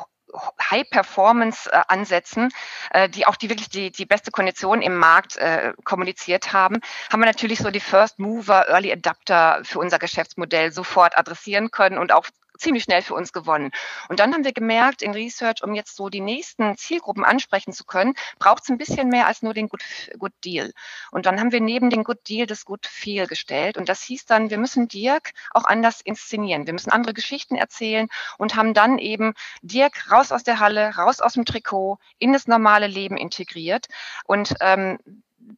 High-Performance-Ansätzen, 0.70 2.50
äh, 2.90 3.08
die 3.08 3.26
auch 3.26 3.36
die 3.36 3.48
wirklich 3.48 3.68
die, 3.68 3.90
die 3.90 4.06
beste 4.06 4.30
Kondition 4.30 4.82
im 4.82 4.96
Markt 4.96 5.36
äh, 5.36 5.72
kommuniziert 5.84 6.52
haben, 6.52 6.80
haben 7.12 7.20
wir 7.20 7.26
natürlich 7.26 7.58
so 7.58 7.70
die 7.70 7.80
First 7.80 8.18
Mover, 8.18 8.68
Early 8.68 8.92
Adapter 8.92 9.60
für 9.64 9.78
unser 9.78 9.98
Geschäftsmodell 9.98 10.72
sofort 10.72 11.16
adressieren 11.16 11.70
können 11.70 11.98
und 11.98 12.12
auch 12.12 12.26
ziemlich 12.58 12.84
schnell 12.84 13.02
für 13.02 13.14
uns 13.14 13.32
gewonnen. 13.32 13.70
Und 14.08 14.20
dann 14.20 14.32
haben 14.32 14.44
wir 14.44 14.52
gemerkt 14.52 15.02
in 15.02 15.12
Research, 15.12 15.62
um 15.62 15.74
jetzt 15.74 15.96
so 15.96 16.08
die 16.08 16.20
nächsten 16.20 16.76
Zielgruppen 16.76 17.24
ansprechen 17.24 17.72
zu 17.72 17.84
können, 17.84 18.14
braucht 18.38 18.64
es 18.64 18.68
ein 18.68 18.78
bisschen 18.78 19.08
mehr 19.08 19.26
als 19.26 19.42
nur 19.42 19.54
den 19.54 19.68
Good, 19.68 19.82
Good 20.18 20.32
Deal. 20.44 20.72
Und 21.10 21.26
dann 21.26 21.40
haben 21.40 21.52
wir 21.52 21.60
neben 21.60 21.90
den 21.90 22.04
Good 22.04 22.28
Deal 22.28 22.46
das 22.46 22.64
Good 22.64 22.86
Feel 22.86 23.26
gestellt. 23.26 23.76
Und 23.76 23.88
das 23.88 24.02
hieß 24.02 24.26
dann, 24.26 24.50
wir 24.50 24.58
müssen 24.58 24.88
Dirk 24.88 25.32
auch 25.50 25.64
anders 25.64 26.00
inszenieren. 26.00 26.66
Wir 26.66 26.72
müssen 26.72 26.90
andere 26.90 27.14
Geschichten 27.14 27.56
erzählen 27.56 28.08
und 28.38 28.56
haben 28.56 28.74
dann 28.74 28.98
eben 28.98 29.34
Dirk 29.62 30.10
raus 30.10 30.32
aus 30.32 30.44
der 30.44 30.60
Halle, 30.60 30.94
raus 30.96 31.20
aus 31.20 31.34
dem 31.34 31.44
Trikot, 31.44 31.98
in 32.18 32.32
das 32.32 32.46
normale 32.46 32.86
Leben 32.86 33.16
integriert. 33.16 33.86
Und 34.24 34.54
ähm, 34.60 34.98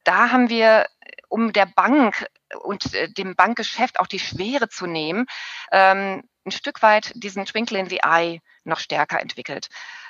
da 0.05 0.31
haben 0.31 0.49
wir 0.49 0.87
um 1.29 1.53
der 1.53 1.67
Bank 1.67 2.27
und 2.63 2.95
äh, 2.95 3.11
dem 3.11 3.35
Bankgeschäft 3.35 4.01
auch 4.01 4.07
die 4.07 4.19
Schwere 4.19 4.69
zu 4.69 4.87
nehmen, 4.87 5.27
ähm, 5.73 6.23
ein 6.45 6.51
Stück 6.53 6.83
weit 6.83 7.13
diesen 7.15 7.45
Twinkle 7.45 7.79
in 7.79 7.89
the 7.89 8.01
Eye 8.05 8.41
noch 8.65 8.79
stärker 8.79 9.21
entwickelt, 9.21 9.69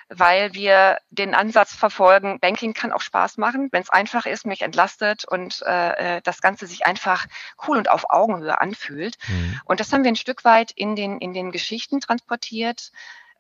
weil 0.08 0.54
wir 0.54 0.98
den 1.10 1.34
Ansatz 1.34 1.74
verfolgen, 1.74 2.38
Banking 2.40 2.74
kann 2.74 2.92
auch 2.92 3.00
Spaß 3.00 3.38
machen, 3.38 3.68
wenn 3.72 3.82
es 3.82 3.90
einfach 3.90 4.26
ist, 4.26 4.46
mich 4.46 4.62
entlastet 4.62 5.24
und 5.24 5.62
äh, 5.66 6.16
äh, 6.16 6.22
das 6.22 6.40
Ganze 6.40 6.66
sich 6.66 6.86
einfach 6.86 7.26
cool 7.66 7.78
und 7.78 7.90
auf 7.90 8.10
Augenhöhe 8.10 8.60
anfühlt. 8.60 9.16
Mhm. 9.28 9.60
Und 9.64 9.80
das 9.80 9.92
haben 9.92 10.04
wir 10.04 10.12
ein 10.12 10.16
Stück 10.16 10.44
weit 10.44 10.70
in 10.72 10.94
den, 10.94 11.18
in 11.18 11.32
den 11.32 11.52
Geschichten 11.52 12.00
transportiert, 12.00 12.92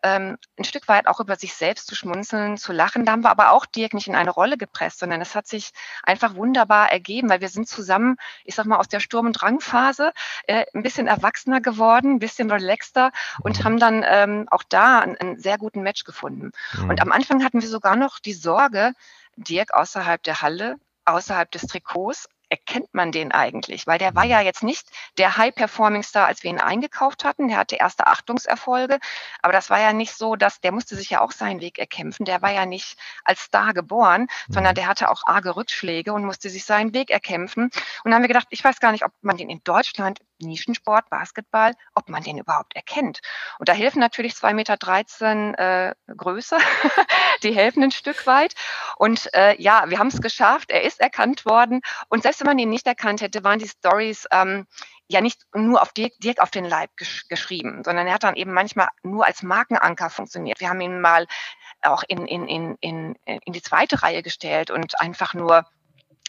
ähm, 0.06 0.38
ein 0.56 0.64
Stück 0.64 0.86
weit 0.86 1.08
auch 1.08 1.18
über 1.18 1.36
sich 1.36 1.54
selbst 1.54 1.88
zu 1.88 1.96
schmunzeln, 1.96 2.56
zu 2.56 2.72
lachen. 2.72 3.04
Da 3.04 3.12
haben 3.12 3.24
wir 3.24 3.30
aber 3.30 3.50
auch 3.50 3.66
Dirk 3.66 3.92
nicht 3.92 4.06
in 4.06 4.14
eine 4.14 4.30
Rolle 4.30 4.56
gepresst, 4.56 5.00
sondern 5.00 5.20
es 5.20 5.34
hat 5.34 5.48
sich 5.48 5.72
einfach 6.04 6.36
wunderbar 6.36 6.92
ergeben, 6.92 7.28
weil 7.28 7.40
wir 7.40 7.48
sind 7.48 7.68
zusammen, 7.68 8.16
ich 8.44 8.54
sag 8.54 8.66
mal, 8.66 8.76
aus 8.76 8.88
der 8.88 9.00
Sturm- 9.00 9.26
und 9.26 9.32
Drangphase 9.32 10.12
äh, 10.46 10.64
ein 10.74 10.82
bisschen 10.82 11.08
erwachsener 11.08 11.60
geworden, 11.60 12.12
ein 12.12 12.18
bisschen 12.20 12.50
relaxter 12.50 13.10
und 13.42 13.58
mhm. 13.58 13.64
haben 13.64 13.78
dann 13.78 14.04
ähm, 14.06 14.46
auch 14.50 14.62
da 14.62 15.00
einen, 15.00 15.16
einen, 15.16 15.40
sehr 15.40 15.58
guten 15.58 15.82
Match 15.82 16.04
gefunden. 16.04 16.52
Mhm. 16.74 16.90
Und 16.90 17.00
am 17.02 17.10
Anfang 17.10 17.42
hatten 17.44 17.60
wir 17.60 17.68
sogar 17.68 17.96
noch 17.96 18.20
die 18.20 18.32
Sorge, 18.32 18.92
Dirk 19.36 19.74
außerhalb 19.74 20.22
der 20.22 20.40
Halle 20.40 20.76
außerhalb 21.04 21.50
des 21.50 21.66
Trikots 21.66 22.28
erkennt 22.48 22.94
man 22.94 23.12
den 23.12 23.32
eigentlich? 23.32 23.86
Weil 23.86 23.98
der 23.98 24.14
war 24.14 24.24
ja 24.24 24.40
jetzt 24.40 24.62
nicht 24.62 24.88
der 25.18 25.36
High-Performing-Star, 25.36 26.26
als 26.26 26.42
wir 26.42 26.50
ihn 26.50 26.60
eingekauft 26.60 27.24
hatten. 27.24 27.48
Der 27.48 27.58
hatte 27.58 27.76
erste 27.76 28.06
Achtungserfolge. 28.06 28.98
Aber 29.42 29.52
das 29.52 29.70
war 29.70 29.80
ja 29.80 29.92
nicht 29.92 30.14
so, 30.14 30.36
dass 30.36 30.60
der 30.60 30.72
musste 30.72 30.96
sich 30.96 31.10
ja 31.10 31.20
auch 31.20 31.32
seinen 31.32 31.60
Weg 31.60 31.78
erkämpfen. 31.78 32.24
Der 32.24 32.42
war 32.42 32.52
ja 32.52 32.66
nicht 32.66 32.96
als 33.24 33.40
Star 33.40 33.74
geboren, 33.74 34.22
mhm. 34.22 34.52
sondern 34.52 34.74
der 34.74 34.86
hatte 34.86 35.10
auch 35.10 35.22
arge 35.26 35.56
Rückschläge 35.56 36.12
und 36.12 36.24
musste 36.24 36.50
sich 36.50 36.64
seinen 36.64 36.94
Weg 36.94 37.10
erkämpfen. 37.10 37.64
Und 37.64 37.72
dann 38.04 38.14
haben 38.14 38.22
wir 38.22 38.28
gedacht, 38.28 38.48
ich 38.50 38.62
weiß 38.62 38.80
gar 38.80 38.92
nicht, 38.92 39.04
ob 39.04 39.12
man 39.22 39.36
den 39.36 39.50
in 39.50 39.60
Deutschland 39.64 40.20
Nischensport, 40.40 41.08
Basketball, 41.10 41.72
ob 41.94 42.08
man 42.08 42.22
den 42.22 42.38
überhaupt 42.38 42.74
erkennt. 42.74 43.20
Und 43.58 43.68
da 43.68 43.72
helfen 43.72 44.00
natürlich 44.00 44.32
2,13 44.32 44.54
Meter 44.54 45.58
äh, 45.58 45.94
Größe, 46.14 46.56
die 47.42 47.54
helfen 47.54 47.82
ein 47.82 47.90
Stück 47.90 48.26
weit. 48.26 48.54
Und 48.96 49.32
äh, 49.34 49.60
ja, 49.60 49.84
wir 49.88 49.98
haben 49.98 50.08
es 50.08 50.20
geschafft, 50.20 50.70
er 50.70 50.82
ist 50.82 51.00
erkannt 51.00 51.44
worden. 51.44 51.80
Und 52.08 52.22
selbst 52.22 52.40
wenn 52.40 52.46
man 52.46 52.58
ihn 52.58 52.70
nicht 52.70 52.86
erkannt 52.86 53.20
hätte, 53.20 53.44
waren 53.44 53.58
die 53.58 53.68
Stories 53.68 54.26
ähm, 54.30 54.66
ja 55.08 55.20
nicht 55.20 55.46
nur 55.54 55.82
auf 55.82 55.92
Dirk, 55.92 56.12
Dirk 56.18 56.40
auf 56.40 56.50
den 56.50 56.64
Leib 56.64 56.90
gesch 56.96 57.28
geschrieben, 57.28 57.82
sondern 57.84 58.06
er 58.06 58.14
hat 58.14 58.24
dann 58.24 58.36
eben 58.36 58.52
manchmal 58.52 58.88
nur 59.02 59.24
als 59.24 59.42
Markenanker 59.42 60.10
funktioniert. 60.10 60.60
Wir 60.60 60.68
haben 60.68 60.80
ihn 60.80 61.00
mal 61.00 61.26
auch 61.82 62.02
in, 62.08 62.26
in, 62.26 62.48
in, 62.48 62.76
in, 62.80 63.16
in 63.24 63.52
die 63.52 63.62
zweite 63.62 64.02
Reihe 64.02 64.22
gestellt 64.22 64.70
und 64.70 65.00
einfach 65.00 65.34
nur 65.34 65.64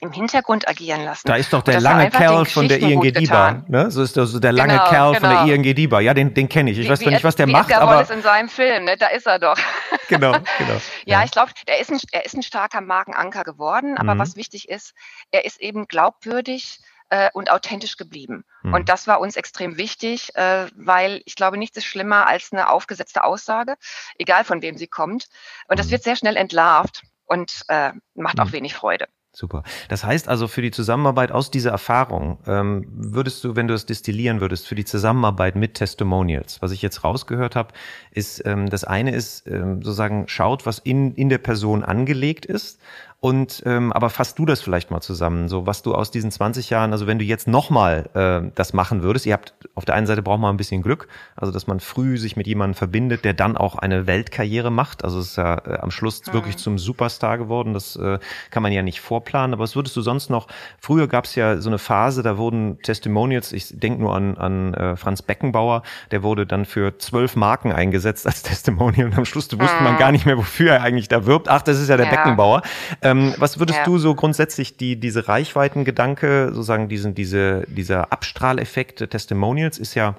im 0.01 0.11
Hintergrund 0.11 0.67
agieren 0.67 1.03
lassen. 1.03 1.27
Da 1.27 1.35
ist 1.35 1.51
doch 1.51 1.63
der 1.63 1.79
lange 1.79 2.09
Kerl 2.09 2.45
von 2.45 2.67
der 2.67 2.79
ING 2.79 3.01
DIBA, 3.01 3.63
ne? 3.67 3.89
So 3.89 4.03
ist 4.03 4.15
der, 4.15 4.27
so 4.27 4.39
der 4.39 4.51
lange 4.51 4.73
genau, 4.73 4.89
Kerl 4.89 5.13
genau. 5.13 5.27
von 5.27 5.47
der 5.47 5.55
ING 5.55 5.63
DIBA. 5.75 6.01
Ja, 6.01 6.13
den, 6.13 6.33
den 6.33 6.47
kenne 6.49 6.71
ich. 6.71 6.77
Ich 6.77 6.85
wie, 6.85 6.89
weiß 6.89 6.99
zwar 6.99 7.11
nicht, 7.11 7.23
was 7.23 7.35
der 7.35 7.47
macht, 7.47 7.73
aber 7.73 8.01
ist 8.01 8.11
in 8.11 8.21
seinem 8.21 8.49
Film, 8.49 8.85
ne? 8.85 8.95
Da 8.97 9.07
ist 9.07 9.25
er 9.25 9.39
doch. 9.39 9.57
Genau, 10.09 10.31
genau. 10.31 10.73
ja, 11.05 11.19
ja, 11.19 11.23
ich 11.25 11.31
glaube, 11.31 11.51
er 11.65 11.81
ist 11.81 11.91
ein 11.91 11.99
er 12.13 12.25
ist 12.25 12.33
ein 12.33 12.41
starker 12.41 12.79
Markenanker 12.79 13.43
geworden, 13.43 13.97
aber 13.97 14.15
mhm. 14.15 14.19
was 14.19 14.37
wichtig 14.37 14.69
ist, 14.69 14.93
er 15.31 15.43
ist 15.43 15.59
eben 15.59 15.85
glaubwürdig 15.87 16.79
äh, 17.09 17.29
und 17.33 17.51
authentisch 17.51 17.97
geblieben. 17.97 18.45
Mhm. 18.63 18.73
Und 18.73 18.89
das 18.89 19.07
war 19.07 19.19
uns 19.19 19.35
extrem 19.35 19.75
wichtig, 19.75 20.33
äh, 20.35 20.67
weil 20.75 21.21
ich 21.25 21.35
glaube, 21.35 21.57
nichts 21.57 21.75
ist 21.75 21.85
schlimmer 21.85 22.25
als 22.25 22.53
eine 22.53 22.69
aufgesetzte 22.69 23.25
Aussage, 23.25 23.75
egal 24.17 24.45
von 24.45 24.61
wem 24.61 24.77
sie 24.77 24.87
kommt. 24.87 25.27
Und 25.67 25.77
das 25.77 25.87
mhm. 25.87 25.91
wird 25.91 26.03
sehr 26.03 26.15
schnell 26.15 26.37
entlarvt 26.37 27.03
und 27.25 27.63
äh, 27.67 27.91
macht 28.15 28.39
auch 28.39 28.45
mhm. 28.45 28.53
wenig 28.53 28.75
Freude. 28.75 29.07
Super. 29.37 29.61
Das 29.87 30.03
heißt 30.03 30.29
also 30.29 30.47
für 30.47 30.63
die 30.63 30.71
Zusammenarbeit 30.71 31.31
aus 31.31 31.51
dieser 31.51 31.69
Erfahrung, 31.69 32.39
ähm, 32.47 32.87
würdest 32.89 33.43
du, 33.43 33.55
wenn 33.55 33.67
du 33.67 33.75
es 33.75 33.85
destillieren 33.85 34.41
würdest, 34.41 34.67
für 34.67 34.73
die 34.73 34.83
Zusammenarbeit 34.83 35.55
mit 35.55 35.75
Testimonials, 35.75 36.59
was 36.63 36.71
ich 36.71 36.81
jetzt 36.81 37.03
rausgehört 37.03 37.55
habe, 37.55 37.71
ist, 38.09 38.43
ähm, 38.47 38.67
das 38.67 38.83
eine 38.83 39.13
ist 39.13 39.45
ähm, 39.45 39.83
sozusagen, 39.83 40.27
schaut, 40.27 40.65
was 40.65 40.79
in, 40.79 41.13
in 41.13 41.29
der 41.29 41.37
Person 41.37 41.83
angelegt 41.83 42.47
ist 42.47 42.79
und 43.19 43.63
ähm, 43.65 43.91
aber 43.93 44.09
fasst 44.09 44.37
du 44.37 44.45
das 44.45 44.61
vielleicht 44.61 44.91
mal 44.91 45.01
zusammen, 45.01 45.49
so 45.49 45.65
was 45.65 45.81
du 45.81 45.95
aus 45.95 46.11
diesen 46.11 46.31
20 46.31 46.69
Jahren, 46.69 46.91
also 46.91 47.07
wenn 47.07 47.17
du 47.17 47.25
jetzt 47.25 47.47
nochmal 47.47 48.09
äh, 48.13 48.51
das 48.53 48.73
machen 48.73 49.01
würdest, 49.01 49.25
ihr 49.25 49.33
habt 49.33 49.55
auf 49.73 49.85
der 49.85 49.95
einen 49.95 50.07
Seite 50.07 50.21
braucht 50.21 50.39
man 50.39 50.53
ein 50.53 50.57
bisschen 50.57 50.81
Glück, 50.81 51.07
also 51.35 51.51
dass 51.51 51.67
man 51.67 51.79
früh 51.79 52.17
sich 52.17 52.35
mit 52.35 52.47
jemandem 52.47 52.75
verbindet, 52.75 53.25
der 53.25 53.33
dann 53.33 53.57
auch 53.57 53.75
eine 53.75 54.07
Weltkarriere 54.07 54.71
macht. 54.71 55.03
Also 55.03 55.19
es 55.19 55.27
ist 55.27 55.37
ja 55.37 55.55
äh, 55.65 55.77
am 55.79 55.91
Schluss 55.91 56.21
mhm. 56.25 56.33
wirklich 56.33 56.57
zum 56.57 56.77
Superstar 56.77 57.37
geworden. 57.37 57.73
Das 57.73 57.95
äh, 57.95 58.19
kann 58.51 58.63
man 58.63 58.71
ja 58.71 58.81
nicht 58.81 59.01
vorplanen. 59.01 59.53
Aber 59.53 59.63
was 59.63 59.75
würdest 59.75 59.95
du 59.95 60.01
sonst 60.01 60.29
noch? 60.29 60.47
Früher 60.79 61.07
gab 61.07 61.25
es 61.25 61.35
ja 61.35 61.57
so 61.57 61.69
eine 61.69 61.77
Phase, 61.77 62.23
da 62.23 62.37
wurden 62.37 62.81
Testimonials, 62.81 63.51
ich 63.51 63.79
denke 63.79 64.01
nur 64.01 64.15
an, 64.15 64.37
an 64.37 64.73
äh, 64.73 64.95
Franz 64.95 65.21
Beckenbauer, 65.21 65.83
der 66.11 66.23
wurde 66.23 66.45
dann 66.45 66.65
für 66.65 66.97
zwölf 66.97 67.35
Marken 67.35 67.71
eingesetzt 67.71 68.25
als 68.25 68.43
Testimonial 68.43 69.07
und 69.07 69.17
am 69.17 69.25
Schluss 69.25 69.47
wusste 69.59 69.83
man 69.83 69.93
mhm. 69.93 69.97
gar 69.99 70.11
nicht 70.11 70.25
mehr, 70.25 70.37
wofür 70.37 70.73
er 70.73 70.83
eigentlich 70.83 71.07
da 71.07 71.25
wirbt. 71.25 71.49
Ach, 71.49 71.61
das 71.61 71.79
ist 71.79 71.89
ja 71.89 71.97
der 71.97 72.07
ja. 72.07 72.11
Beckenbauer. 72.11 72.61
Ähm, 73.07 73.33
was 73.37 73.59
würdest 73.59 73.79
ja. 73.79 73.85
du 73.85 73.97
so 73.97 74.15
grundsätzlich 74.15 74.77
die, 74.77 74.99
diese 74.99 75.27
Reichweitengedanke, 75.27 76.49
sozusagen 76.51 76.89
diesen, 76.89 77.15
diese, 77.15 77.65
dieser 77.67 78.11
Abstrahleffekt 78.11 79.09
Testimonials 79.09 79.77
ist 79.77 79.95
ja 79.95 80.15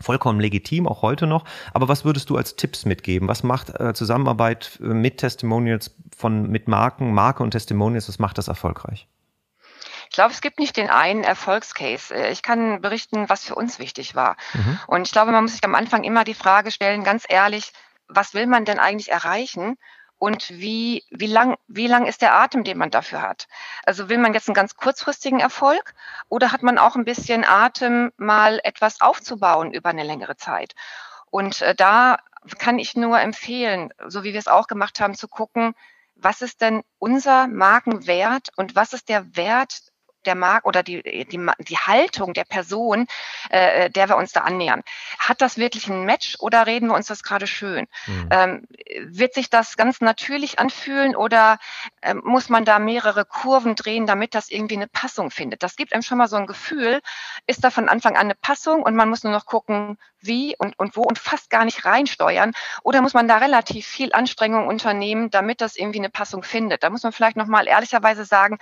vollkommen 0.00 0.40
legitim, 0.40 0.88
auch 0.88 1.02
heute 1.02 1.26
noch. 1.26 1.44
Aber 1.72 1.88
was 1.88 2.04
würdest 2.04 2.30
du 2.30 2.36
als 2.36 2.56
Tipps 2.56 2.84
mitgeben? 2.84 3.28
Was 3.28 3.42
macht 3.42 3.78
äh, 3.78 3.94
Zusammenarbeit 3.94 4.78
äh, 4.80 4.86
mit 4.86 5.18
Testimonials 5.18 5.94
von, 6.16 6.50
mit 6.50 6.68
Marken, 6.68 7.14
Marke 7.14 7.42
und 7.42 7.52
Testimonials, 7.52 8.08
was 8.08 8.18
macht 8.18 8.38
das 8.38 8.48
erfolgreich? 8.48 9.06
Ich 10.10 10.16
glaube, 10.16 10.32
es 10.32 10.40
gibt 10.40 10.58
nicht 10.58 10.76
den 10.76 10.90
einen 10.90 11.24
Erfolgscase. 11.24 12.14
Äh, 12.14 12.32
ich 12.32 12.42
kann 12.42 12.80
berichten, 12.80 13.28
was 13.28 13.44
für 13.44 13.54
uns 13.54 13.78
wichtig 13.78 14.14
war. 14.14 14.36
Mhm. 14.52 14.78
Und 14.88 15.06
ich 15.06 15.12
glaube, 15.12 15.30
man 15.30 15.44
muss 15.44 15.52
sich 15.52 15.64
am 15.64 15.74
Anfang 15.74 16.04
immer 16.04 16.24
die 16.24 16.34
Frage 16.34 16.70
stellen, 16.70 17.04
ganz 17.04 17.24
ehrlich, 17.28 17.72
was 18.08 18.34
will 18.34 18.46
man 18.46 18.64
denn 18.64 18.78
eigentlich 18.78 19.10
erreichen? 19.10 19.76
Und 20.24 20.48
wie, 20.48 21.04
wie 21.10 21.26
lang, 21.26 21.58
wie 21.68 21.86
lang 21.86 22.06
ist 22.06 22.22
der 22.22 22.34
Atem, 22.34 22.64
den 22.64 22.78
man 22.78 22.90
dafür 22.90 23.20
hat? 23.20 23.46
Also 23.84 24.08
will 24.08 24.16
man 24.16 24.32
jetzt 24.32 24.48
einen 24.48 24.54
ganz 24.54 24.74
kurzfristigen 24.74 25.38
Erfolg 25.38 25.92
oder 26.30 26.50
hat 26.50 26.62
man 26.62 26.78
auch 26.78 26.96
ein 26.96 27.04
bisschen 27.04 27.44
Atem, 27.44 28.10
mal 28.16 28.58
etwas 28.64 29.02
aufzubauen 29.02 29.74
über 29.74 29.90
eine 29.90 30.02
längere 30.02 30.38
Zeit? 30.38 30.74
Und 31.30 31.60
äh, 31.60 31.74
da 31.74 32.16
kann 32.58 32.78
ich 32.78 32.96
nur 32.96 33.20
empfehlen, 33.20 33.92
so 34.06 34.24
wie 34.24 34.32
wir 34.32 34.38
es 34.38 34.48
auch 34.48 34.66
gemacht 34.66 34.98
haben, 34.98 35.14
zu 35.14 35.28
gucken, 35.28 35.74
was 36.14 36.40
ist 36.40 36.62
denn 36.62 36.84
unser 36.98 37.46
Markenwert 37.46 38.48
und 38.56 38.74
was 38.74 38.94
ist 38.94 39.10
der 39.10 39.36
Wert 39.36 39.92
der 40.26 40.34
Marke 40.34 40.66
oder 40.66 40.82
die, 40.82 41.02
die, 41.02 41.46
die 41.58 41.76
Haltung 41.76 42.34
der 42.34 42.44
Person, 42.44 43.06
äh, 43.50 43.90
der 43.90 44.08
wir 44.08 44.16
uns 44.16 44.32
da 44.32 44.40
annähern. 44.40 44.82
Hat 45.18 45.40
das 45.40 45.58
wirklich 45.58 45.88
ein 45.88 46.04
Match 46.04 46.36
oder 46.40 46.66
reden 46.66 46.88
wir 46.88 46.94
uns 46.94 47.06
das 47.06 47.22
gerade 47.22 47.46
schön? 47.46 47.86
Mhm. 48.06 48.28
Ähm, 48.30 48.66
wird 49.06 49.34
sich 49.34 49.50
das 49.50 49.76
ganz 49.76 50.00
natürlich 50.00 50.58
anfühlen 50.58 51.16
oder 51.16 51.58
ähm, 52.02 52.22
muss 52.24 52.48
man 52.48 52.64
da 52.64 52.78
mehrere 52.78 53.24
Kurven 53.24 53.74
drehen, 53.74 54.06
damit 54.06 54.34
das 54.34 54.50
irgendwie 54.50 54.76
eine 54.76 54.88
Passung 54.88 55.30
findet? 55.30 55.62
Das 55.62 55.76
gibt 55.76 55.92
einem 55.92 56.02
schon 56.02 56.18
mal 56.18 56.28
so 56.28 56.36
ein 56.36 56.46
Gefühl, 56.46 57.00
ist 57.46 57.64
da 57.64 57.70
von 57.70 57.88
Anfang 57.88 58.14
an 58.14 58.26
eine 58.26 58.34
Passung 58.34 58.82
und 58.82 58.94
man 58.94 59.08
muss 59.08 59.24
nur 59.24 59.32
noch 59.32 59.46
gucken, 59.46 59.98
wie 60.26 60.54
und, 60.58 60.78
und 60.78 60.96
wo 60.96 61.02
und 61.02 61.18
fast 61.18 61.50
gar 61.50 61.64
nicht 61.64 61.84
reinsteuern 61.84 62.52
oder 62.82 63.02
muss 63.02 63.14
man 63.14 63.28
da 63.28 63.38
relativ 63.38 63.86
viel 63.86 64.12
Anstrengung 64.12 64.66
unternehmen, 64.66 65.30
damit 65.30 65.60
das 65.60 65.76
irgendwie 65.76 65.98
eine 65.98 66.10
Passung 66.10 66.42
findet? 66.42 66.82
Da 66.82 66.90
muss 66.90 67.02
man 67.02 67.12
vielleicht 67.12 67.36
nochmal 67.36 67.66
ehrlicherweise 67.66 68.24
sagen, 68.24 68.58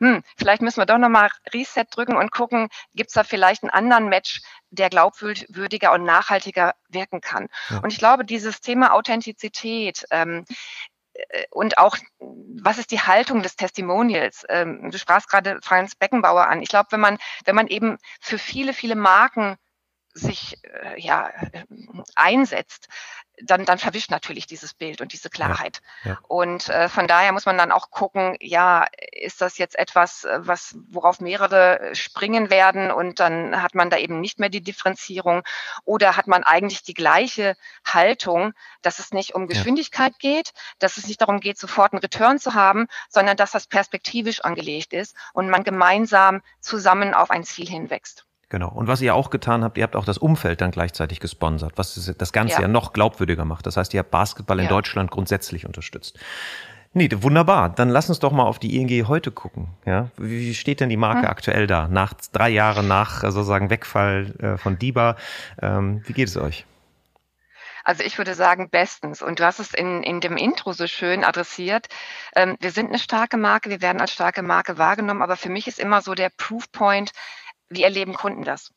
hm, 0.00 0.22
vielleicht 0.36 0.62
müssen 0.62 0.80
wir 0.80 0.86
doch 0.86 0.98
nochmal 0.98 1.28
Reset 1.52 1.84
drücken 1.90 2.16
und 2.16 2.30
gucken, 2.32 2.68
gibt 2.94 3.10
es 3.10 3.14
da 3.14 3.24
vielleicht 3.24 3.62
einen 3.62 3.70
anderen 3.70 4.08
Match, 4.08 4.40
der 4.70 4.90
glaubwürdiger 4.90 5.92
und 5.92 6.04
nachhaltiger 6.04 6.74
wirken 6.88 7.20
kann. 7.20 7.48
Ja. 7.70 7.78
Und 7.78 7.92
ich 7.92 7.98
glaube, 7.98 8.24
dieses 8.24 8.60
Thema 8.60 8.92
Authentizität, 8.92 10.04
ähm, 10.10 10.44
äh, 11.18 11.44
und 11.50 11.78
auch, 11.78 11.96
was 12.18 12.78
ist 12.78 12.90
die 12.90 13.00
Haltung 13.00 13.42
des 13.42 13.56
Testimonials? 13.56 14.44
Ähm, 14.48 14.90
du 14.90 14.98
sprachst 14.98 15.28
gerade 15.28 15.58
Franz 15.62 15.94
Beckenbauer 15.94 16.46
an. 16.46 16.62
Ich 16.62 16.68
glaube, 16.68 16.88
wenn 16.90 17.00
man, 17.00 17.18
wenn 17.44 17.54
man 17.54 17.66
eben 17.68 17.98
für 18.20 18.38
viele, 18.38 18.72
viele 18.72 18.96
Marken 18.96 19.56
sich 20.14 20.58
äh, 20.64 21.00
ja, 21.00 21.28
äh, 21.28 21.64
einsetzt, 22.14 22.88
dann, 23.42 23.64
dann 23.64 23.78
verwischt 23.78 24.10
natürlich 24.10 24.46
dieses 24.46 24.74
Bild 24.74 25.00
und 25.00 25.12
diese 25.12 25.30
Klarheit. 25.30 25.80
Ja, 26.04 26.12
ja. 26.12 26.18
Und 26.26 26.68
äh, 26.68 26.88
von 26.88 27.06
daher 27.06 27.32
muss 27.32 27.46
man 27.46 27.56
dann 27.56 27.72
auch 27.72 27.90
gucken, 27.90 28.36
ja, 28.40 28.86
ist 29.12 29.40
das 29.40 29.58
jetzt 29.58 29.78
etwas, 29.78 30.24
äh, 30.24 30.40
was, 30.40 30.76
worauf 30.88 31.20
mehrere 31.20 31.94
springen 31.94 32.50
werden 32.50 32.90
und 32.90 33.20
dann 33.20 33.62
hat 33.62 33.74
man 33.74 33.90
da 33.90 33.96
eben 33.96 34.20
nicht 34.20 34.38
mehr 34.38 34.48
die 34.48 34.62
Differenzierung 34.62 35.42
oder 35.84 36.16
hat 36.16 36.26
man 36.26 36.42
eigentlich 36.42 36.82
die 36.82 36.94
gleiche 36.94 37.56
Haltung, 37.84 38.54
dass 38.82 38.98
es 38.98 39.12
nicht 39.12 39.34
um 39.34 39.46
Geschwindigkeit 39.46 40.14
ja. 40.20 40.30
geht, 40.30 40.52
dass 40.78 40.96
es 40.96 41.06
nicht 41.06 41.20
darum 41.20 41.40
geht, 41.40 41.58
sofort 41.58 41.92
einen 41.92 42.00
Return 42.00 42.38
zu 42.38 42.54
haben, 42.54 42.88
sondern 43.08 43.36
dass 43.36 43.52
das 43.52 43.66
perspektivisch 43.66 44.40
angelegt 44.40 44.92
ist 44.92 45.14
und 45.32 45.48
man 45.48 45.64
gemeinsam 45.64 46.42
zusammen 46.60 47.14
auf 47.14 47.30
ein 47.30 47.44
Ziel 47.44 47.68
hinwächst. 47.68 48.27
Genau. 48.50 48.70
Und 48.70 48.88
was 48.88 49.02
ihr 49.02 49.14
auch 49.14 49.28
getan 49.28 49.62
habt, 49.62 49.76
ihr 49.76 49.84
habt 49.84 49.94
auch 49.94 50.06
das 50.06 50.16
Umfeld 50.16 50.62
dann 50.62 50.70
gleichzeitig 50.70 51.20
gesponsert, 51.20 51.72
was 51.76 51.94
das 52.16 52.32
Ganze 52.32 52.56
ja, 52.56 52.62
ja 52.62 52.68
noch 52.68 52.94
glaubwürdiger 52.94 53.44
macht. 53.44 53.66
Das 53.66 53.76
heißt, 53.76 53.92
ihr 53.92 54.00
habt 54.00 54.10
Basketball 54.10 54.58
in 54.58 54.64
ja. 54.64 54.70
Deutschland 54.70 55.10
grundsätzlich 55.10 55.66
unterstützt. 55.66 56.18
Nee, 56.94 57.10
wunderbar. 57.12 57.68
Dann 57.68 57.90
lass 57.90 58.08
uns 58.08 58.18
doch 58.18 58.32
mal 58.32 58.44
auf 58.44 58.58
die 58.58 58.76
ING 58.76 59.06
heute 59.06 59.30
gucken. 59.30 59.68
Ja, 59.84 60.08
wie 60.16 60.54
steht 60.54 60.80
denn 60.80 60.88
die 60.88 60.96
Marke 60.96 61.22
hm. 61.22 61.28
aktuell 61.28 61.66
da? 61.66 61.88
Nach 61.88 62.14
drei 62.32 62.48
Jahren 62.48 62.88
nach 62.88 63.22
äh, 63.22 63.30
sozusagen 63.30 63.68
Wegfall 63.68 64.34
äh, 64.38 64.56
von 64.56 64.78
DIBA. 64.78 65.16
Ähm, 65.60 66.02
wie 66.06 66.14
geht 66.14 66.28
es 66.28 66.36
euch? 66.38 66.64
Also 67.84 68.04
ich 68.04 68.18
würde 68.18 68.34
sagen, 68.34 68.68
bestens. 68.70 69.22
Und 69.22 69.40
du 69.40 69.44
hast 69.44 69.60
es 69.60 69.74
in, 69.74 70.02
in 70.02 70.20
dem 70.20 70.36
Intro 70.36 70.72
so 70.72 70.86
schön 70.86 71.24
adressiert. 71.24 71.88
Ähm, 72.34 72.56
wir 72.60 72.70
sind 72.70 72.88
eine 72.88 72.98
starke 72.98 73.36
Marke, 73.36 73.70
wir 73.70 73.80
werden 73.82 74.00
als 74.00 74.12
starke 74.12 74.42
Marke 74.42 74.78
wahrgenommen, 74.78 75.22
aber 75.22 75.36
für 75.36 75.48
mich 75.48 75.68
ist 75.68 75.78
immer 75.78 76.02
so 76.02 76.14
der 76.14 76.30
Proofpoint, 76.30 77.12
wie 77.70 77.82
erleben 77.82 78.14
Kunden 78.14 78.44
das? 78.44 78.72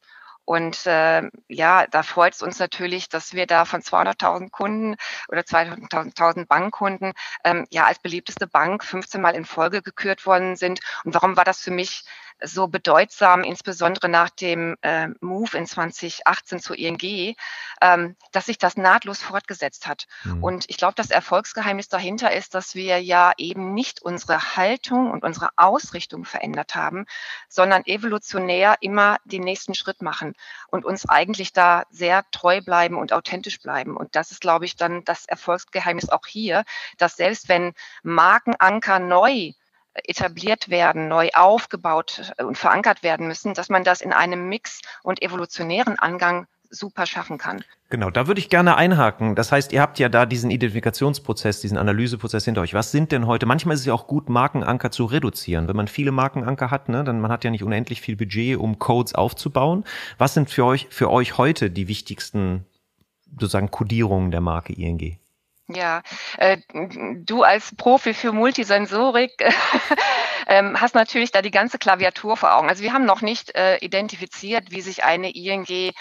Und 0.46 0.86
äh, 0.88 1.24
ja, 1.48 1.88
da 1.88 2.04
freut 2.04 2.34
es 2.34 2.42
uns 2.42 2.60
natürlich, 2.60 3.10
dass 3.10 3.34
wir 3.34 3.46
da 3.46 3.64
von 3.66 3.82
200.000 3.82 4.50
Kunden 4.50 4.96
oder 5.30 5.42
200.000 5.42 6.48
Bankkunden 6.48 7.14
ähm, 7.44 7.68
ja 7.70 7.86
als 7.86 8.00
beliebteste 8.00 8.48
Bank 8.48 8.84
15 8.84 9.22
Mal 9.22 9.36
in 9.36 9.46
Folge 9.46 9.82
gekürt 9.82 10.26
worden 10.26 10.56
sind. 10.56 10.80
Und 11.04 11.14
warum 11.14 11.38
war 11.38 11.46
das 11.46 11.62
für 11.62 11.72
mich 11.72 12.04
so 12.44 12.68
bedeutsam, 12.68 13.44
insbesondere 13.44 14.10
nach 14.10 14.30
dem 14.30 14.76
äh, 14.82 15.08
Move 15.20 15.58
in 15.58 15.66
2018 15.66 16.60
zur 16.60 16.78
ING, 16.78 17.36
ähm, 17.82 18.16
dass 18.32 18.48
sich 18.48 18.58
das 18.58 18.78
nahtlos 18.78 19.22
fortgesetzt 19.22 19.88
hat. 19.88 20.08
Mhm. 20.24 20.44
Und 20.44 20.66
ich 20.70 20.78
glaube, 20.78 20.94
das 20.96 21.12
Erfolgsgeheimnis 21.12 21.90
dahinter 21.90 22.32
ist, 22.32 22.56
dass 22.56 22.76
wir 22.76 23.02
ja 23.02 23.34
eben 23.38 23.74
nicht 23.74 24.02
unsere 24.02 24.56
Haltung 24.56 25.12
und 25.12 25.24
unsere 25.24 25.50
Ausrichtung 25.56 26.26
verändert 26.26 26.76
haben, 26.76 27.06
sondern 27.48 27.86
evolutionär 27.86 28.76
immer 28.82 29.18
den 29.26 29.44
nächsten 29.44 29.76
Schritt 29.76 30.02
machen 30.02 30.34
und 30.68 30.86
uns 30.86 31.08
eigentlich 31.08 31.54
da 31.54 31.84
sehr 31.90 32.24
treu 32.32 32.62
bleiben 32.62 32.98
und 32.98 33.14
authentisch 33.14 33.60
bleiben. 33.62 33.98
Und 33.98 34.16
das 34.16 34.32
ist, 34.32 34.42
glaube 34.42 34.66
ich, 34.66 34.76
dann 34.76 35.04
das 35.06 35.26
Erfolgsgeheimnis 35.26 36.10
auch 36.10 36.26
hier, 36.26 36.64
dass 36.98 37.16
selbst 37.16 37.50
wenn 37.50 37.74
Markenanker 38.04 39.00
neu 39.00 39.54
etabliert 39.94 40.70
werden, 40.70 41.08
neu 41.08 41.30
aufgebaut 41.34 42.34
und 42.38 42.58
verankert 42.58 43.04
werden 43.04 43.28
müssen, 43.28 43.54
dass 43.54 43.70
man 43.70 43.84
das 43.84 44.02
in 44.02 44.14
einem 44.14 44.48
Mix 44.48 44.82
und 45.04 45.22
evolutionären 45.22 46.00
Angang 46.00 46.48
super 46.72 47.06
schaffen 47.06 47.38
kann. 47.38 47.64
Genau, 47.90 48.10
da 48.10 48.28
würde 48.28 48.40
ich 48.40 48.50
gerne 48.50 48.78
einhaken. 48.78 49.36
Das 49.36 49.52
heißt, 49.52 49.74
ihr 49.74 49.82
habt 49.82 50.00
ja 50.00 50.08
da 50.08 50.26
diesen 50.26 50.50
Identifikationsprozess, 50.50 51.60
diesen 51.60 51.78
Analyseprozess 51.78 52.46
hinter 52.46 52.62
euch. 52.62 52.74
Was 52.74 52.92
sind 52.92 53.12
denn 53.12 53.28
heute? 53.28 53.46
Manchmal 53.46 53.74
ist 53.74 53.82
es 53.82 53.86
ja 53.86 53.94
auch 53.94 54.08
gut, 54.08 54.30
Markenanker 54.30 54.92
zu 54.92 55.06
reduzieren. 55.06 55.68
Wenn 55.68 55.76
man 55.76 55.90
viele 55.90 56.12
Markenanker 56.12 56.72
hat, 56.72 56.88
ne, 56.88 57.04
dann 57.04 57.20
man 57.20 57.32
hat 57.32 57.44
ja 57.44 57.52
nicht 57.52 57.64
unendlich 57.64 58.00
viel 58.00 58.16
Budget, 58.16 58.58
um 58.58 58.80
Codes 58.80 59.14
aufzubauen. 59.14 59.84
Was 60.18 60.34
sind 60.34 60.50
für 60.50 60.64
euch 60.64 60.88
für 60.90 61.12
euch 61.12 61.38
heute 61.38 61.70
die 61.70 61.90
wichtigsten 61.90 62.66
sozusagen 63.34 63.72
Kodierungen 63.72 64.32
der 64.32 64.42
Marke 64.42 64.72
ING? 64.72 65.21
Ja, 65.74 66.02
äh, 66.38 66.58
du 66.74 67.44
als 67.44 67.76
Profi 67.76 68.14
für 68.14 68.32
Multisensorik 68.32 69.32
ähm, 70.48 70.80
hast 70.80 70.96
natürlich 70.96 71.32
da 71.32 71.42
die 71.42 71.52
ganze 71.52 71.78
Klaviatur 71.78 72.38
vor 72.38 72.54
Augen. 72.56 72.70
Also 72.70 72.84
wir 72.84 72.94
haben 72.94 73.06
noch 73.06 73.22
nicht 73.22 73.56
äh, 73.56 73.78
identifiziert, 73.78 74.72
wie 74.72 74.82
sich 74.82 75.04
eine 75.04 75.32
ING, 75.32 75.94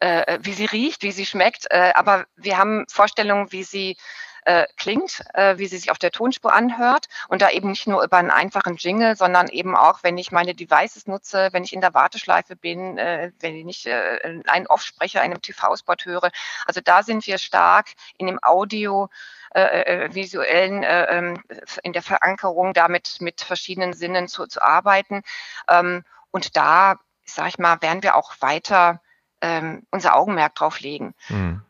äh, 0.00 0.38
wie 0.40 0.52
sie 0.52 0.66
riecht, 0.66 1.02
wie 1.02 1.12
sie 1.12 1.26
schmeckt, 1.26 1.66
äh, 1.70 1.92
aber 1.94 2.26
wir 2.36 2.58
haben 2.58 2.84
Vorstellungen, 2.88 3.52
wie 3.52 3.64
sie 3.64 3.96
äh, 4.44 4.66
klingt, 4.76 5.22
äh, 5.34 5.58
wie 5.58 5.66
sie 5.66 5.78
sich 5.78 5.90
auf 5.90 5.98
der 5.98 6.10
Tonspur 6.10 6.52
anhört 6.52 7.08
und 7.28 7.42
da 7.42 7.50
eben 7.50 7.70
nicht 7.70 7.86
nur 7.86 8.02
über 8.02 8.16
einen 8.16 8.30
einfachen 8.30 8.76
Jingle, 8.76 9.16
sondern 9.16 9.48
eben 9.48 9.76
auch, 9.76 10.02
wenn 10.02 10.18
ich 10.18 10.32
meine 10.32 10.54
Devices 10.54 11.06
nutze, 11.06 11.48
wenn 11.52 11.64
ich 11.64 11.72
in 11.72 11.80
der 11.80 11.94
Warteschleife 11.94 12.56
bin, 12.56 12.98
äh, 12.98 13.32
wenn 13.40 13.68
ich 13.68 13.86
äh, 13.86 14.40
einen 14.46 14.66
Offsprecher 14.66 15.20
in 15.20 15.32
einem 15.32 15.42
TV-Spot 15.42 15.96
höre. 16.04 16.30
Also 16.66 16.80
da 16.82 17.02
sind 17.02 17.26
wir 17.26 17.38
stark 17.38 17.88
in 18.18 18.26
dem 18.26 18.38
Audio 18.42 19.08
äh, 19.52 20.04
äh, 20.04 20.14
visuellen, 20.14 20.82
äh, 20.84 21.04
ähm, 21.06 21.42
in 21.82 21.92
der 21.92 22.02
Verankerung 22.02 22.72
damit 22.72 23.16
mit 23.20 23.40
verschiedenen 23.40 23.94
Sinnen 23.94 24.28
zu, 24.28 24.46
zu 24.46 24.62
arbeiten. 24.62 25.22
Ähm, 25.68 26.04
und 26.30 26.56
da, 26.56 27.00
sag 27.24 27.48
ich 27.48 27.58
mal, 27.58 27.82
werden 27.82 28.02
wir 28.04 28.14
auch 28.14 28.32
weiter 28.40 29.00
ähm, 29.40 29.86
unser 29.90 30.14
Augenmerk 30.16 30.54
drauf 30.54 30.80
legen. 30.80 31.14
Mhm. 31.28 31.62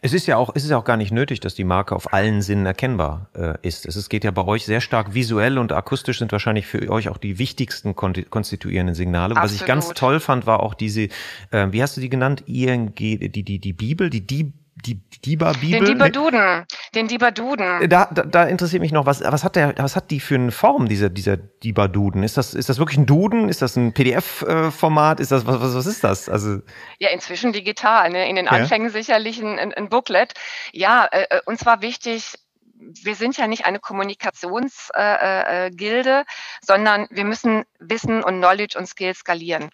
Es 0.00 0.12
ist 0.12 0.26
ja 0.26 0.36
auch, 0.36 0.50
es 0.54 0.64
ist 0.64 0.70
ja 0.70 0.78
auch 0.78 0.84
gar 0.84 0.96
nicht 0.96 1.12
nötig, 1.12 1.40
dass 1.40 1.54
die 1.54 1.64
Marke 1.64 1.94
auf 1.94 2.12
allen 2.12 2.42
Sinnen 2.42 2.66
erkennbar 2.66 3.28
äh, 3.34 3.54
ist. 3.62 3.86
Es 3.86 4.08
geht 4.08 4.24
ja 4.24 4.30
bei 4.30 4.44
euch 4.44 4.64
sehr 4.64 4.80
stark 4.80 5.14
visuell 5.14 5.58
und 5.58 5.72
akustisch 5.72 6.18
sind 6.18 6.32
wahrscheinlich 6.32 6.66
für 6.66 6.90
euch 6.90 7.08
auch 7.08 7.18
die 7.18 7.38
wichtigsten 7.38 7.94
konstituierenden 7.94 8.94
Signale. 8.94 9.36
Absolut. 9.36 9.44
Was 9.44 9.60
ich 9.60 9.66
ganz 9.66 9.88
toll 9.90 10.20
fand, 10.20 10.46
war 10.46 10.60
auch 10.60 10.74
diese, 10.74 11.08
äh, 11.50 11.68
wie 11.70 11.82
hast 11.82 11.96
du 11.96 12.00
die 12.00 12.08
genannt? 12.08 12.44
ING, 12.46 12.94
die, 12.94 13.30
die, 13.30 13.58
die 13.58 13.72
Bibel, 13.72 14.10
die, 14.10 14.26
die 14.26 14.52
die 14.80 15.00
Diba-Bibel. 15.24 15.84
Den 15.84 15.98
Diba-Duden. 15.98 16.66
Den 16.94 17.08
Diba-Duden. 17.08 17.88
Da, 17.88 18.06
da, 18.06 18.22
da 18.22 18.44
interessiert 18.44 18.80
mich 18.80 18.92
noch, 18.92 19.06
was, 19.06 19.22
was 19.22 19.44
hat 19.44 19.56
der, 19.56 19.74
was 19.78 19.96
hat 19.96 20.10
die 20.10 20.20
für 20.20 20.36
eine 20.36 20.50
Form, 20.50 20.88
dieser, 20.88 21.10
dieser 21.10 21.36
Diba-Duden? 21.36 22.22
Ist 22.22 22.36
das, 22.36 22.54
ist 22.54 22.68
das 22.68 22.78
wirklich 22.78 22.98
ein 22.98 23.06
Duden? 23.06 23.48
Ist 23.48 23.62
das 23.62 23.76
ein 23.76 23.92
PDF-Format? 23.92 25.20
Ist 25.20 25.32
das, 25.32 25.46
was, 25.46 25.60
was, 25.60 25.74
was 25.74 25.86
ist 25.86 26.04
das? 26.04 26.28
Also. 26.28 26.60
Ja, 26.98 27.10
inzwischen 27.10 27.52
digital, 27.52 28.10
ne? 28.10 28.28
In 28.28 28.36
den 28.36 28.48
Anfängen 28.48 28.88
ja. 28.88 28.92
sicherlich 28.92 29.40
ein, 29.40 29.58
ein, 29.58 29.74
ein 29.74 29.88
Booklet. 29.88 30.34
Ja, 30.72 31.06
äh, 31.10 31.26
äh 31.30 31.40
uns 31.46 31.66
war 31.66 31.82
wichtig, 31.82 32.34
wir 32.80 33.14
sind 33.14 33.36
ja 33.36 33.46
nicht 33.46 33.66
eine 33.66 33.78
Kommunikationsgilde, 33.78 36.10
äh, 36.10 36.20
äh, 36.20 36.24
sondern 36.62 37.06
wir 37.10 37.24
müssen 37.24 37.64
Wissen 37.78 38.22
und 38.22 38.38
Knowledge 38.38 38.78
und 38.78 38.86
Skills 38.86 39.18
skalieren. 39.18 39.70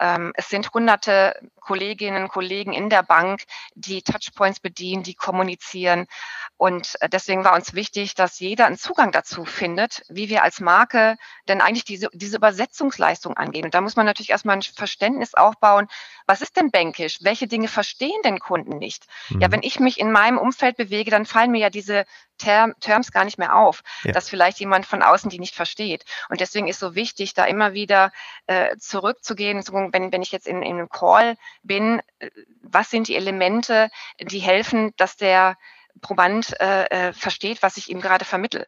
Ähm, 0.00 0.32
es 0.36 0.48
sind 0.48 0.72
hunderte 0.72 1.34
Kolleginnen 1.60 2.24
und 2.24 2.28
Kollegen 2.28 2.72
in 2.72 2.90
der 2.90 3.02
Bank, 3.02 3.42
die 3.74 4.02
Touchpoints 4.02 4.60
bedienen, 4.60 5.02
die 5.02 5.14
kommunizieren. 5.14 6.06
Und 6.64 6.96
äh, 7.02 7.10
deswegen 7.10 7.44
war 7.44 7.54
uns 7.54 7.74
wichtig, 7.74 8.14
dass 8.14 8.40
jeder 8.40 8.64
einen 8.64 8.78
Zugang 8.78 9.12
dazu 9.12 9.44
findet, 9.44 10.02
wie 10.08 10.30
wir 10.30 10.42
als 10.42 10.60
Marke 10.60 11.18
denn 11.46 11.60
eigentlich 11.60 11.84
diese, 11.84 12.08
diese 12.14 12.38
Übersetzungsleistung 12.38 13.36
angehen. 13.36 13.66
Und 13.66 13.74
da 13.74 13.82
muss 13.82 13.96
man 13.96 14.06
natürlich 14.06 14.30
erstmal 14.30 14.56
ein 14.56 14.62
Verständnis 14.62 15.34
aufbauen. 15.34 15.88
Was 16.26 16.40
ist 16.40 16.56
denn 16.56 16.70
Bankisch? 16.70 17.18
Welche 17.20 17.48
Dinge 17.48 17.68
verstehen 17.68 18.18
denn 18.24 18.38
Kunden 18.38 18.78
nicht? 18.78 19.04
Mhm. 19.28 19.42
Ja, 19.42 19.52
wenn 19.52 19.62
ich 19.62 19.78
mich 19.78 20.00
in 20.00 20.10
meinem 20.10 20.38
Umfeld 20.38 20.78
bewege, 20.78 21.10
dann 21.10 21.26
fallen 21.26 21.50
mir 21.50 21.58
ja 21.58 21.68
diese 21.68 22.06
Term, 22.38 22.72
Terms 22.80 23.12
gar 23.12 23.26
nicht 23.26 23.36
mehr 23.36 23.56
auf, 23.56 23.82
ja. 24.02 24.12
dass 24.12 24.30
vielleicht 24.30 24.58
jemand 24.58 24.86
von 24.86 25.02
außen 25.02 25.28
die 25.28 25.40
nicht 25.40 25.54
versteht. 25.54 26.06
Und 26.30 26.40
deswegen 26.40 26.66
ist 26.66 26.80
so 26.80 26.94
wichtig, 26.94 27.34
da 27.34 27.44
immer 27.44 27.74
wieder 27.74 28.10
äh, 28.46 28.74
zurückzugehen, 28.78 29.62
wenn, 29.92 30.12
wenn 30.12 30.22
ich 30.22 30.32
jetzt 30.32 30.46
in, 30.46 30.62
in 30.62 30.76
einem 30.76 30.88
Call 30.88 31.36
bin, 31.62 32.00
äh, 32.20 32.30
was 32.62 32.88
sind 32.88 33.08
die 33.08 33.16
Elemente, 33.16 33.90
die 34.18 34.38
helfen, 34.38 34.94
dass 34.96 35.18
der 35.18 35.58
Proband 36.00 36.58
äh, 36.60 36.84
äh, 36.86 37.12
versteht, 37.12 37.62
was 37.62 37.76
ich 37.76 37.90
ihm 37.90 38.00
gerade 38.00 38.24
vermittel. 38.24 38.66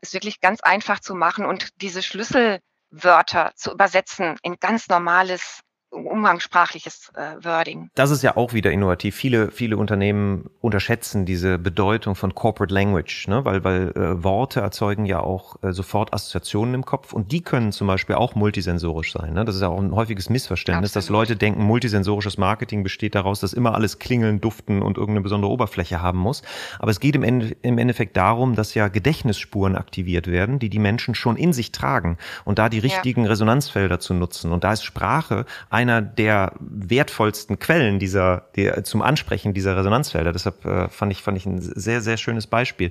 Ist 0.00 0.14
wirklich 0.14 0.40
ganz 0.40 0.60
einfach 0.60 1.00
zu 1.00 1.14
machen 1.14 1.46
und 1.46 1.68
diese 1.80 2.02
Schlüsselwörter 2.02 3.52
zu 3.56 3.72
übersetzen 3.72 4.36
in 4.42 4.56
ganz 4.60 4.88
normales 4.88 5.60
umgangssprachliches 5.94 7.12
äh, 7.14 7.44
Wording. 7.44 7.90
Das 7.94 8.10
ist 8.10 8.22
ja 8.22 8.36
auch 8.36 8.52
wieder 8.52 8.72
innovativ. 8.72 9.14
Viele, 9.14 9.50
viele 9.50 9.76
Unternehmen 9.76 10.50
unterschätzen 10.60 11.24
diese 11.24 11.58
Bedeutung 11.58 12.14
von 12.14 12.34
Corporate 12.34 12.72
Language, 12.72 13.28
ne? 13.28 13.44
weil, 13.44 13.64
weil 13.64 13.90
äh, 13.90 14.22
Worte 14.22 14.60
erzeugen 14.60 15.06
ja 15.06 15.20
auch 15.20 15.62
äh, 15.62 15.72
sofort 15.72 16.12
Assoziationen 16.12 16.74
im 16.74 16.84
Kopf 16.84 17.12
und 17.12 17.32
die 17.32 17.42
können 17.42 17.72
zum 17.72 17.86
Beispiel 17.86 18.16
auch 18.16 18.34
multisensorisch 18.34 19.12
sein. 19.12 19.34
Ne? 19.34 19.44
Das 19.44 19.54
ist 19.54 19.62
ja 19.62 19.68
auch 19.68 19.80
ein 19.80 19.94
häufiges 19.94 20.28
Missverständnis, 20.30 20.96
Absolut. 20.96 21.04
dass 21.04 21.10
Leute 21.10 21.36
denken, 21.36 21.62
multisensorisches 21.62 22.38
Marketing 22.38 22.82
besteht 22.82 23.14
daraus, 23.14 23.40
dass 23.40 23.52
immer 23.52 23.74
alles 23.74 23.98
klingeln, 23.98 24.40
duften 24.40 24.82
und 24.82 24.96
irgendeine 24.96 25.22
besondere 25.22 25.50
Oberfläche 25.50 26.02
haben 26.02 26.18
muss. 26.18 26.42
Aber 26.78 26.90
es 26.90 27.00
geht 27.00 27.14
im, 27.14 27.22
Ende, 27.22 27.56
im 27.62 27.78
Endeffekt 27.78 28.16
darum, 28.16 28.54
dass 28.54 28.74
ja 28.74 28.88
Gedächtnisspuren 28.88 29.76
aktiviert 29.76 30.26
werden, 30.26 30.58
die 30.58 30.70
die 30.70 30.78
Menschen 30.78 31.14
schon 31.14 31.36
in 31.36 31.52
sich 31.52 31.72
tragen 31.72 32.18
und 32.44 32.58
da 32.58 32.68
die 32.68 32.78
richtigen 32.78 33.24
ja. 33.24 33.30
Resonanzfelder 33.30 34.00
zu 34.00 34.14
nutzen. 34.14 34.52
Und 34.52 34.64
da 34.64 34.72
ist 34.72 34.84
Sprache 34.84 35.44
ein 35.70 35.83
einer 35.84 36.02
der 36.02 36.52
wertvollsten 36.58 37.58
Quellen 37.58 37.98
dieser, 37.98 38.48
der, 38.56 38.84
zum 38.84 39.02
Ansprechen 39.02 39.54
dieser 39.54 39.76
Resonanzfelder. 39.76 40.32
Deshalb 40.32 40.64
äh, 40.64 40.88
fand 40.88 41.12
ich, 41.12 41.22
fand 41.22 41.36
ich 41.36 41.46
ein 41.46 41.60
sehr, 41.60 42.00
sehr 42.00 42.16
schönes 42.16 42.46
Beispiel. 42.46 42.90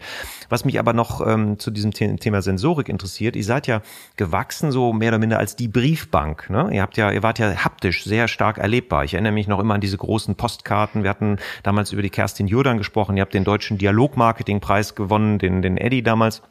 Was 0.49 0.65
mich 0.65 0.79
aber 0.79 0.93
noch 0.93 1.25
ähm, 1.25 1.59
zu 1.59 1.71
diesem 1.71 1.91
Thema 1.91 2.41
Sensorik 2.41 2.89
interessiert, 2.89 3.35
ihr 3.35 3.43
seid 3.43 3.67
ja 3.67 3.81
gewachsen 4.15 4.71
so 4.71 4.93
mehr 4.93 5.09
oder 5.09 5.19
minder 5.19 5.39
als 5.39 5.55
die 5.55 5.67
Briefbank. 5.67 6.49
Ne? 6.49 6.69
Ihr 6.71 6.81
habt 6.81 6.97
ja, 6.97 7.11
ihr 7.11 7.23
wart 7.23 7.39
ja 7.39 7.63
haptisch 7.63 8.03
sehr 8.03 8.27
stark 8.27 8.57
erlebbar. 8.57 9.03
Ich 9.03 9.13
erinnere 9.13 9.33
mich 9.33 9.47
noch 9.47 9.59
immer 9.59 9.73
an 9.73 9.81
diese 9.81 9.97
großen 9.97 10.35
Postkarten. 10.35 11.03
Wir 11.03 11.09
hatten 11.09 11.37
damals 11.63 11.91
über 11.91 12.01
die 12.01 12.09
Kerstin 12.09 12.47
Jordan 12.47 12.77
gesprochen. 12.77 13.17
Ihr 13.17 13.21
habt 13.21 13.33
den 13.33 13.43
deutschen 13.43 13.77
Dialogmarketingpreis 13.77 14.95
gewonnen, 14.95 15.39
den, 15.39 15.61
den 15.61 15.77
Eddie 15.77 16.03
damals. 16.03 16.41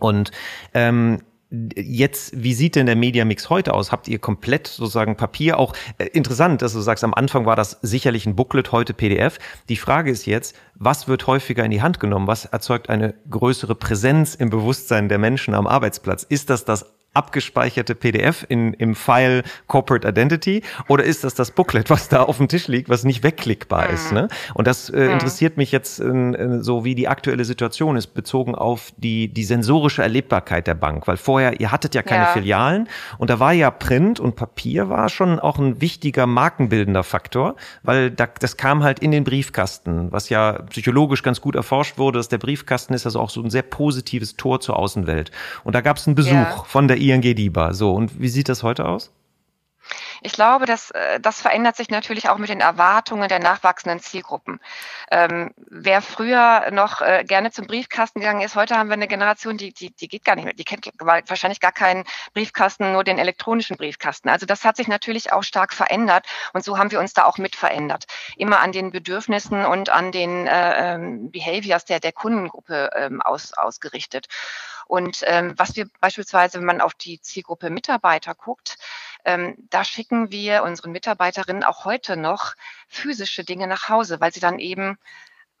Und 0.00 0.30
ähm, 0.74 1.18
Jetzt, 1.76 2.32
wie 2.42 2.54
sieht 2.54 2.76
denn 2.76 2.86
der 2.86 2.96
Mediamix 2.96 3.50
heute 3.50 3.74
aus? 3.74 3.92
Habt 3.92 4.08
ihr 4.08 4.18
komplett 4.18 4.68
sozusagen 4.68 5.16
Papier? 5.16 5.58
Auch 5.58 5.74
äh, 5.98 6.06
interessant, 6.06 6.62
dass 6.62 6.72
du 6.72 6.80
sagst, 6.80 7.04
am 7.04 7.12
Anfang 7.12 7.44
war 7.44 7.56
das 7.56 7.78
sicherlich 7.82 8.24
ein 8.24 8.36
Booklet, 8.36 8.72
heute 8.72 8.94
PDF. 8.94 9.38
Die 9.68 9.76
Frage 9.76 10.10
ist 10.10 10.24
jetzt, 10.24 10.56
was 10.74 11.08
wird 11.08 11.26
häufiger 11.26 11.62
in 11.62 11.70
die 11.70 11.82
Hand 11.82 12.00
genommen? 12.00 12.26
Was 12.26 12.46
erzeugt 12.46 12.88
eine 12.88 13.14
größere 13.28 13.74
Präsenz 13.74 14.34
im 14.34 14.48
Bewusstsein 14.48 15.10
der 15.10 15.18
Menschen 15.18 15.52
am 15.52 15.66
Arbeitsplatz? 15.66 16.22
Ist 16.22 16.48
das 16.48 16.64
das 16.64 16.86
abgespeicherte 17.14 17.94
PDF 17.94 18.44
in, 18.48 18.72
im 18.74 18.94
File 18.94 19.42
Corporate 19.66 20.08
Identity 20.08 20.62
oder 20.88 21.04
ist 21.04 21.24
das 21.24 21.34
das 21.34 21.50
Booklet, 21.50 21.90
was 21.90 22.08
da 22.08 22.22
auf 22.22 22.38
dem 22.38 22.48
Tisch 22.48 22.68
liegt, 22.68 22.88
was 22.88 23.04
nicht 23.04 23.22
wegklickbar 23.22 23.88
mhm. 23.88 23.94
ist? 23.94 24.12
Ne? 24.12 24.28
Und 24.54 24.66
das 24.66 24.88
äh, 24.88 25.04
mhm. 25.04 25.12
interessiert 25.12 25.56
mich 25.56 25.72
jetzt 25.72 26.00
äh, 26.00 26.58
so, 26.60 26.84
wie 26.84 26.94
die 26.94 27.08
aktuelle 27.08 27.44
Situation 27.44 27.96
ist, 27.96 28.08
bezogen 28.08 28.54
auf 28.54 28.92
die, 28.96 29.28
die 29.28 29.44
sensorische 29.44 30.02
Erlebbarkeit 30.02 30.66
der 30.66 30.74
Bank, 30.74 31.06
weil 31.06 31.18
vorher, 31.18 31.60
ihr 31.60 31.70
hattet 31.70 31.94
ja 31.94 32.02
keine 32.02 32.24
ja. 32.24 32.32
Filialen 32.32 32.88
und 33.18 33.28
da 33.28 33.38
war 33.38 33.52
ja 33.52 33.70
Print 33.70 34.18
und 34.18 34.36
Papier 34.36 34.88
war 34.88 35.08
schon 35.08 35.38
auch 35.38 35.58
ein 35.58 35.80
wichtiger 35.80 36.26
markenbildender 36.26 37.02
Faktor, 37.02 37.56
weil 37.82 38.10
da, 38.10 38.26
das 38.26 38.56
kam 38.56 38.82
halt 38.82 39.00
in 39.00 39.10
den 39.10 39.24
Briefkasten, 39.24 40.10
was 40.12 40.30
ja 40.30 40.62
psychologisch 40.70 41.22
ganz 41.22 41.42
gut 41.42 41.56
erforscht 41.56 41.98
wurde, 41.98 42.18
dass 42.18 42.28
der 42.28 42.38
Briefkasten 42.38 42.94
ist 42.94 43.04
also 43.04 43.20
auch 43.20 43.30
so 43.30 43.42
ein 43.42 43.50
sehr 43.50 43.62
positives 43.62 44.36
Tor 44.36 44.60
zur 44.60 44.78
Außenwelt. 44.78 45.30
Und 45.64 45.74
da 45.74 45.82
gab 45.82 45.98
es 45.98 46.06
einen 46.06 46.14
Besuch 46.14 46.32
ja. 46.32 46.64
von 46.66 46.88
der 46.88 47.01
ING 47.02 47.20
DIBA. 47.20 47.72
So, 47.74 47.92
und 47.92 48.20
wie 48.20 48.28
sieht 48.28 48.48
das 48.48 48.62
heute 48.62 48.86
aus? 48.86 49.12
Ich 50.22 50.32
glaube, 50.32 50.66
dass, 50.66 50.90
äh, 50.92 51.18
das 51.20 51.40
verändert 51.40 51.76
sich 51.76 51.90
natürlich 51.90 52.28
auch 52.28 52.38
mit 52.38 52.48
den 52.48 52.60
Erwartungen 52.60 53.28
der 53.28 53.40
nachwachsenden 53.40 54.00
Zielgruppen. 54.00 54.60
Ähm, 55.10 55.52
wer 55.56 56.00
früher 56.00 56.70
noch 56.70 57.00
äh, 57.00 57.24
gerne 57.26 57.50
zum 57.50 57.66
Briefkasten 57.66 58.20
gegangen 58.20 58.40
ist, 58.40 58.54
heute 58.54 58.76
haben 58.76 58.88
wir 58.88 58.94
eine 58.94 59.08
Generation, 59.08 59.56
die, 59.56 59.72
die, 59.72 59.90
die 59.90 60.08
geht 60.08 60.24
gar 60.24 60.36
nicht 60.36 60.44
mehr, 60.44 60.54
die 60.54 60.64
kennt 60.64 60.88
wahrscheinlich 61.00 61.60
gar 61.60 61.72
keinen 61.72 62.04
Briefkasten, 62.34 62.92
nur 62.92 63.02
den 63.04 63.18
elektronischen 63.18 63.76
Briefkasten. 63.76 64.28
Also 64.28 64.46
das 64.46 64.64
hat 64.64 64.76
sich 64.76 64.86
natürlich 64.86 65.32
auch 65.32 65.42
stark 65.42 65.72
verändert 65.74 66.26
und 66.52 66.64
so 66.64 66.78
haben 66.78 66.92
wir 66.92 67.00
uns 67.00 67.14
da 67.14 67.24
auch 67.24 67.38
mit 67.38 67.56
verändert. 67.56 68.04
Immer 68.36 68.60
an 68.60 68.72
den 68.72 68.92
Bedürfnissen 68.92 69.64
und 69.64 69.90
an 69.90 70.12
den 70.12 70.46
äh, 70.46 70.94
ähm, 70.94 71.30
Behaviors 71.32 71.84
der, 71.84 71.98
der 71.98 72.12
Kundengruppe 72.12 72.90
ähm, 72.94 73.20
aus, 73.20 73.52
ausgerichtet. 73.54 74.28
Und 74.86 75.22
ähm, 75.26 75.54
was 75.56 75.76
wir 75.76 75.88
beispielsweise, 76.00 76.58
wenn 76.58 76.66
man 76.66 76.80
auf 76.80 76.94
die 76.94 77.20
Zielgruppe 77.20 77.70
Mitarbeiter 77.70 78.34
guckt, 78.34 78.76
ähm, 79.24 79.56
da 79.70 79.84
schicken 79.84 80.30
wir 80.30 80.62
unseren 80.62 80.92
Mitarbeiterinnen 80.92 81.64
auch 81.64 81.84
heute 81.84 82.16
noch 82.16 82.54
physische 82.88 83.44
Dinge 83.44 83.66
nach 83.66 83.88
Hause, 83.88 84.20
weil 84.20 84.32
sie 84.32 84.40
dann 84.40 84.58
eben 84.58 84.98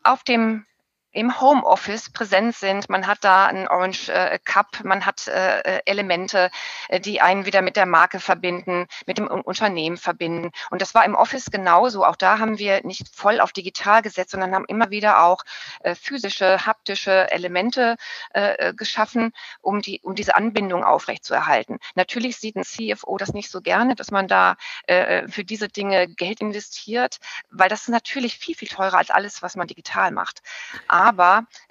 auf 0.02 0.24
dem 0.24 0.66
im 1.12 1.40
Homeoffice 1.40 2.10
präsent 2.10 2.56
sind. 2.56 2.88
Man 2.88 3.06
hat 3.06 3.18
da 3.22 3.46
einen 3.46 3.68
Orange 3.68 4.08
äh, 4.08 4.38
Cup, 4.44 4.82
man 4.84 5.06
hat 5.06 5.28
äh, 5.28 5.60
äh, 5.60 5.82
Elemente, 5.84 6.50
äh, 6.88 7.00
die 7.00 7.20
einen 7.20 7.46
wieder 7.46 7.62
mit 7.62 7.76
der 7.76 7.86
Marke 7.86 8.20
verbinden, 8.20 8.86
mit 9.06 9.18
dem 9.18 9.28
Unternehmen 9.28 9.96
verbinden. 9.96 10.50
Und 10.70 10.82
das 10.82 10.94
war 10.94 11.04
im 11.04 11.14
Office 11.14 11.50
genauso. 11.50 12.04
Auch 12.04 12.16
da 12.16 12.38
haben 12.38 12.58
wir 12.58 12.84
nicht 12.84 13.14
voll 13.14 13.40
auf 13.40 13.52
digital 13.52 14.02
gesetzt, 14.02 14.32
sondern 14.32 14.54
haben 14.54 14.64
immer 14.66 14.90
wieder 14.90 15.22
auch 15.22 15.44
äh, 15.80 15.94
physische, 15.94 16.66
haptische 16.66 17.30
Elemente 17.30 17.96
äh, 18.34 18.68
äh 18.68 18.74
geschaffen, 18.74 19.32
um 19.60 19.82
die, 19.82 20.00
um 20.02 20.14
diese 20.14 20.34
Anbindung 20.34 20.82
aufrechtzuerhalten. 20.84 21.78
Natürlich 21.94 22.38
sieht 22.38 22.56
ein 22.56 22.64
CFO 22.64 23.18
das 23.18 23.34
nicht 23.34 23.50
so 23.50 23.60
gerne, 23.60 23.94
dass 23.94 24.10
man 24.10 24.28
da 24.28 24.56
äh, 24.86 25.28
für 25.28 25.44
diese 25.44 25.68
Dinge 25.68 26.08
Geld 26.08 26.40
investiert, 26.40 27.18
weil 27.50 27.68
das 27.68 27.82
ist 27.82 27.88
natürlich 27.88 28.38
viel, 28.38 28.54
viel 28.54 28.68
teurer 28.68 28.98
als 28.98 29.10
alles, 29.10 29.42
was 29.42 29.56
man 29.56 29.66
digital 29.66 30.10
macht. 30.10 30.42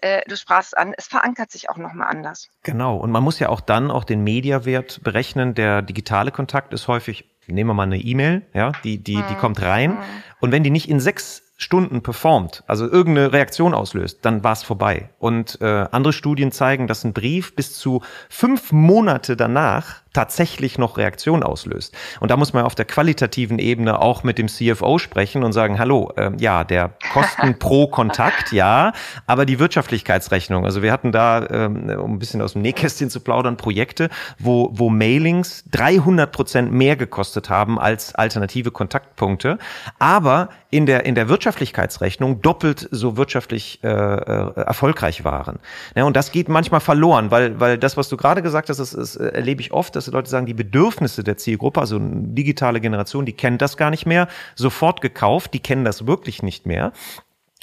Äh, 0.01 0.21
du 0.27 0.35
sprachst 0.35 0.77
an, 0.77 0.93
es 0.97 1.07
verankert 1.07 1.51
sich 1.51 1.69
auch 1.69 1.77
nochmal 1.77 2.07
anders. 2.09 2.49
Genau. 2.63 2.97
Und 2.97 3.11
man 3.11 3.23
muss 3.23 3.39
ja 3.39 3.49
auch 3.49 3.61
dann 3.61 3.91
auch 3.91 4.03
den 4.03 4.23
Mediawert 4.23 5.01
berechnen. 5.03 5.53
Der 5.53 5.81
digitale 5.81 6.31
Kontakt 6.31 6.73
ist 6.73 6.87
häufig, 6.87 7.25
nehmen 7.47 7.69
wir 7.69 7.73
mal 7.73 7.83
eine 7.83 7.97
E-Mail, 7.97 8.43
ja, 8.53 8.71
die, 8.83 8.97
die, 8.97 9.15
die 9.15 9.21
hm. 9.21 9.37
kommt 9.37 9.61
rein. 9.61 9.91
Hm. 9.91 10.03
Und 10.39 10.51
wenn 10.51 10.63
die 10.63 10.69
nicht 10.69 10.89
in 10.89 10.99
sechs 10.99 11.50
Stunden 11.61 12.01
performt, 12.01 12.63
also 12.65 12.89
irgendeine 12.89 13.33
Reaktion 13.33 13.75
auslöst, 13.75 14.19
dann 14.23 14.43
war 14.43 14.53
es 14.53 14.63
vorbei. 14.63 15.09
Und 15.19 15.61
äh, 15.61 15.85
andere 15.91 16.11
Studien 16.11 16.51
zeigen, 16.51 16.87
dass 16.87 17.03
ein 17.03 17.13
Brief 17.13 17.55
bis 17.55 17.77
zu 17.77 18.01
fünf 18.29 18.71
Monate 18.71 19.37
danach 19.37 20.01
tatsächlich 20.13 20.77
noch 20.77 20.97
Reaktion 20.97 21.43
auslöst. 21.43 21.95
Und 22.19 22.31
da 22.31 22.37
muss 22.37 22.51
man 22.51 22.65
auf 22.65 22.75
der 22.75 22.85
qualitativen 22.85 23.59
Ebene 23.59 24.01
auch 24.01 24.23
mit 24.23 24.37
dem 24.37 24.47
CFO 24.47 24.97
sprechen 24.97 25.43
und 25.43 25.53
sagen, 25.53 25.79
hallo, 25.79 26.11
äh, 26.17 26.31
ja, 26.37 26.63
der 26.63 26.93
Kosten 27.13 27.59
pro 27.59 27.87
Kontakt, 27.87 28.51
ja, 28.51 28.91
aber 29.25 29.45
die 29.45 29.59
Wirtschaftlichkeitsrechnung, 29.59 30.65
also 30.65 30.81
wir 30.81 30.91
hatten 30.91 31.11
da, 31.11 31.47
ähm, 31.49 31.89
um 31.89 32.15
ein 32.15 32.19
bisschen 32.19 32.41
aus 32.41 32.53
dem 32.53 32.61
Nähkästchen 32.61 33.09
zu 33.09 33.21
plaudern, 33.21 33.55
Projekte, 33.55 34.09
wo, 34.37 34.69
wo 34.73 34.89
Mailings 34.89 35.63
300 35.71 36.31
Prozent 36.31 36.73
mehr 36.73 36.95
gekostet 36.95 37.49
haben 37.49 37.79
als 37.79 38.15
alternative 38.15 38.71
Kontaktpunkte, 38.71 39.59
aber 39.99 40.49
in 40.71 40.85
der, 40.85 41.05
in 41.05 41.15
der 41.15 41.29
Wirtschaftlichkeitsrechnung 41.51 42.41
doppelt 42.41 42.87
so 42.91 43.17
wirtschaftlich 43.17 43.79
äh, 43.83 43.87
äh, 43.87 44.53
erfolgreich 44.55 45.25
waren. 45.25 45.59
Ja, 45.95 46.05
und 46.05 46.15
das 46.15 46.31
geht 46.31 46.47
manchmal 46.47 46.79
verloren, 46.79 47.29
weil, 47.29 47.59
weil 47.59 47.77
das, 47.77 47.97
was 47.97 48.07
du 48.07 48.15
gerade 48.15 48.41
gesagt 48.41 48.69
hast, 48.69 48.77
das, 48.77 48.91
das 48.91 49.17
erlebe 49.17 49.61
ich 49.61 49.73
oft, 49.73 49.95
dass 49.95 50.05
die 50.05 50.11
Leute 50.11 50.29
sagen, 50.29 50.45
die 50.45 50.53
Bedürfnisse 50.53 51.23
der 51.23 51.35
Zielgruppe, 51.37 51.81
also 51.81 51.99
digitale 51.99 52.79
Generation, 52.79 53.25
die 53.25 53.33
kennt 53.33 53.61
das 53.61 53.75
gar 53.75 53.89
nicht 53.89 54.05
mehr, 54.05 54.29
sofort 54.55 55.01
gekauft, 55.01 55.53
die 55.53 55.59
kennen 55.59 55.83
das 55.83 56.07
wirklich 56.07 56.41
nicht 56.41 56.65
mehr. 56.65 56.93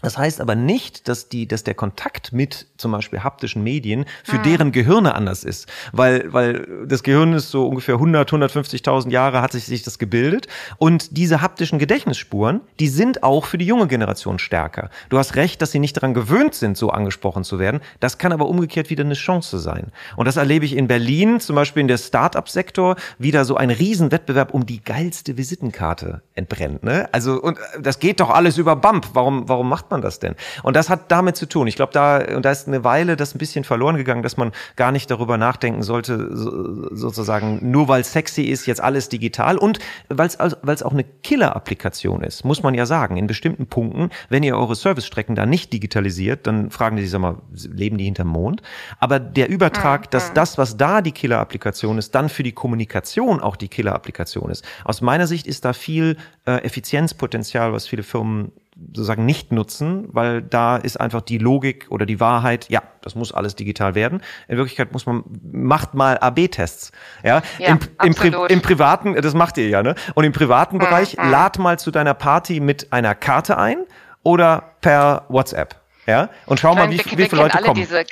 Das 0.01 0.17
heißt 0.17 0.41
aber 0.41 0.55
nicht, 0.55 1.09
dass 1.09 1.29
die, 1.29 1.49
dass 1.49 1.65
der 1.65 1.75
Kontakt 1.75 2.33
mit 2.33 2.69
zum 2.77 2.93
Beispiel 2.93 3.25
haptischen 3.25 3.65
Medien 3.65 4.05
für 4.23 4.37
hm. 4.37 4.43
deren 4.45 4.73
Gehirne 4.73 5.17
anders 5.17 5.43
ist, 5.43 5.69
weil, 5.93 6.33
weil 6.33 6.87
das 6.87 7.03
Gehirn 7.03 7.33
ist 7.33 7.51
so 7.51 7.67
ungefähr 7.67 7.97
100, 7.97 8.31
150.000 8.31 9.11
Jahre 9.11 9.43
hat 9.43 9.51
sich, 9.51 9.65
sich 9.65 9.83
das 9.83 9.99
gebildet 9.99 10.47
und 10.77 11.17
diese 11.17 11.43
haptischen 11.43 11.81
Gedächtnisspuren, 11.81 12.61
die 12.79 12.87
sind 12.87 13.25
auch 13.25 13.45
für 13.45 13.59
die 13.59 13.67
junge 13.67 13.89
Generation 13.89 14.39
stärker. 14.39 14.91
Du 15.09 15.19
hast 15.19 15.35
recht, 15.35 15.61
dass 15.63 15.73
sie 15.73 15.81
nicht 15.81 15.97
daran 15.97 16.15
gewöhnt 16.15 16.55
sind, 16.55 16.77
so 16.77 16.91
angesprochen 16.91 17.43
zu 17.43 17.59
werden. 17.59 17.81
Das 17.99 18.19
kann 18.19 18.33
aber 18.33 18.47
umgekehrt 18.47 18.91
wieder 18.91 19.03
eine 19.03 19.15
Chance 19.15 19.59
sein. 19.59 19.91
Und 20.17 20.27
das 20.27 20.37
erlebe 20.37 20.65
ich 20.65 20.77
in 20.77 20.87
Berlin, 20.87 21.41
zum 21.41 21.57
Beispiel 21.57 21.81
in 21.81 21.89
der 21.89 21.99
Start-up-Sektor, 21.99 22.95
wieder 23.19 23.45
so 23.45 23.57
ein 23.57 23.71
Riesenwettbewerb 23.71 24.55
um 24.55 24.65
die 24.65 24.81
geilste 24.81 25.37
Visitenkarte 25.37 26.23
entbrennt. 26.37 26.85
Ne? 26.85 27.09
Also 27.11 27.43
und 27.43 27.59
das 27.81 27.99
geht 27.99 28.21
doch 28.21 28.31
alles 28.31 28.59
über 28.59 28.77
Bump. 28.77 29.09
Warum, 29.15 29.49
warum 29.49 29.69
macht 29.69 29.88
man 29.91 30.03
das 30.03 30.19
denn? 30.19 30.35
Und 30.63 30.77
das 30.77 30.89
hat 30.89 31.11
damit 31.11 31.37
zu 31.37 31.47
tun. 31.47 31.67
Ich 31.67 31.77
glaube, 31.77 31.93
da, 31.93 32.19
und 32.37 32.45
da 32.45 32.51
ist 32.51 32.69
eine 32.69 32.85
Weile 32.85 33.17
das 33.17 33.35
ein 33.35 33.39
bisschen 33.39 33.65
verloren 33.65 33.97
gegangen, 33.97 34.23
dass 34.23 34.37
man 34.37 34.53
gar 34.77 34.93
nicht 34.93 35.11
darüber 35.11 35.39
nachdenken 35.39 35.83
sollte, 35.83 36.37
so, 36.37 36.95
sozusagen, 36.95 37.71
nur 37.71 37.89
weil 37.89 38.05
sexy 38.05 38.43
ist, 38.43 38.67
jetzt 38.67 38.81
alles 38.81 39.09
digital. 39.09 39.59
Und 39.59 39.79
weil 40.09 40.27
es 40.27 40.39
weil 40.39 40.75
es 40.75 40.83
auch 40.83 40.93
eine 40.93 41.05
Killer-Applikation 41.05 42.23
ist, 42.23 42.45
muss 42.45 42.63
man 42.63 42.75
ja 42.75 42.87
sagen, 42.87 43.17
in 43.17 43.27
bestimmten 43.27 43.67
Punkten, 43.67 44.11
wenn 44.29 44.43
ihr 44.43 44.57
eure 44.57 44.75
Servicestrecken 44.75 45.35
da 45.35 45.47
nicht 45.47 45.73
digitalisiert, 45.73 46.47
dann 46.47 46.71
fragen 46.71 46.97
die 46.97 47.03
sich, 47.03 47.11
sag 47.11 47.21
mal, 47.21 47.37
leben 47.53 47.99
die 47.99 48.05
hinterm 48.05 48.29
Mond? 48.29 48.63
Aber 48.99 49.19
der 49.19 49.49
Übertrag, 49.49 50.03
mhm. 50.03 50.11
dass 50.11 50.33
das, 50.33 50.59
was 50.59 50.77
da 50.77 51.03
die 51.03 51.13
Killer-Applikation 51.13 51.99
ist, 51.99 52.15
dann 52.15 52.29
für 52.29 52.43
die 52.43 52.53
Kommunikation 52.53 53.41
auch 53.41 53.57
die 53.57 53.69
Killer-Applikation 53.69 54.51
ist. 54.51 54.65
Aus 54.85 55.01
meiner 55.01 55.27
Sicht 55.27 55.47
ist 55.47 55.65
da 55.65 55.73
viel 55.73 56.17
äh, 56.47 56.63
Effizienzpotenzial, 56.65 57.73
was 57.73 57.87
viele 57.87 58.03
Firmen 58.03 58.53
sozusagen 58.87 59.25
nicht 59.27 59.53
nutzen, 59.53 60.09
weil 60.13 60.43
da 60.43 60.77
ist 60.77 61.01
einfach 61.01 61.21
die 61.21 61.39
Logik 61.39 61.87
oder 61.91 62.07
die 62.07 62.21
Wahrheit, 62.21 62.69
ja, 62.69 62.83
das 63.03 63.15
muss 63.15 63.33
alles 63.33 63.57
digital 63.57 63.95
werden. 63.95 64.23
In 64.47 64.57
Wirklichkeit 64.57 64.93
muss 64.93 65.07
man, 65.07 65.25
macht 65.53 65.95
mal 65.95 66.19
AB-Tests. 66.19 66.93
Ja, 67.23 67.43
ja 67.59 67.69
Im, 67.69 67.79
im, 68.03 68.15
Pri 68.15 68.33
im, 68.49 68.63
privaten, 68.63 69.15
das 69.15 69.35
macht 69.35 69.59
ihr 69.59 69.69
ja, 69.69 69.83
ne? 69.83 69.95
Und 70.15 70.25
im 70.25 70.33
privaten 70.33 70.77
mhm. 70.77 70.81
Bereich, 70.81 71.17
mhm. 71.17 71.31
lad 71.31 71.59
mal 71.59 71.79
zu 71.79 71.91
deiner 71.91 72.15
Party 72.15 72.61
mit 72.61 72.93
einer 72.93 73.15
Karte 73.15 73.59
ein 73.59 73.85
oder 74.23 74.75
per 74.81 75.25
WhatsApp. 75.29 75.77
Ja, 76.07 76.31
und 76.47 76.59
schau 76.59 76.75
mal, 76.75 76.91
wie, 76.91 76.99
wie 76.99 77.29
viele 77.29 77.43
Leute 77.43 77.59
kommen. 77.59 77.75
Diese 77.75 78.03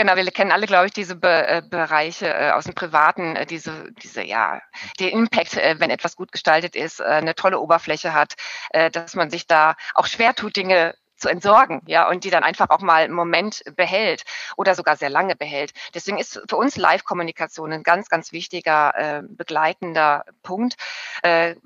Genau, 0.00 0.16
wir 0.16 0.24
kennen 0.30 0.50
alle, 0.50 0.66
glaube 0.66 0.86
ich, 0.86 0.92
diese 0.94 1.14
Be 1.14 1.46
äh, 1.46 1.60
Bereiche 1.60 2.26
äh, 2.26 2.52
aus 2.52 2.64
dem 2.64 2.74
Privaten, 2.74 3.36
äh, 3.36 3.44
diese, 3.44 3.92
diese, 4.02 4.22
ja, 4.24 4.62
der 4.98 5.12
Impact, 5.12 5.58
äh, 5.58 5.76
wenn 5.78 5.90
etwas 5.90 6.16
gut 6.16 6.32
gestaltet 6.32 6.74
ist, 6.74 7.00
äh, 7.00 7.04
eine 7.04 7.34
tolle 7.34 7.60
Oberfläche 7.60 8.14
hat, 8.14 8.32
äh, 8.70 8.90
dass 8.90 9.14
man 9.14 9.28
sich 9.28 9.46
da 9.46 9.76
auch 9.94 10.06
schwer 10.06 10.34
tut, 10.34 10.56
Dinge 10.56 10.94
zu 11.20 11.28
entsorgen, 11.28 11.82
ja, 11.86 12.08
und 12.08 12.24
die 12.24 12.30
dann 12.30 12.42
einfach 12.42 12.70
auch 12.70 12.80
mal 12.80 13.04
einen 13.04 13.14
Moment 13.14 13.62
behält 13.76 14.24
oder 14.56 14.74
sogar 14.74 14.96
sehr 14.96 15.10
lange 15.10 15.36
behält. 15.36 15.72
Deswegen 15.94 16.18
ist 16.18 16.40
für 16.48 16.56
uns 16.56 16.76
Live-Kommunikation 16.76 17.72
ein 17.72 17.82
ganz, 17.82 18.08
ganz 18.08 18.32
wichtiger 18.32 18.94
äh, 18.96 19.22
begleitender 19.22 20.24
Punkt. 20.42 20.76
Äh, 21.22 21.56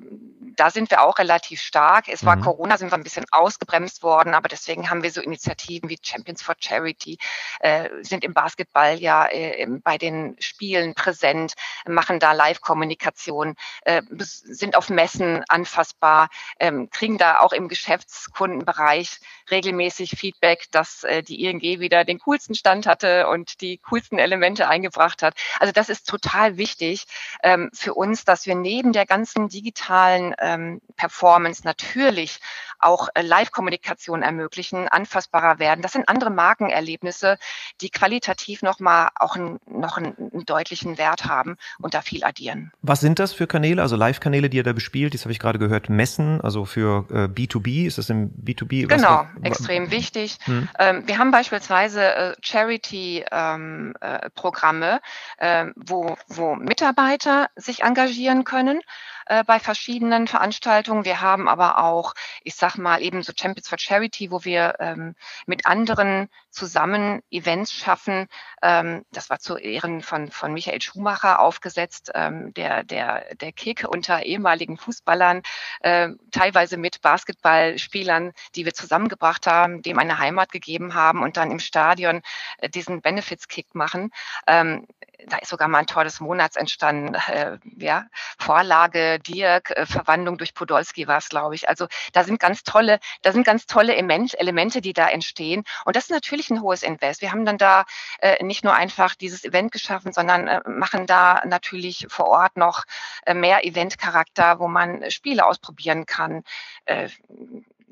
da 0.56 0.70
sind 0.70 0.90
wir 0.90 1.02
auch 1.02 1.18
relativ 1.18 1.60
stark. 1.60 2.08
Es 2.08 2.24
war 2.24 2.36
mhm. 2.36 2.42
Corona, 2.42 2.76
sind 2.76 2.90
wir 2.90 2.96
ein 2.96 3.02
bisschen 3.04 3.26
ausgebremst 3.30 4.02
worden, 4.02 4.34
aber 4.34 4.48
deswegen 4.48 4.90
haben 4.90 5.02
wir 5.02 5.10
so 5.10 5.20
Initiativen 5.20 5.88
wie 5.88 5.98
Champions 6.02 6.42
for 6.42 6.54
Charity, 6.58 7.18
äh, 7.60 7.88
sind 8.02 8.24
im 8.24 8.34
Basketball 8.34 8.98
ja 8.98 9.26
äh, 9.26 9.66
bei 9.82 9.98
den 9.98 10.36
Spielen 10.40 10.94
präsent, 10.94 11.54
machen 11.86 12.18
da 12.20 12.32
Live-Kommunikation, 12.32 13.54
äh, 13.82 14.02
sind 14.10 14.76
auf 14.76 14.90
Messen 14.90 15.44
anfassbar, 15.48 16.28
ähm, 16.58 16.88
kriegen 16.90 17.18
da 17.18 17.40
auch 17.40 17.52
im 17.52 17.68
Geschäftskundenbereich 17.68 19.20
regelmäßig 19.50 20.10
Feedback, 20.10 20.66
dass 20.70 21.04
äh, 21.04 21.22
die 21.22 21.44
ING 21.44 21.60
wieder 21.60 22.04
den 22.04 22.18
coolsten 22.18 22.54
Stand 22.54 22.86
hatte 22.86 23.28
und 23.28 23.60
die 23.60 23.78
coolsten 23.78 24.18
Elemente 24.18 24.68
eingebracht 24.68 25.22
hat. 25.22 25.34
Also 25.60 25.72
das 25.72 25.88
ist 25.88 26.08
total 26.08 26.56
wichtig 26.56 27.04
ähm, 27.42 27.70
für 27.72 27.94
uns, 27.94 28.24
dass 28.24 28.46
wir 28.46 28.54
neben 28.54 28.92
der 28.92 29.06
ganzen 29.06 29.48
digitalen 29.48 30.34
ähm, 30.38 30.80
Performance 30.96 31.62
natürlich 31.64 32.40
auch 32.84 33.08
äh, 33.14 33.22
Live-Kommunikation 33.22 34.22
ermöglichen, 34.22 34.88
anfassbarer 34.88 35.58
werden. 35.58 35.82
Das 35.82 35.92
sind 35.92 36.08
andere 36.08 36.30
Markenerlebnisse, 36.30 37.38
die 37.80 37.90
qualitativ 37.90 38.62
nochmal 38.62 39.08
auch 39.16 39.36
ein, 39.36 39.58
noch 39.66 39.96
einen, 39.96 40.14
deutlichen 40.46 40.98
Wert 40.98 41.24
haben 41.24 41.56
und 41.78 41.94
da 41.94 42.02
viel 42.02 42.24
addieren. 42.24 42.72
Was 42.82 43.00
sind 43.00 43.18
das 43.18 43.32
für 43.32 43.46
Kanäle, 43.46 43.80
also 43.80 43.96
Live-Kanäle, 43.96 44.50
die 44.50 44.58
ihr 44.58 44.62
da 44.62 44.72
bespielt? 44.72 45.14
Das 45.14 45.22
habe 45.22 45.32
ich 45.32 45.38
gerade 45.38 45.58
gehört, 45.58 45.88
Messen, 45.88 46.40
also 46.40 46.64
für 46.64 47.06
äh, 47.10 47.24
B2B, 47.24 47.86
ist 47.86 47.98
das 47.98 48.10
im 48.10 48.30
B2B? 48.30 48.86
Genau, 48.86 49.26
extrem 49.42 49.90
wichtig. 49.90 50.38
Hm. 50.44 50.68
Ähm, 50.78 51.06
wir 51.06 51.18
haben 51.18 51.30
beispielsweise 51.30 52.14
äh, 52.14 52.34
Charity-Programme, 52.40 55.00
ähm, 55.38 55.68
äh, 55.68 55.72
wo, 55.76 56.16
wo 56.28 56.54
Mitarbeiter 56.54 57.50
sich 57.56 57.82
engagieren 57.82 58.44
können 58.44 58.80
äh, 59.26 59.44
bei 59.44 59.58
verschiedenen 59.58 60.26
Veranstaltungen. 60.26 61.04
Wir 61.04 61.20
haben 61.20 61.48
aber 61.48 61.78
auch, 61.78 62.14
ich 62.42 62.54
sag 62.54 62.76
mal, 62.76 63.02
eben 63.02 63.22
so 63.22 63.32
Champions 63.36 63.68
for 63.68 63.78
Charity, 63.78 64.30
wo 64.30 64.44
wir 64.44 64.76
ähm, 64.80 65.14
mit 65.46 65.66
anderen 65.66 66.28
zusammen 66.54 67.20
Events 67.30 67.72
schaffen. 67.72 68.26
Ähm, 68.62 69.04
das 69.10 69.30
war 69.30 69.38
zu 69.38 69.56
Ehren 69.56 70.02
von, 70.02 70.30
von 70.30 70.52
Michael 70.52 70.80
Schumacher 70.80 71.40
aufgesetzt, 71.40 72.10
ähm, 72.14 72.54
der, 72.54 72.84
der, 72.84 73.34
der 73.34 73.52
Kick 73.52 73.86
unter 73.88 74.22
ehemaligen 74.22 74.76
Fußballern, 74.78 75.42
äh, 75.80 76.10
teilweise 76.30 76.76
mit 76.76 77.02
Basketballspielern, 77.02 78.32
die 78.54 78.64
wir 78.64 78.74
zusammengebracht 78.74 79.46
haben, 79.46 79.82
dem 79.82 79.98
eine 79.98 80.18
Heimat 80.18 80.52
gegeben 80.52 80.94
haben 80.94 81.22
und 81.22 81.36
dann 81.36 81.50
im 81.50 81.58
Stadion 81.58 82.22
äh, 82.58 82.68
diesen 82.68 83.02
Benefits-Kick 83.02 83.74
machen. 83.74 84.10
Ähm, 84.46 84.86
da 85.26 85.38
ist 85.38 85.48
sogar 85.48 85.68
mal 85.68 85.78
ein 85.78 85.86
Tor 85.86 86.04
des 86.04 86.20
Monats 86.20 86.56
entstanden. 86.56 87.16
Äh, 87.34 87.58
ja, 87.78 88.06
Vorlage 88.38 89.18
Dirk, 89.18 89.70
äh, 89.70 89.86
Verwandlung 89.86 90.38
durch 90.38 90.54
Podolski 90.54 91.08
war 91.08 91.18
es, 91.18 91.30
glaube 91.30 91.54
ich. 91.54 91.68
Also 91.68 91.88
da 92.12 92.22
sind 92.22 92.38
ganz 92.38 92.62
tolle, 92.62 93.00
da 93.22 93.32
sind 93.32 93.44
ganz 93.44 93.66
tolle 93.66 93.94
Element, 93.96 94.38
Elemente, 94.38 94.80
die 94.80 94.92
da 94.92 95.08
entstehen. 95.08 95.64
Und 95.84 95.96
das 95.96 96.04
ist 96.04 96.10
natürlich 96.10 96.43
ein 96.50 96.62
hohes 96.62 96.82
Invest. 96.82 97.20
Wir 97.22 97.32
haben 97.32 97.44
dann 97.44 97.58
da 97.58 97.84
äh, 98.20 98.42
nicht 98.44 98.64
nur 98.64 98.74
einfach 98.74 99.14
dieses 99.14 99.44
Event 99.44 99.72
geschaffen, 99.72 100.12
sondern 100.12 100.48
äh, 100.48 100.60
machen 100.68 101.06
da 101.06 101.42
natürlich 101.44 102.06
vor 102.08 102.26
Ort 102.26 102.56
noch 102.56 102.84
äh, 103.26 103.34
mehr 103.34 103.64
Eventcharakter, 103.64 104.58
wo 104.58 104.68
man 104.68 105.10
Spiele 105.10 105.46
ausprobieren 105.46 106.06
kann. 106.06 106.42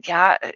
Ja, 0.04 0.34
äh, 0.34 0.52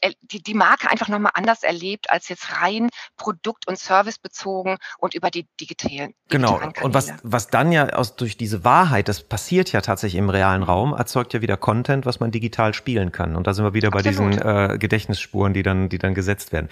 äh, 0.00 0.12
die, 0.22 0.42
die 0.42 0.54
Marke 0.54 0.90
einfach 0.90 1.08
nochmal 1.08 1.32
anders 1.34 1.62
erlebt 1.62 2.10
als 2.10 2.28
jetzt 2.28 2.60
rein 2.60 2.88
Produkt- 3.16 3.66
und 3.68 3.78
Service 3.78 4.18
bezogen 4.18 4.76
und 4.98 5.14
über 5.14 5.30
die 5.30 5.46
digitalen. 5.60 6.14
Genau. 6.28 6.60
Und 6.82 6.94
was, 6.94 7.12
was 7.22 7.48
dann 7.48 7.72
ja 7.72 7.88
aus, 7.90 8.16
durch 8.16 8.36
diese 8.36 8.64
Wahrheit, 8.64 9.08
das 9.08 9.22
passiert 9.22 9.72
ja 9.72 9.80
tatsächlich 9.80 10.18
im 10.18 10.30
realen 10.30 10.62
Raum, 10.62 10.92
erzeugt 10.92 11.34
ja 11.34 11.40
wieder 11.40 11.56
Content, 11.56 12.06
was 12.06 12.20
man 12.20 12.30
digital 12.30 12.74
spielen 12.74 13.12
kann. 13.12 13.36
Und 13.36 13.46
da 13.46 13.54
sind 13.54 13.64
wir 13.64 13.74
wieder 13.74 13.88
Absolut. 13.88 14.04
bei 14.04 14.30
diesen 14.30 14.42
äh, 14.42 14.78
Gedächtnisspuren, 14.78 15.52
die 15.54 15.62
dann, 15.62 15.88
die 15.88 15.98
dann 15.98 16.14
gesetzt 16.14 16.52
werden. 16.52 16.68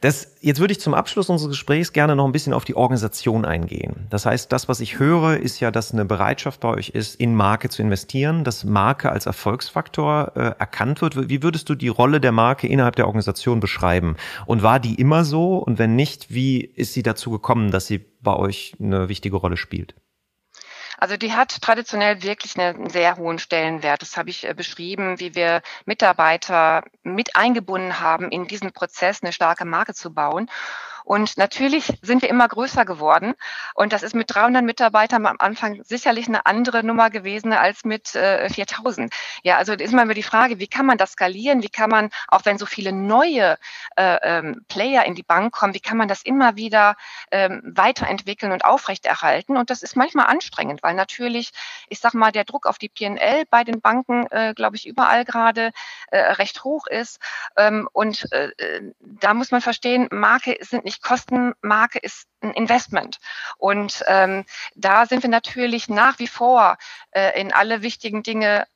Das, 0.00 0.36
jetzt 0.40 0.60
würde 0.60 0.72
ich 0.72 0.80
zum 0.80 0.94
Abschluss 0.94 1.28
unseres 1.28 1.50
Gesprächs 1.50 1.92
gerne 1.92 2.16
noch 2.16 2.26
ein 2.26 2.32
bisschen 2.32 2.52
auf 2.52 2.64
die 2.64 2.76
Organisation 2.76 3.44
eingehen. 3.44 4.06
Das 4.10 4.26
heißt, 4.26 4.52
das, 4.52 4.68
was 4.68 4.80
ich 4.80 4.98
höre, 4.98 5.38
ist 5.38 5.60
ja, 5.60 5.70
dass 5.70 5.92
eine 5.92 6.04
Bereitschaft 6.04 6.60
bei 6.60 6.68
euch 6.68 6.90
ist, 6.90 7.16
in 7.16 7.34
Marke 7.34 7.68
zu 7.68 7.82
investieren, 7.82 8.44
dass 8.44 8.64
Marke 8.64 9.10
als 9.10 9.26
Erfolgsfaktor 9.26 10.32
äh, 10.34 10.40
erkannt 10.58 11.00
wird. 11.00 11.28
Wie 11.28 11.42
würdest 11.58 11.68
du 11.70 11.74
die 11.74 11.88
Rolle 11.88 12.20
der 12.20 12.30
Marke 12.30 12.68
innerhalb 12.68 12.94
der 12.94 13.06
Organisation 13.06 13.58
beschreiben? 13.58 14.16
Und 14.46 14.62
war 14.62 14.78
die 14.78 14.94
immer 14.94 15.24
so? 15.24 15.56
Und 15.56 15.78
wenn 15.78 15.96
nicht, 15.96 16.32
wie 16.32 16.60
ist 16.60 16.92
sie 16.94 17.02
dazu 17.02 17.30
gekommen, 17.30 17.72
dass 17.72 17.86
sie 17.88 17.98
bei 18.20 18.36
euch 18.36 18.74
eine 18.80 19.08
wichtige 19.08 19.36
Rolle 19.36 19.56
spielt? 19.56 19.96
Also 20.98 21.16
die 21.16 21.32
hat 21.32 21.60
traditionell 21.60 22.22
wirklich 22.22 22.56
einen 22.58 22.90
sehr 22.90 23.16
hohen 23.16 23.38
Stellenwert. 23.38 24.02
Das 24.02 24.16
habe 24.16 24.30
ich 24.30 24.48
äh, 24.48 24.54
beschrieben, 24.54 25.18
wie 25.18 25.34
wir 25.34 25.62
Mitarbeiter 25.84 26.84
mit 27.02 27.34
eingebunden 27.36 28.00
haben, 28.00 28.30
in 28.30 28.46
diesen 28.46 28.72
Prozess 28.72 29.22
eine 29.22 29.32
starke 29.32 29.64
Marke 29.64 29.94
zu 29.94 30.12
bauen. 30.12 30.48
Und 31.08 31.38
natürlich 31.38 31.86
sind 32.02 32.20
wir 32.20 32.28
immer 32.28 32.46
größer 32.46 32.84
geworden. 32.84 33.32
Und 33.72 33.94
das 33.94 34.02
ist 34.02 34.14
mit 34.14 34.34
300 34.34 34.62
Mitarbeitern 34.62 35.24
am 35.24 35.36
Anfang 35.38 35.82
sicherlich 35.82 36.28
eine 36.28 36.44
andere 36.44 36.84
Nummer 36.84 37.08
gewesen 37.08 37.54
als 37.54 37.86
mit 37.86 38.14
äh, 38.14 38.50
4000. 38.50 39.10
Ja, 39.42 39.56
also 39.56 39.72
ist 39.72 39.90
immer 39.90 40.12
die 40.12 40.22
Frage, 40.22 40.58
wie 40.58 40.66
kann 40.66 40.84
man 40.84 40.98
das 40.98 41.12
skalieren? 41.12 41.62
Wie 41.62 41.70
kann 41.70 41.88
man, 41.88 42.10
auch 42.28 42.44
wenn 42.44 42.58
so 42.58 42.66
viele 42.66 42.92
neue 42.92 43.56
äh, 43.96 44.18
ähm, 44.22 44.66
Player 44.68 45.06
in 45.06 45.14
die 45.14 45.22
Bank 45.22 45.54
kommen, 45.54 45.72
wie 45.72 45.80
kann 45.80 45.96
man 45.96 46.08
das 46.08 46.20
immer 46.20 46.56
wieder 46.56 46.94
ähm, 47.30 47.62
weiterentwickeln 47.64 48.52
und 48.52 48.66
aufrechterhalten? 48.66 49.56
Und 49.56 49.70
das 49.70 49.82
ist 49.82 49.96
manchmal 49.96 50.26
anstrengend, 50.26 50.82
weil 50.82 50.92
natürlich, 50.92 51.52
ich 51.88 52.00
sag 52.00 52.12
mal, 52.12 52.32
der 52.32 52.44
Druck 52.44 52.66
auf 52.66 52.76
die 52.76 52.90
PNL 52.90 53.44
bei 53.48 53.64
den 53.64 53.80
Banken, 53.80 54.26
äh, 54.30 54.52
glaube 54.54 54.76
ich, 54.76 54.86
überall 54.86 55.24
gerade 55.24 55.72
äh, 56.10 56.18
recht 56.18 56.64
hoch 56.64 56.86
ist. 56.86 57.18
Ähm, 57.56 57.88
und 57.94 58.30
äh, 58.30 58.50
äh 58.58 58.92
da 59.00 59.32
muss 59.32 59.50
man 59.50 59.62
verstehen, 59.62 60.08
Marke 60.10 60.58
sind 60.60 60.84
nicht 60.84 60.97
Kostenmarke 61.02 61.98
ist 61.98 62.26
ein 62.40 62.52
Investment. 62.52 63.18
Und 63.56 64.04
ähm, 64.06 64.44
da 64.74 65.06
sind 65.06 65.22
wir 65.22 65.30
natürlich 65.30 65.88
nach 65.88 66.18
wie 66.18 66.26
vor 66.26 66.76
äh, 67.10 67.40
in 67.40 67.52
alle 67.52 67.82
wichtigen 67.82 68.22
Dinge 68.22 68.66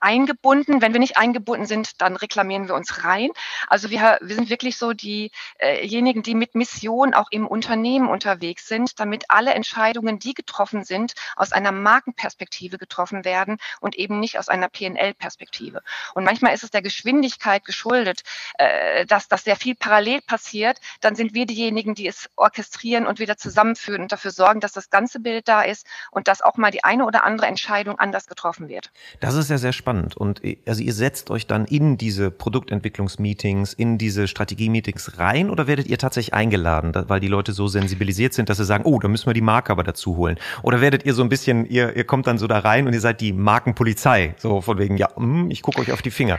eingebunden. 0.00 0.82
Wenn 0.82 0.92
wir 0.92 1.00
nicht 1.00 1.16
eingebunden 1.16 1.66
sind, 1.66 2.00
dann 2.00 2.16
reklamieren 2.16 2.68
wir 2.68 2.74
uns 2.74 3.04
rein. 3.04 3.30
Also 3.66 3.90
wir, 3.90 4.18
wir 4.20 4.34
sind 4.34 4.50
wirklich 4.50 4.76
so 4.76 4.92
diejenigen, 4.92 6.22
die 6.22 6.34
mit 6.34 6.54
Mission 6.54 7.14
auch 7.14 7.28
im 7.30 7.46
Unternehmen 7.46 8.08
unterwegs 8.08 8.68
sind, 8.68 9.00
damit 9.00 9.24
alle 9.28 9.54
Entscheidungen, 9.54 10.18
die 10.18 10.34
getroffen 10.34 10.84
sind, 10.84 11.14
aus 11.36 11.52
einer 11.52 11.72
Markenperspektive 11.72 12.76
getroffen 12.76 13.24
werden 13.24 13.56
und 13.80 13.96
eben 13.96 14.20
nicht 14.20 14.38
aus 14.38 14.48
einer 14.48 14.68
PNL-Perspektive. 14.68 15.82
Und 16.14 16.24
manchmal 16.24 16.54
ist 16.54 16.62
es 16.62 16.70
der 16.70 16.82
Geschwindigkeit 16.82 17.64
geschuldet, 17.64 18.22
äh, 18.58 19.06
dass 19.06 19.28
das 19.28 19.44
sehr 19.44 19.56
viel 19.56 19.74
parallel 19.74 20.20
passiert. 20.20 20.78
Dann 21.00 21.14
sind 21.14 21.34
wir 21.34 21.46
diejenigen, 21.46 21.94
die 21.94 22.06
es 22.06 22.28
orchestrieren 22.36 23.06
und 23.06 23.18
wieder 23.18 23.38
zusammenführen 23.38 24.02
und 24.02 24.12
dafür 24.12 24.30
sorgen, 24.30 24.60
dass 24.60 24.72
das 24.72 24.90
ganze 24.90 25.20
Bild 25.20 25.48
da 25.48 25.62
ist 25.62 25.86
und 26.10 26.28
dass 26.28 26.42
auch 26.42 26.56
mal 26.56 26.70
die 26.70 26.84
eine 26.84 27.06
oder 27.06 27.24
andere 27.24 27.46
Entscheidung 27.46 27.98
anders 27.98 28.26
getroffen 28.26 28.68
wird. 28.68 28.90
Das 29.20 29.34
ist 29.34 29.48
ja 29.48 29.56
sehr 29.56 29.70
sehr 29.70 29.78
spannend. 29.80 30.16
Und 30.16 30.44
äh, 30.44 30.58
also 30.66 30.82
ihr 30.82 30.92
setzt 30.92 31.30
euch 31.30 31.46
dann 31.46 31.64
in 31.64 31.98
diese 31.98 32.30
Produktentwicklungsmeetings, 32.30 33.72
in 33.72 33.98
diese 33.98 34.28
Strategie-Meetings 34.28 35.18
rein 35.18 35.50
oder 35.50 35.66
werdet 35.66 35.88
ihr 35.88 35.98
tatsächlich 35.98 36.34
eingeladen, 36.34 36.92
weil 37.08 37.20
die 37.20 37.28
Leute 37.28 37.52
so 37.52 37.66
sensibilisiert 37.66 38.34
sind, 38.34 38.48
dass 38.48 38.58
sie 38.58 38.64
sagen, 38.64 38.84
oh, 38.84 38.98
da 38.98 39.08
müssen 39.08 39.26
wir 39.26 39.34
die 39.34 39.40
Marke 39.40 39.72
aber 39.72 39.82
dazu 39.82 40.16
holen? 40.16 40.38
Oder 40.62 40.80
werdet 40.80 41.04
ihr 41.04 41.14
so 41.14 41.22
ein 41.22 41.28
bisschen, 41.28 41.66
ihr, 41.66 41.96
ihr 41.96 42.04
kommt 42.04 42.26
dann 42.26 42.38
so 42.38 42.46
da 42.46 42.60
rein 42.60 42.86
und 42.86 42.92
ihr 42.92 43.00
seid 43.00 43.20
die 43.20 43.32
Markenpolizei, 43.32 44.34
so 44.38 44.60
von 44.60 44.78
wegen, 44.78 44.96
ja, 44.96 45.08
hm, 45.16 45.50
ich 45.50 45.62
gucke 45.62 45.80
euch 45.80 45.92
auf 45.92 46.02
die 46.02 46.10
Finger. 46.10 46.38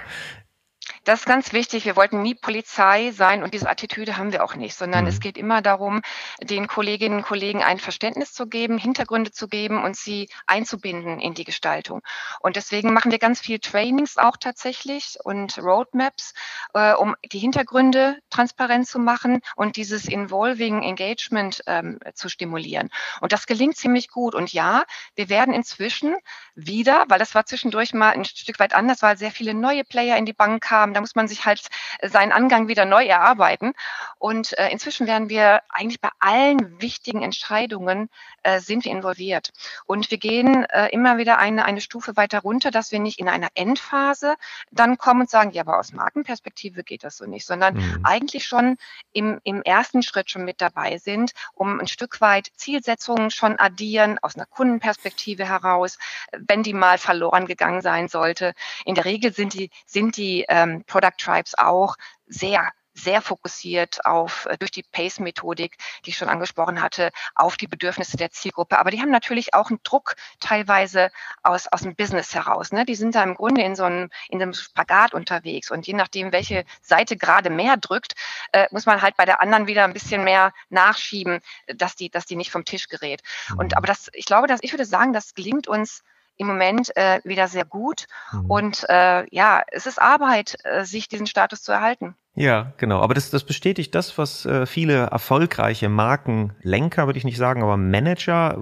Das 1.03 1.21
ist 1.21 1.25
ganz 1.25 1.51
wichtig. 1.51 1.85
Wir 1.85 1.95
wollten 1.95 2.21
nie 2.21 2.35
Polizei 2.35 3.11
sein 3.11 3.41
und 3.41 3.55
diese 3.55 3.67
Attitüde 3.67 4.17
haben 4.17 4.31
wir 4.31 4.43
auch 4.43 4.53
nicht, 4.53 4.75
sondern 4.75 5.05
mhm. 5.05 5.09
es 5.09 5.19
geht 5.19 5.35
immer 5.35 5.63
darum, 5.63 6.01
den 6.41 6.67
Kolleginnen 6.67 7.17
und 7.17 7.23
Kollegen 7.23 7.63
ein 7.63 7.79
Verständnis 7.79 8.33
zu 8.33 8.45
geben, 8.47 8.77
Hintergründe 8.77 9.31
zu 9.31 9.47
geben 9.47 9.83
und 9.83 9.97
sie 9.97 10.29
einzubinden 10.45 11.19
in 11.19 11.33
die 11.33 11.43
Gestaltung. 11.43 12.01
Und 12.39 12.55
deswegen 12.55 12.93
machen 12.93 13.11
wir 13.11 13.17
ganz 13.17 13.41
viel 13.41 13.57
Trainings 13.57 14.17
auch 14.17 14.37
tatsächlich 14.37 15.17
und 15.23 15.57
Roadmaps, 15.57 16.35
äh, 16.75 16.93
um 16.93 17.15
die 17.31 17.39
Hintergründe 17.39 18.19
transparent 18.29 18.87
zu 18.87 18.99
machen 18.99 19.41
und 19.55 19.77
dieses 19.77 20.07
Involving 20.07 20.83
Engagement 20.83 21.63
ähm, 21.65 21.99
zu 22.13 22.29
stimulieren. 22.29 22.91
Und 23.21 23.31
das 23.31 23.47
gelingt 23.47 23.75
ziemlich 23.75 24.09
gut. 24.09 24.35
Und 24.35 24.53
ja, 24.53 24.83
wir 25.15 25.29
werden 25.29 25.53
inzwischen 25.53 26.15
wieder, 26.53 27.05
weil 27.07 27.17
das 27.17 27.33
war 27.33 27.47
zwischendurch 27.47 27.93
mal 27.93 28.11
ein 28.11 28.25
Stück 28.25 28.59
weit 28.59 28.75
anders, 28.75 29.01
weil 29.01 29.17
sehr 29.17 29.31
viele 29.31 29.55
neue 29.55 29.83
Player 29.83 30.15
in 30.17 30.27
die 30.27 30.33
Bank 30.33 30.61
kamen, 30.61 30.90
haben. 30.91 30.93
Da 30.93 31.01
muss 31.01 31.15
man 31.15 31.27
sich 31.27 31.45
halt 31.45 31.67
seinen 32.01 32.31
Angang 32.31 32.67
wieder 32.67 32.85
neu 32.85 33.05
erarbeiten. 33.05 33.73
Und 34.19 34.57
äh, 34.57 34.69
inzwischen 34.69 35.07
werden 35.07 35.29
wir 35.29 35.61
eigentlich 35.69 36.01
bei 36.01 36.09
allen 36.19 36.81
wichtigen 36.81 37.21
Entscheidungen 37.21 38.09
äh, 38.43 38.59
sind 38.59 38.85
wir 38.85 38.91
involviert. 38.91 39.51
Und 39.85 40.11
wir 40.11 40.17
gehen 40.17 40.65
äh, 40.65 40.89
immer 40.89 41.17
wieder 41.17 41.37
eine, 41.37 41.65
eine 41.65 41.81
Stufe 41.81 42.17
weiter 42.17 42.39
runter, 42.39 42.71
dass 42.71 42.91
wir 42.91 42.99
nicht 42.99 43.19
in 43.19 43.29
einer 43.29 43.49
Endphase 43.55 44.35
dann 44.71 44.97
kommen 44.97 45.21
und 45.21 45.29
sagen, 45.29 45.51
ja, 45.51 45.61
aber 45.61 45.79
aus 45.79 45.93
Markenperspektive 45.93 46.83
geht 46.83 47.03
das 47.03 47.17
so 47.17 47.25
nicht, 47.25 47.45
sondern 47.45 47.75
mhm. 47.75 47.99
eigentlich 48.03 48.45
schon 48.45 48.77
im, 49.13 49.39
im 49.43 49.61
ersten 49.61 50.03
Schritt 50.03 50.31
schon 50.31 50.45
mit 50.45 50.61
dabei 50.61 50.97
sind, 50.97 51.31
um 51.53 51.79
ein 51.79 51.87
Stück 51.87 52.21
weit 52.21 52.49
Zielsetzungen 52.55 53.31
schon 53.31 53.59
addieren 53.59 54.19
aus 54.21 54.35
einer 54.35 54.45
Kundenperspektive 54.45 55.47
heraus, 55.47 55.97
wenn 56.31 56.63
die 56.63 56.73
mal 56.73 56.97
verloren 56.97 57.45
gegangen 57.45 57.81
sein 57.81 58.07
sollte. 58.07 58.53
In 58.85 58.95
der 58.95 59.05
Regel 59.05 59.33
sind 59.33 59.53
die, 59.53 59.69
sind 59.85 60.17
die 60.17 60.45
ähm, 60.49 60.80
Product 60.81 61.17
Tribes 61.17 61.57
auch 61.57 61.95
sehr 62.27 62.71
sehr 62.93 63.21
fokussiert 63.21 64.05
auf 64.05 64.45
äh, 64.45 64.57
durch 64.57 64.71
die 64.71 64.83
Pace-Methodik, 64.83 65.77
die 66.05 66.09
ich 66.11 66.17
schon 66.17 66.29
angesprochen 66.29 66.81
hatte, 66.81 67.11
auf 67.35 67.57
die 67.57 67.67
Bedürfnisse 67.67 68.17
der 68.17 68.31
Zielgruppe. 68.31 68.79
Aber 68.79 68.91
die 68.91 69.01
haben 69.01 69.11
natürlich 69.11 69.53
auch 69.53 69.69
einen 69.69 69.79
Druck 69.83 70.15
teilweise 70.39 71.11
aus, 71.43 71.67
aus 71.67 71.81
dem 71.81 71.95
Business 71.95 72.33
heraus. 72.35 72.71
Ne? 72.71 72.85
Die 72.85 72.95
sind 72.95 73.15
da 73.15 73.23
im 73.23 73.35
Grunde 73.35 73.61
in 73.61 73.75
so 73.75 73.83
einem, 73.83 74.09
in 74.29 74.41
einem 74.41 74.53
Spagat 74.53 75.13
unterwegs. 75.13 75.71
Und 75.71 75.87
je 75.87 75.93
nachdem, 75.93 76.31
welche 76.31 76.65
Seite 76.81 77.17
gerade 77.17 77.49
mehr 77.49 77.77
drückt, 77.77 78.13
äh, 78.51 78.67
muss 78.71 78.85
man 78.85 79.01
halt 79.01 79.15
bei 79.15 79.25
der 79.25 79.41
anderen 79.41 79.67
wieder 79.67 79.83
ein 79.83 79.93
bisschen 79.93 80.23
mehr 80.23 80.53
nachschieben, 80.69 81.39
dass 81.67 81.95
die, 81.95 82.09
dass 82.09 82.25
die 82.25 82.35
nicht 82.35 82.51
vom 82.51 82.65
Tisch 82.65 82.87
gerät. 82.87 83.21
Und 83.57 83.71
mhm. 83.71 83.77
aber 83.77 83.87
das, 83.87 84.09
ich 84.13 84.25
glaube, 84.25 84.47
dass 84.47 84.59
ich 84.63 84.73
würde 84.73 84.85
sagen, 84.85 85.13
das 85.13 85.33
gelingt 85.33 85.67
uns 85.67 86.03
im 86.41 86.47
Moment 86.47 86.95
äh, 86.97 87.21
wieder 87.23 87.47
sehr 87.47 87.65
gut. 87.65 88.07
Mhm. 88.33 88.45
Und 88.49 88.85
äh, 88.89 89.25
ja, 89.29 89.61
es 89.67 89.85
ist 89.85 90.01
Arbeit, 90.01 90.57
äh, 90.63 90.83
sich 90.83 91.07
diesen 91.07 91.27
Status 91.27 91.61
zu 91.61 91.71
erhalten. 91.71 92.15
Ja, 92.33 92.71
genau. 92.77 93.01
Aber 93.01 93.13
das, 93.13 93.29
das 93.29 93.43
bestätigt 93.43 93.93
das, 93.93 94.17
was 94.17 94.45
äh, 94.45 94.65
viele 94.65 94.93
erfolgreiche 94.93 95.89
Markenlenker, 95.89 97.05
würde 97.05 97.19
ich 97.19 97.25
nicht 97.25 97.37
sagen, 97.37 97.61
aber 97.61 97.75
Manager, 97.75 98.57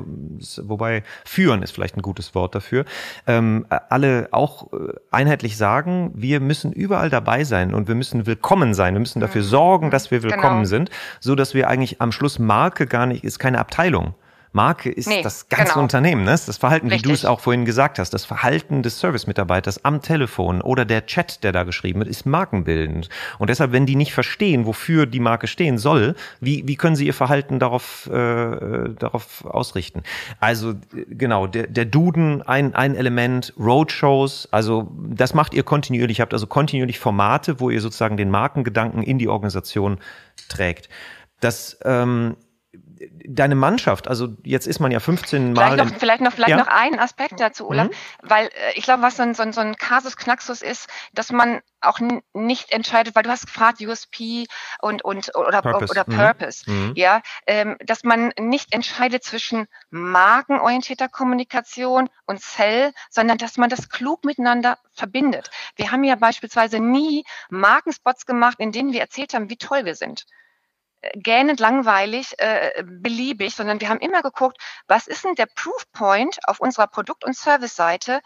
wobei 0.64 1.04
führen 1.24 1.62
ist 1.62 1.72
vielleicht 1.72 1.96
ein 1.96 2.02
gutes 2.02 2.34
Wort 2.34 2.56
dafür, 2.56 2.84
ähm, 3.28 3.68
alle 3.70 4.28
auch 4.32 4.74
äh, 4.74 4.94
einheitlich 5.12 5.56
sagen, 5.56 6.12
wir 6.16 6.40
müssen 6.40 6.74
überall 6.74 7.12
dabei 7.12 7.44
sein 7.44 7.74
und 7.74 7.88
wir 7.88 7.96
müssen 7.96 8.26
willkommen 8.26 8.74
sein. 8.74 8.96
Wir 8.96 9.00
müssen 9.00 9.22
dafür 9.22 9.44
mhm. 9.44 9.48
sorgen, 9.48 9.92
dass 9.92 10.12
wir 10.12 10.24
willkommen 10.24 10.64
genau. 10.64 10.66
sind, 10.66 10.90
so 11.20 11.36
dass 11.36 11.54
wir 11.54 11.70
eigentlich 11.70 12.02
am 12.02 12.12
Schluss 12.12 12.40
Marke 12.40 12.88
gar 12.88 13.06
nicht, 13.06 13.24
ist 13.24 13.40
keine 13.40 13.60
Abteilung. 13.60 14.16
Marke 14.52 14.90
ist 14.90 15.08
nee, 15.08 15.22
das 15.22 15.48
ganze 15.50 15.74
genau. 15.74 15.84
Unternehmen, 15.84 16.24
ne? 16.24 16.32
das 16.32 16.58
Verhalten, 16.58 16.88
Richtig. 16.88 17.04
wie 17.04 17.08
du 17.10 17.14
es 17.14 17.26
auch 17.26 17.40
vorhin 17.40 17.66
gesagt 17.66 18.00
hast, 18.00 18.14
das 18.14 18.26
Verhalten 18.26 18.82
des 18.82 19.00
Service-Mitarbeiters 19.00 19.86
am 19.86 20.02
Telefon 20.02 20.62
oder 20.62 20.86
der 20.86 21.06
Chat, 21.06 21.44
der 21.44 21.52
da 21.52 21.64
geschrieben 21.64 22.00
wird, 22.00 22.10
ist 22.10 22.26
markenbildend. 22.26 23.10
Und 23.38 23.50
deshalb, 23.50 23.72
wenn 23.72 23.86
die 23.86 23.96
nicht 23.96 24.14
verstehen, 24.14 24.66
wofür 24.66 25.06
die 25.06 25.20
Marke 25.20 25.48
stehen 25.48 25.78
soll, 25.78 26.16
wie, 26.40 26.68
wie 26.68 26.76
können 26.76 26.96
sie 26.96 27.06
ihr 27.06 27.14
Verhalten 27.14 27.60
darauf, 27.60 28.08
äh, 28.08 28.90
darauf 28.98 29.46
ausrichten? 29.46 30.04
Also 30.40 30.74
genau, 31.10 31.46
der, 31.46 31.68
der 31.68 31.86
Duden, 31.86 32.42
ein, 32.42 32.74
ein 32.74 32.96
Element, 32.96 33.54
Roadshows, 33.60 34.48
also 34.52 34.92
das 34.98 35.34
macht 35.34 35.54
ihr 35.54 35.64
kontinuierlich. 35.64 36.20
Ihr 36.20 36.24
habt 36.24 36.34
also 36.34 36.48
kontinuierlich 36.48 37.00
Formate, 37.00 37.60
wo 37.60 37.70
ihr 37.70 37.82
sozusagen 37.82 38.18
den 38.18 38.32
Markengedanken 38.32 39.04
in 39.04 39.20
die 39.20 39.28
Organisation 39.28 40.00
trägt. 40.48 40.90
Das 41.40 41.78
ähm, 41.86 42.36
deine 43.26 43.56
Mannschaft, 43.56 44.08
also 44.08 44.30
jetzt 44.44 44.68
ist 44.68 44.80
man 44.80 44.92
ja 44.92 45.00
15 45.00 45.54
Mal. 45.54 45.72
Vielleicht 45.72 45.92
noch, 45.92 46.00
vielleicht 46.00 46.22
noch, 46.22 46.34
vielleicht 46.34 46.50
ja? 46.50 46.58
noch 46.58 46.68
einen 46.68 47.00
Aspekt 47.00 47.40
dazu, 47.40 47.68
Olaf, 47.68 47.88
mhm. 47.88 47.94
weil 48.22 48.48
äh, 48.48 48.74
ich 48.76 48.84
glaube, 48.84 49.02
was 49.02 49.18
so 49.18 49.24
ein, 49.24 49.34
so, 49.34 49.44
ein, 49.44 49.54
so 49.54 49.62
ein 49.62 49.76
Kasus 49.76 50.18
Knaxus 50.18 50.62
ist, 50.62 50.88
dass 51.14 51.32
man 51.32 51.62
auch 51.82 52.00
nicht 52.34 52.72
entscheidet, 52.72 53.16
weil 53.16 53.24
du 53.24 53.30
hast 53.30 53.48
gefragt, 53.48 53.82
USP 53.82 54.48
und, 54.82 55.04
und 55.04 55.36
oder 55.36 55.62
Purpose, 55.62 55.92
oder 55.92 56.04
mhm. 56.08 56.16
Purpose 56.16 56.70
mhm. 56.70 56.94
ja, 56.96 57.22
ähm, 57.48 57.78
dass 57.80 58.04
man 58.04 58.34
nicht 58.40 58.74
entscheidet 58.74 59.24
zwischen 59.24 59.68
markenorientierter 59.90 61.08
Kommunikation 61.08 62.10
und 62.26 62.42
Cell, 62.42 62.92
sondern 63.10 63.38
dass 63.38 63.58
man 63.58 63.70
das 63.70 63.90
klug 63.90 64.26
miteinander 64.26 64.78
verbindet. 64.94 65.50
Wir 65.76 65.92
haben 65.92 66.04
ja 66.04 66.16
beispielsweise 66.16 66.80
nie 66.80 67.24
Markenspots 67.50 68.26
gemacht, 68.26 68.60
in 68.60 68.72
denen 68.72 68.92
wir 68.92 69.02
erzählt 69.02 69.34
haben, 69.34 69.50
wie 69.50 69.58
toll 69.58 69.86
wir 69.86 69.96
sind 69.96 70.26
gähnend 71.14 71.60
langweilig, 71.60 72.34
äh, 72.40 72.84
beliebig, 72.84 73.56
sondern 73.56 73.80
wir 73.82 73.90
haben 73.90 74.00
immer 74.00 74.22
geguckt, 74.22 74.58
was 74.88 75.08
ist 75.08 75.24
denn 75.24 75.36
der 75.36 75.48
Proof 75.48 75.92
Point 75.92 76.38
auf 76.46 76.60
unserer 76.60 76.88
Produkt- 76.88 77.26
und 77.26 77.36
Service-Seite, 77.36 78.22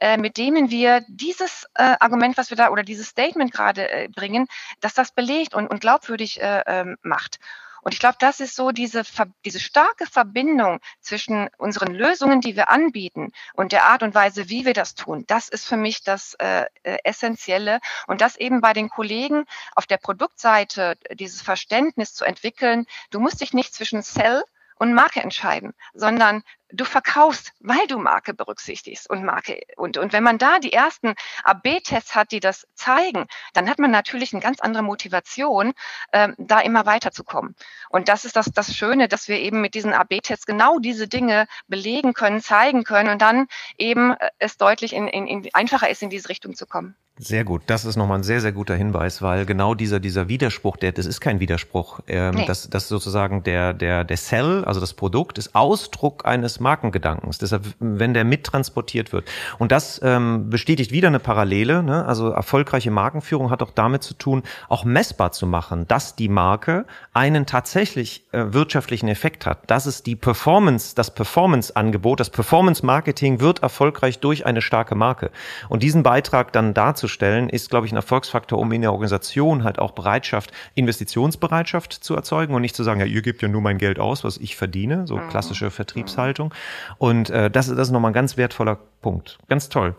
äh, 0.00 0.16
mit 0.16 0.36
denen 0.36 0.70
wir 0.70 1.04
dieses 1.08 1.64
äh, 1.74 1.96
Argument, 2.00 2.36
was 2.36 2.50
wir 2.50 2.56
da 2.56 2.70
oder 2.70 2.82
dieses 2.82 3.08
Statement 3.08 3.52
gerade 3.52 3.90
äh, 3.90 4.08
bringen, 4.08 4.46
dass 4.80 4.94
das 4.94 5.12
belegt 5.12 5.54
und, 5.54 5.68
und 5.68 5.80
glaubwürdig 5.80 6.40
äh, 6.40 6.60
äh, 6.60 6.96
macht. 7.02 7.38
Und 7.82 7.94
ich 7.94 8.00
glaube, 8.00 8.16
das 8.18 8.40
ist 8.40 8.56
so 8.56 8.70
diese, 8.70 9.02
diese 9.44 9.60
starke 9.60 10.06
Verbindung 10.06 10.80
zwischen 11.00 11.48
unseren 11.58 11.94
Lösungen, 11.94 12.40
die 12.40 12.56
wir 12.56 12.70
anbieten 12.70 13.32
und 13.54 13.72
der 13.72 13.84
Art 13.84 14.02
und 14.02 14.14
Weise, 14.14 14.48
wie 14.48 14.64
wir 14.64 14.74
das 14.74 14.94
tun. 14.94 15.24
Das 15.26 15.48
ist 15.48 15.66
für 15.66 15.76
mich 15.76 16.02
das 16.02 16.34
äh, 16.34 16.66
äh 16.82 16.98
Essentielle. 17.04 17.80
Und 18.06 18.20
das 18.20 18.36
eben 18.36 18.60
bei 18.60 18.72
den 18.72 18.88
Kollegen 18.88 19.44
auf 19.74 19.86
der 19.86 19.98
Produktseite, 19.98 20.98
dieses 21.12 21.42
Verständnis 21.42 22.14
zu 22.14 22.24
entwickeln. 22.24 22.86
Du 23.10 23.20
musst 23.20 23.40
dich 23.40 23.52
nicht 23.52 23.74
zwischen 23.74 24.02
Sell 24.02 24.44
und 24.78 24.94
Marke 24.94 25.20
entscheiden, 25.20 25.74
sondern 25.94 26.42
du 26.70 26.84
verkaufst, 26.84 27.52
weil 27.60 27.86
du 27.86 27.98
Marke 27.98 28.34
berücksichtigst 28.34 29.08
und 29.08 29.24
Marke. 29.24 29.60
Und, 29.76 29.96
und 29.96 30.12
wenn 30.12 30.22
man 30.22 30.38
da 30.38 30.58
die 30.58 30.72
ersten 30.72 31.14
AB-Tests 31.44 32.14
hat, 32.14 32.30
die 32.30 32.40
das 32.40 32.66
zeigen, 32.74 33.26
dann 33.54 33.68
hat 33.70 33.78
man 33.78 33.90
natürlich 33.90 34.32
eine 34.32 34.42
ganz 34.42 34.60
andere 34.60 34.82
Motivation, 34.82 35.72
ähm, 36.12 36.34
da 36.38 36.60
immer 36.60 36.86
weiterzukommen. 36.86 37.54
Und 37.88 38.08
das 38.08 38.24
ist 38.24 38.36
das, 38.36 38.46
das 38.52 38.76
Schöne, 38.76 39.08
dass 39.08 39.28
wir 39.28 39.38
eben 39.38 39.60
mit 39.60 39.74
diesen 39.74 39.94
AB-Tests 39.94 40.46
genau 40.46 40.78
diese 40.78 41.08
Dinge 41.08 41.46
belegen 41.68 42.12
können, 42.12 42.40
zeigen 42.40 42.84
können 42.84 43.10
und 43.10 43.22
dann 43.22 43.48
eben 43.78 44.12
äh, 44.12 44.30
es 44.38 44.56
deutlich 44.58 44.92
in, 44.92 45.08
in, 45.08 45.26
in 45.26 45.48
einfacher 45.54 45.88
ist, 45.88 46.02
in 46.02 46.10
diese 46.10 46.28
Richtung 46.28 46.54
zu 46.54 46.66
kommen. 46.66 46.96
Sehr 47.20 47.44
gut. 47.44 47.62
Das 47.66 47.84
ist 47.84 47.96
nochmal 47.96 48.18
ein 48.18 48.22
sehr, 48.22 48.40
sehr 48.40 48.52
guter 48.52 48.76
Hinweis, 48.76 49.22
weil 49.22 49.44
genau 49.44 49.74
dieser, 49.74 49.98
dieser 49.98 50.28
Widerspruch, 50.28 50.76
der, 50.76 50.92
das 50.92 51.04
ist 51.04 51.20
kein 51.20 51.40
Widerspruch. 51.40 52.00
Ähm, 52.06 52.36
nee. 52.36 52.46
das, 52.46 52.70
das 52.70 52.88
sozusagen 52.88 53.42
der, 53.42 53.74
der, 53.74 54.04
der 54.04 54.16
Cell, 54.16 54.64
also 54.64 54.78
das 54.78 54.94
Produkt, 54.94 55.36
ist 55.36 55.54
Ausdruck 55.54 56.24
eines 56.26 56.60
Markengedankens. 56.60 57.38
Deshalb, 57.38 57.64
wenn 57.80 58.14
der 58.14 58.24
mittransportiert 58.24 59.12
wird. 59.12 59.28
Und 59.58 59.72
das 59.72 60.00
ähm, 60.04 60.48
bestätigt 60.48 60.92
wieder 60.92 61.08
eine 61.08 61.18
Parallele. 61.18 61.82
Ne? 61.82 62.04
Also 62.06 62.30
erfolgreiche 62.30 62.92
Markenführung 62.92 63.50
hat 63.50 63.62
auch 63.62 63.72
damit 63.72 64.04
zu 64.04 64.14
tun, 64.14 64.44
auch 64.68 64.84
messbar 64.84 65.32
zu 65.32 65.46
machen, 65.46 65.88
dass 65.88 66.14
die 66.14 66.28
Marke 66.28 66.86
einen 67.14 67.46
tatsächlich 67.46 68.26
äh, 68.30 68.44
wirtschaftlichen 68.50 69.08
Effekt 69.08 69.44
hat. 69.44 69.62
Das 69.66 69.86
ist 69.86 70.06
die 70.06 70.14
Performance, 70.14 70.94
das 70.94 71.12
Performance-Angebot, 71.12 72.20
das 72.20 72.30
Performance-Marketing 72.30 73.40
wird 73.40 73.62
erfolgreich 73.62 74.20
durch 74.20 74.46
eine 74.46 74.62
starke 74.62 74.94
Marke. 74.94 75.32
Und 75.68 75.82
diesen 75.82 76.04
Beitrag 76.04 76.52
dann 76.52 76.74
dazu 76.74 77.07
darzustellen, 77.08 77.48
ist, 77.48 77.70
glaube 77.70 77.86
ich, 77.86 77.92
ein 77.92 77.96
Erfolgsfaktor, 77.96 78.58
um 78.58 78.70
in 78.72 78.82
der 78.82 78.92
Organisation 78.92 79.64
halt 79.64 79.78
auch 79.78 79.92
Bereitschaft, 79.92 80.52
Investitionsbereitschaft 80.74 81.92
zu 81.92 82.14
erzeugen 82.14 82.54
und 82.54 82.62
nicht 82.62 82.76
zu 82.76 82.82
sagen, 82.82 83.00
ja, 83.00 83.06
ihr 83.06 83.22
gebt 83.22 83.42
ja 83.42 83.48
nur 83.48 83.60
mein 83.60 83.78
Geld 83.78 83.98
aus, 83.98 84.24
was 84.24 84.36
ich 84.36 84.56
verdiene, 84.56 85.06
so 85.06 85.16
mhm. 85.16 85.28
klassische 85.28 85.70
Vertriebshaltung. 85.70 86.54
Und 86.98 87.30
äh, 87.30 87.50
das, 87.50 87.68
das 87.68 87.88
ist 87.88 87.90
nochmal 87.90 88.10
ein 88.10 88.14
ganz 88.14 88.36
wertvoller 88.36 88.78
Punkt. 89.00 89.38
Ganz 89.48 89.68
toll. 89.68 89.94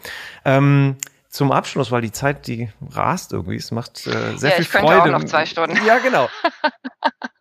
Ähm, 0.45 0.97
zum 1.29 1.51
Abschluss, 1.51 1.91
weil 1.91 2.01
die 2.01 2.11
Zeit, 2.11 2.47
die 2.47 2.69
rast 2.91 3.33
irgendwie, 3.33 3.57
es 3.57 3.71
macht 3.71 4.07
äh, 4.07 4.37
sehr 4.37 4.49
ja, 4.49 4.55
viel 4.55 4.61
ich 4.63 4.69
Freude. 4.69 4.87
Könnte 4.87 5.15
auch 5.15 5.19
noch 5.19 5.25
zwei 5.25 5.45
Stunden. 5.45 5.77
Ja, 5.85 5.99
genau. 5.99 6.27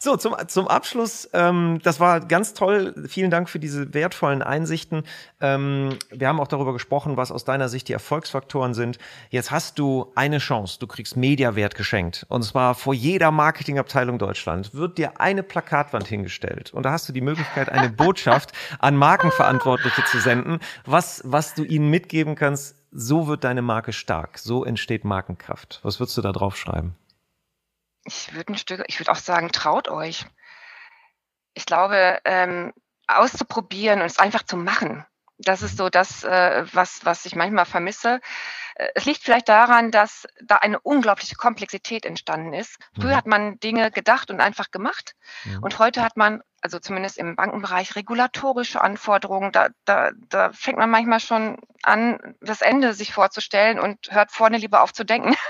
So, 0.00 0.16
zum, 0.16 0.36
zum 0.46 0.68
Abschluss, 0.68 1.28
ähm, 1.32 1.80
das 1.82 1.98
war 1.98 2.20
ganz 2.20 2.54
toll. 2.54 2.94
Vielen 3.08 3.32
Dank 3.32 3.50
für 3.50 3.58
diese 3.58 3.92
wertvollen 3.94 4.42
Einsichten. 4.42 5.02
Ähm, 5.40 5.98
wir 6.10 6.28
haben 6.28 6.38
auch 6.38 6.46
darüber 6.46 6.72
gesprochen, 6.72 7.16
was 7.16 7.32
aus 7.32 7.44
deiner 7.44 7.68
Sicht 7.68 7.88
die 7.88 7.94
Erfolgsfaktoren 7.94 8.74
sind. 8.74 8.98
Jetzt 9.30 9.50
hast 9.50 9.76
du 9.80 10.12
eine 10.14 10.38
Chance. 10.38 10.78
Du 10.78 10.86
kriegst 10.86 11.16
Mediawert 11.16 11.74
geschenkt. 11.74 12.26
Und 12.28 12.44
zwar 12.44 12.76
vor 12.76 12.94
jeder 12.94 13.32
Marketingabteilung 13.32 14.20
Deutschland 14.20 14.72
wird 14.72 14.98
dir 14.98 15.20
eine 15.20 15.42
Plakatwand 15.42 16.06
hingestellt. 16.06 16.72
Und 16.72 16.84
da 16.84 16.92
hast 16.92 17.08
du 17.08 17.12
die 17.12 17.20
Möglichkeit, 17.20 17.68
eine 17.68 17.88
Botschaft 17.88 18.52
an 18.78 18.94
Markenverantwortliche 18.94 20.04
zu 20.04 20.20
senden, 20.20 20.60
was, 20.86 21.22
was 21.24 21.54
du 21.54 21.64
ihnen 21.64 21.90
mitgeben 21.90 22.36
kannst. 22.36 22.76
So 22.92 23.26
wird 23.26 23.42
deine 23.42 23.62
Marke 23.62 23.92
stark. 23.92 24.38
So 24.38 24.64
entsteht 24.64 25.04
Markenkraft. 25.04 25.80
Was 25.82 25.98
würdest 25.98 26.16
du 26.16 26.22
da 26.22 26.30
drauf 26.30 26.56
schreiben? 26.56 26.94
Ich 28.08 28.32
würde 28.34 28.54
ein 28.54 28.58
Stück, 28.58 28.82
ich 28.86 28.98
würde 28.98 29.12
auch 29.12 29.16
sagen, 29.16 29.52
traut 29.52 29.88
euch. 29.88 30.24
Ich 31.52 31.66
glaube, 31.66 32.20
ähm, 32.24 32.72
auszuprobieren 33.06 34.00
und 34.00 34.06
es 34.06 34.18
einfach 34.18 34.44
zu 34.44 34.56
machen. 34.56 35.04
Das 35.36 35.60
ist 35.62 35.76
so 35.76 35.90
das, 35.90 36.24
äh, 36.24 36.64
was, 36.72 37.04
was 37.04 37.26
ich 37.26 37.36
manchmal 37.36 37.66
vermisse. 37.66 38.20
Äh, 38.78 38.88
es 38.94 39.04
liegt 39.04 39.22
vielleicht 39.22 39.48
daran, 39.48 39.90
dass 39.90 40.26
da 40.42 40.56
eine 40.56 40.80
unglaubliche 40.80 41.34
Komplexität 41.34 42.06
entstanden 42.06 42.54
ist. 42.54 42.76
Früher 42.94 43.12
mhm. 43.12 43.16
hat 43.16 43.26
man 43.26 43.60
Dinge 43.60 43.90
gedacht 43.90 44.30
und 44.30 44.40
einfach 44.40 44.70
gemacht. 44.70 45.14
Und 45.60 45.78
heute 45.78 46.02
hat 46.02 46.16
man, 46.16 46.42
also 46.60 46.78
zumindest 46.78 47.18
im 47.18 47.36
Bankenbereich, 47.36 47.96
regulatorische 47.96 48.80
Anforderungen. 48.80 49.52
Da, 49.52 49.68
da, 49.84 50.10
da 50.28 50.52
fängt 50.52 50.78
man 50.78 50.90
manchmal 50.90 51.20
schon 51.20 51.58
an, 51.82 52.36
das 52.40 52.62
Ende 52.62 52.94
sich 52.94 53.12
vorzustellen 53.12 53.78
und 53.78 53.98
hört 54.10 54.32
vorne 54.32 54.58
lieber 54.58 54.82
auf 54.82 54.92
zu 54.92 55.04
denken. 55.04 55.34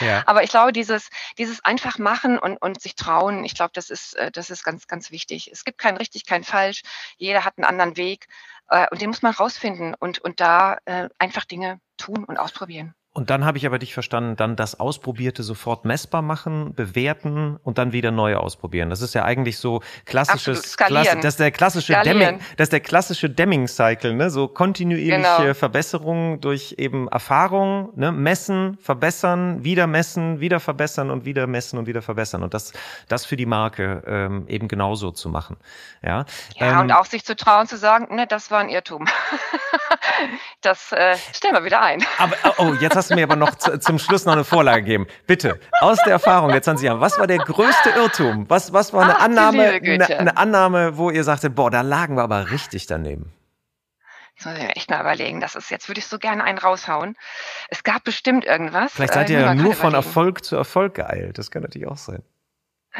Ja. 0.00 0.22
Aber 0.24 0.42
ich 0.42 0.48
glaube, 0.48 0.72
dieses, 0.72 1.10
dieses 1.36 1.62
einfach 1.62 1.98
machen 1.98 2.38
und, 2.38 2.56
und 2.56 2.80
sich 2.80 2.94
trauen, 2.94 3.44
ich 3.44 3.54
glaube, 3.54 3.72
das 3.74 3.90
ist, 3.90 4.14
äh, 4.16 4.30
das 4.30 4.48
ist 4.48 4.64
ganz, 4.64 4.86
ganz 4.86 5.10
wichtig. 5.10 5.50
Es 5.52 5.62
gibt 5.62 5.76
kein 5.76 5.98
richtig, 5.98 6.24
kein 6.24 6.42
falsch. 6.42 6.80
Jeder 7.18 7.44
hat 7.44 7.58
einen 7.58 7.66
anderen 7.66 7.98
Weg. 7.98 8.26
Äh, 8.70 8.86
und 8.90 9.02
den 9.02 9.10
muss 9.10 9.20
man 9.20 9.34
rausfinden 9.34 9.92
und, 9.92 10.18
und 10.20 10.40
da 10.40 10.78
einfach 11.18 11.44
Dinge 11.44 11.80
tun 12.00 12.24
und 12.24 12.38
ausprobieren. 12.38 12.94
Und 13.12 13.28
dann 13.28 13.44
habe 13.44 13.58
ich 13.58 13.66
aber 13.66 13.80
dich 13.80 13.92
verstanden, 13.92 14.36
dann 14.36 14.54
das 14.54 14.78
Ausprobierte 14.78 15.42
sofort 15.42 15.84
messbar 15.84 16.22
machen, 16.22 16.74
bewerten 16.76 17.58
und 17.64 17.76
dann 17.76 17.92
wieder 17.92 18.12
neu 18.12 18.36
ausprobieren. 18.36 18.88
Das 18.88 19.00
ist 19.00 19.16
ja 19.16 19.24
eigentlich 19.24 19.58
so 19.58 19.82
klassisches, 20.04 20.76
Klasse, 20.76 21.16
das 21.16 21.34
ist 21.34 21.40
der 21.40 21.50
klassische 21.50 21.92
Skalieren. 21.92 22.20
Deming, 22.20 22.40
das 22.56 22.66
ist 22.66 22.72
der 22.72 22.78
klassische 22.78 23.28
Deming-Cycle, 23.28 24.14
ne? 24.14 24.30
So 24.30 24.46
kontinuierliche 24.46 25.38
genau. 25.42 25.54
Verbesserungen 25.54 26.40
durch 26.40 26.76
eben 26.78 27.08
Erfahrung, 27.08 27.90
ne? 27.96 28.12
Messen, 28.12 28.78
verbessern, 28.80 29.64
wieder 29.64 29.88
messen, 29.88 30.38
wieder 30.38 30.60
verbessern 30.60 31.10
und 31.10 31.24
wieder 31.24 31.48
messen 31.48 31.80
und 31.80 31.88
wieder 31.88 32.02
verbessern. 32.02 32.44
Und 32.44 32.54
das, 32.54 32.72
das 33.08 33.24
für 33.24 33.34
die 33.34 33.46
Marke 33.46 34.04
ähm, 34.06 34.44
eben 34.46 34.68
genauso 34.68 35.10
zu 35.10 35.28
machen. 35.30 35.56
Ja, 36.00 36.26
ja 36.54 36.74
ähm, 36.74 36.78
und 36.78 36.92
auch 36.92 37.06
sich 37.06 37.24
zu 37.24 37.34
trauen 37.34 37.66
zu 37.66 37.76
sagen, 37.76 38.14
ne, 38.14 38.28
das 38.28 38.52
war 38.52 38.60
ein 38.60 38.68
Irrtum. 38.68 39.08
das 40.60 40.92
äh, 40.92 41.16
stellen 41.32 41.54
wir 41.54 41.64
wieder 41.64 41.82
ein. 41.82 42.04
Aber 42.18 42.36
oh, 42.58 42.74
jetzt 42.80 42.99
hast 43.00 43.10
du 43.10 43.14
mir 43.14 43.24
aber 43.24 43.36
noch 43.36 43.54
zu, 43.54 43.78
zum 43.78 43.98
Schluss 43.98 44.26
noch 44.26 44.34
eine 44.34 44.44
Vorlage 44.44 44.82
gegeben. 44.82 45.06
Bitte, 45.26 45.58
aus 45.80 45.98
der 46.04 46.12
Erfahrung 46.12 46.50
der 46.50 46.60
20 46.60 46.86
Jahre, 46.86 47.00
was 47.00 47.18
war 47.18 47.26
der 47.26 47.38
größte 47.38 47.90
Irrtum? 47.90 48.44
Was, 48.48 48.74
was 48.74 48.92
war 48.92 49.04
eine 49.04 49.16
Ach, 49.16 49.24
Annahme, 49.24 49.80
eine, 49.82 50.06
eine, 50.06 50.36
Annahme, 50.36 50.98
wo 50.98 51.10
ihr 51.10 51.24
sagtet, 51.24 51.54
boah, 51.54 51.70
da 51.70 51.80
lagen 51.80 52.16
wir 52.16 52.22
aber 52.22 52.50
richtig 52.50 52.86
daneben? 52.86 53.32
Das 54.36 54.46
muss 54.46 54.56
ich 54.56 54.62
mir 54.62 54.76
echt 54.76 54.90
mal 54.90 55.00
überlegen. 55.00 55.40
Das 55.40 55.54
ist, 55.54 55.70
jetzt 55.70 55.88
würde 55.88 55.98
ich 55.98 56.06
so 56.06 56.18
gerne 56.18 56.44
einen 56.44 56.58
raushauen. 56.58 57.16
Es 57.68 57.82
gab 57.82 58.04
bestimmt 58.04 58.44
irgendwas. 58.44 58.92
Vielleicht 58.92 59.14
seid 59.14 59.30
ihr 59.30 59.40
ja 59.40 59.54
nur 59.54 59.74
von 59.74 59.94
Erfolg 59.94 60.44
zu 60.44 60.56
Erfolg 60.56 60.94
geeilt. 60.94 61.38
Das 61.38 61.50
kann 61.50 61.62
natürlich 61.62 61.88
auch 61.88 61.96
sein. 61.96 62.22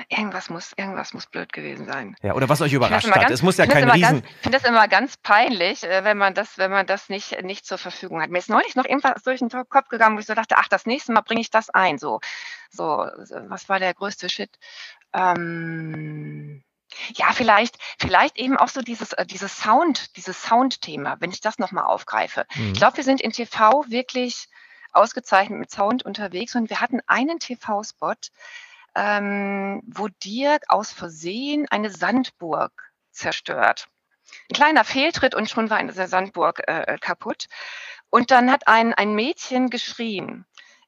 Irgendwas 0.08 0.50
muss, 0.50 0.72
irgendwas 0.76 1.14
muss 1.14 1.26
blöd 1.26 1.52
gewesen 1.52 1.86
sein. 1.86 2.14
Ja, 2.22 2.34
oder 2.34 2.48
was 2.48 2.60
euch 2.60 2.72
überrascht 2.72 3.10
hat. 3.10 3.22
Ganz, 3.22 3.32
es 3.32 3.42
muss 3.42 3.56
ja 3.56 3.66
kein 3.66 3.90
Riesen. 3.90 4.22
ich 4.24 4.42
finde 4.42 4.58
das 4.58 4.68
immer 4.68 4.86
ganz 4.86 5.16
peinlich, 5.16 5.82
äh, 5.82 6.04
wenn 6.04 6.16
man 6.16 6.32
das, 6.32 6.58
wenn 6.58 6.70
man 6.70 6.86
das 6.86 7.08
nicht, 7.08 7.42
nicht 7.42 7.66
zur 7.66 7.76
Verfügung 7.76 8.22
hat. 8.22 8.30
Mir 8.30 8.38
ist 8.38 8.48
neulich 8.48 8.76
noch 8.76 8.84
irgendwas 8.84 9.22
durch 9.24 9.40
den 9.40 9.48
Kopf 9.48 9.88
gegangen, 9.88 10.14
wo 10.14 10.20
ich 10.20 10.26
so 10.26 10.34
dachte, 10.34 10.56
ach, 10.58 10.68
das 10.68 10.86
nächste 10.86 11.12
Mal 11.12 11.22
bringe 11.22 11.40
ich 11.40 11.50
das 11.50 11.70
ein. 11.70 11.98
So, 11.98 12.20
so, 12.70 12.84
was 12.84 13.68
war 13.68 13.80
der 13.80 13.92
größte 13.92 14.28
Shit? 14.28 14.56
Ähm, 15.12 16.62
ja, 17.14 17.32
vielleicht, 17.32 17.76
vielleicht 17.98 18.38
eben 18.38 18.56
auch 18.56 18.68
so 18.68 18.82
dieses, 18.82 19.12
äh, 19.12 19.26
dieses 19.26 19.56
Sound, 19.56 20.16
dieses 20.16 20.42
Sound-Thema, 20.42 21.16
wenn 21.20 21.30
ich 21.30 21.40
das 21.40 21.58
nochmal 21.58 21.84
aufgreife. 21.84 22.46
Mhm. 22.54 22.72
Ich 22.72 22.78
glaube, 22.78 22.96
wir 22.96 23.04
sind 23.04 23.20
in 23.20 23.32
TV 23.32 23.84
wirklich 23.88 24.46
ausgezeichnet 24.92 25.58
mit 25.58 25.70
Sound 25.70 26.04
unterwegs 26.04 26.54
und 26.54 26.70
wir 26.70 26.80
hatten 26.80 27.00
einen 27.06 27.38
TV-Spot, 27.38 28.14
ähm, 28.94 29.82
wo 29.86 30.08
Dirk 30.08 30.64
aus 30.68 30.92
Versehen 30.92 31.66
eine 31.70 31.90
Sandburg 31.90 32.92
zerstört. 33.10 33.88
Ein 34.50 34.54
kleiner 34.54 34.84
Fehltritt 34.84 35.34
und 35.34 35.50
schon 35.50 35.70
war 35.70 35.78
eine 35.78 35.92
Sandburg 35.92 36.62
äh, 36.66 36.98
kaputt. 37.00 37.46
Und 38.10 38.30
dann 38.30 38.50
hat 38.50 38.66
ein, 38.66 38.94
ein 38.94 39.14
Mädchen 39.14 39.70
geschrien 39.70 40.44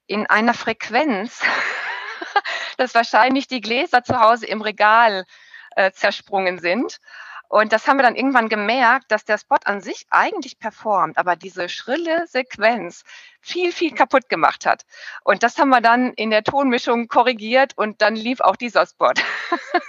in 0.07 0.27
einer 0.27 0.55
Frequenz, 0.55 1.43
dass 2.77 2.95
wahrscheinlich 2.95 3.47
die 3.47 3.61
Gläser 3.61 4.03
zu 4.03 4.19
Hause 4.19 4.47
im 4.47 4.63
Regal 4.63 5.25
äh, 5.77 5.93
zersprungen 5.93 6.59
sind. 6.59 6.99
Und 7.53 7.71
das 7.75 7.87
haben 7.87 7.99
wir 7.99 8.03
dann 8.03 8.17
irgendwann 8.17 8.49
gemerkt, 8.49 9.13
dass 9.13 9.27
der 9.27 9.37
Spot 9.37 9.59
an 9.65 9.83
sich 9.83 10.07
eigentlich 10.09 10.59
performt, 10.59 11.19
aber 11.19 11.37
diese 11.37 11.69
schrille 11.69 12.27
Sequenz 12.27 13.05
viel, 13.43 13.73
viel 13.73 13.91
kaputt 13.91 14.31
gemacht 14.31 14.65
hat. 14.65 14.87
Und 15.23 15.43
das 15.43 15.59
haben 15.59 15.69
wir 15.69 15.83
dann 15.83 16.13
in 16.15 16.31
der 16.31 16.45
Tonmischung 16.45 17.09
korrigiert 17.09 17.73
und 17.77 18.01
dann 18.01 18.17
lief 18.17 18.41
auch 18.41 18.57
dieser 18.57 18.87
Spot. 18.87 19.13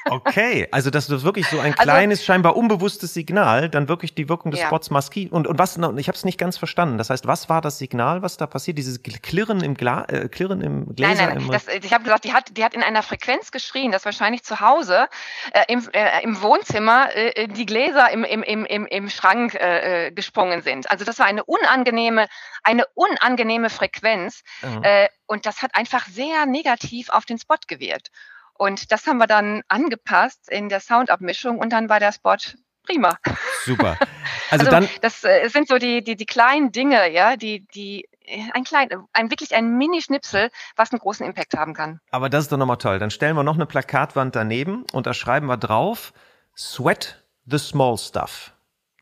Okay, 0.09 0.67
also 0.71 0.89
das 0.89 1.09
ist 1.09 1.23
wirklich 1.23 1.47
so 1.47 1.59
ein 1.59 1.73
also 1.73 1.83
kleines, 1.83 2.19
also, 2.19 2.25
scheinbar 2.25 2.57
unbewusstes 2.57 3.13
Signal, 3.13 3.69
dann 3.69 3.87
wirklich 3.87 4.13
die 4.13 4.27
Wirkung 4.27 4.51
des 4.51 4.59
ja. 4.59 4.67
Spots 4.67 4.89
maskiert. 4.89 5.31
Und, 5.31 5.47
und 5.47 5.57
was, 5.57 5.77
ich 5.77 6.07
habe 6.07 6.17
es 6.17 6.25
nicht 6.25 6.37
ganz 6.37 6.57
verstanden. 6.57 6.97
Das 6.97 7.09
heißt, 7.09 7.25
was 7.25 7.47
war 7.47 7.61
das 7.61 7.77
Signal, 7.77 8.21
was 8.21 8.35
da 8.35 8.45
passiert? 8.45 8.77
Dieses 8.77 9.01
Klirren 9.01 9.63
im, 9.63 9.75
Gla 9.75 10.03
äh, 10.09 10.27
Klirren 10.27 10.61
im 10.61 10.93
Gläser? 10.93 11.27
Nein, 11.27 11.37
nein, 11.37 11.49
das, 11.51 11.67
ich 11.67 11.93
habe 11.93 12.03
gesagt, 12.03 12.25
die 12.25 12.33
hat, 12.33 12.57
die 12.57 12.65
hat 12.65 12.73
in 12.73 12.83
einer 12.83 13.01
Frequenz 13.01 13.51
geschrien, 13.51 13.91
dass 13.93 14.03
wahrscheinlich 14.03 14.43
zu 14.43 14.59
Hause 14.59 15.07
äh, 15.53 15.63
im, 15.69 15.87
äh, 15.93 16.21
im 16.23 16.41
Wohnzimmer 16.41 17.15
äh, 17.15 17.47
die 17.53 17.65
Gläser 17.65 18.11
im, 18.11 18.23
im, 18.23 18.43
im, 18.43 18.65
im, 18.65 18.85
im 18.85 19.09
Schrank 19.09 19.55
äh, 19.55 20.07
äh 20.07 20.11
gesprungen 20.11 20.61
sind. 20.61 20.91
Also 20.91 21.05
das 21.05 21.19
war 21.19 21.25
eine 21.25 21.43
unangenehme, 21.43 22.27
eine 22.63 22.85
unangenehme 22.93 23.43
unangenehme 23.53 23.69
Frequenz. 23.69 24.43
Mhm. 24.61 24.83
Äh, 24.83 25.09
und 25.25 25.45
das 25.45 25.61
hat 25.61 25.75
einfach 25.75 26.07
sehr 26.07 26.45
negativ 26.45 27.09
auf 27.09 27.25
den 27.25 27.37
Spot 27.37 27.55
gewirkt. 27.67 28.09
Und 28.53 28.91
das 28.91 29.07
haben 29.07 29.17
wir 29.17 29.27
dann 29.27 29.63
angepasst 29.67 30.49
in 30.49 30.69
der 30.69 30.79
Soundabmischung 30.79 31.57
und 31.57 31.71
dann 31.71 31.89
war 31.89 31.99
der 31.99 32.11
Spot 32.11 32.37
prima. 32.85 33.17
Super. 33.65 33.97
Also, 34.49 34.67
also 34.67 34.81
dann. 34.81 34.89
Das 35.01 35.23
äh, 35.23 35.47
sind 35.47 35.67
so 35.67 35.79
die, 35.79 36.03
die, 36.03 36.15
die 36.15 36.27
kleinen 36.27 36.71
Dinge, 36.71 37.09
ja, 37.09 37.37
die, 37.37 37.65
die 37.73 38.07
ein 38.53 38.63
klein, 38.63 38.89
ein 39.11 39.31
wirklich 39.31 39.55
ein 39.55 39.79
Mini-Schnipsel, 39.79 40.51
was 40.75 40.91
einen 40.91 40.99
großen 40.99 41.25
Impact 41.25 41.55
haben 41.55 41.73
kann. 41.73 42.01
Aber 42.11 42.29
das 42.29 42.43
ist 42.43 42.51
doch 42.51 42.57
nochmal 42.57 42.77
toll. 42.77 42.99
Dann 42.99 43.09
stellen 43.09 43.35
wir 43.35 43.41
noch 43.41 43.55
eine 43.55 43.65
Plakatwand 43.65 44.35
daneben 44.35 44.85
und 44.91 45.07
da 45.07 45.15
schreiben 45.15 45.47
wir 45.47 45.57
drauf 45.57 46.13
Sweat 46.55 47.22
the 47.45 47.57
small 47.57 47.97
stuff. 47.97 48.53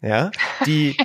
Ja, 0.03 0.31
die 0.65 0.97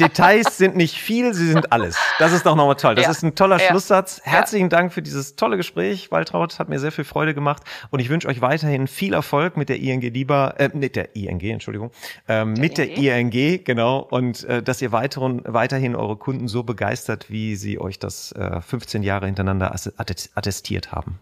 Details 0.00 0.58
sind 0.58 0.76
nicht 0.76 0.96
viel, 0.96 1.32
sie 1.32 1.46
sind 1.46 1.70
alles. 1.70 1.96
Das 2.18 2.32
ist 2.32 2.44
doch 2.44 2.56
nochmal 2.56 2.74
toll. 2.74 2.96
Das 2.96 3.04
ja. 3.04 3.10
ist 3.12 3.22
ein 3.22 3.36
toller 3.36 3.60
ja. 3.60 3.68
Schlusssatz. 3.68 4.20
Herzlichen 4.24 4.64
ja. 4.64 4.70
Dank 4.70 4.92
für 4.92 5.00
dieses 5.00 5.36
tolle 5.36 5.56
Gespräch, 5.56 6.10
Waltraud. 6.10 6.58
Hat 6.58 6.68
mir 6.68 6.80
sehr 6.80 6.90
viel 6.90 7.04
Freude 7.04 7.34
gemacht. 7.34 7.62
Und 7.90 8.00
ich 8.00 8.08
wünsche 8.08 8.26
euch 8.26 8.40
weiterhin 8.40 8.88
viel 8.88 9.14
Erfolg 9.14 9.56
mit 9.56 9.68
der 9.68 9.78
ING 9.78 10.00
Lieber, 10.00 10.54
äh, 10.58 10.70
mit 10.74 10.96
der 10.96 11.14
ING, 11.14 11.40
Entschuldigung, 11.40 11.92
ähm, 12.26 12.54
mit 12.54 12.78
der 12.78 12.96
ING, 12.96 13.62
genau. 13.62 14.00
Und 14.00 14.42
äh, 14.44 14.60
dass 14.60 14.82
ihr 14.82 14.90
weiteren, 14.90 15.42
weiterhin 15.44 15.94
eure 15.94 16.16
Kunden 16.16 16.48
so 16.48 16.64
begeistert, 16.64 17.30
wie 17.30 17.54
sie 17.54 17.78
euch 17.78 18.00
das 18.00 18.32
äh, 18.32 18.60
15 18.60 19.04
Jahre 19.04 19.26
hintereinander 19.26 19.72
attestiert 19.72 20.90
haben. 20.90 21.20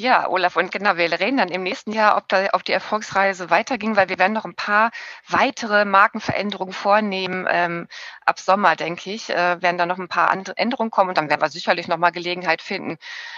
Ja, 0.00 0.28
Olaf, 0.28 0.54
und 0.54 0.70
genau, 0.70 0.96
wir 0.96 1.10
reden 1.10 1.38
dann 1.38 1.48
im 1.48 1.64
nächsten 1.64 1.90
Jahr, 1.92 2.16
ob, 2.16 2.28
da, 2.28 2.46
ob 2.52 2.64
die 2.64 2.70
Erfolgsreise 2.70 3.50
weiterging, 3.50 3.96
weil 3.96 4.08
wir 4.08 4.16
werden 4.16 4.32
noch 4.32 4.44
ein 4.44 4.54
paar 4.54 4.92
weitere 5.26 5.84
Markenveränderungen 5.84 6.72
vornehmen. 6.72 7.48
Ähm, 7.50 7.88
ab 8.24 8.38
Sommer, 8.38 8.76
denke 8.76 9.10
ich, 9.10 9.28
äh, 9.28 9.60
werden 9.60 9.76
da 9.76 9.86
noch 9.86 9.98
ein 9.98 10.06
paar 10.06 10.30
andere 10.30 10.56
Änderungen 10.56 10.92
kommen 10.92 11.08
und 11.08 11.18
dann 11.18 11.28
werden 11.28 11.42
wir 11.42 11.48
sicherlich 11.48 11.88
noch 11.88 11.96
mal 11.96 12.10
Gelegenheit 12.10 12.62
finden, 12.62 12.96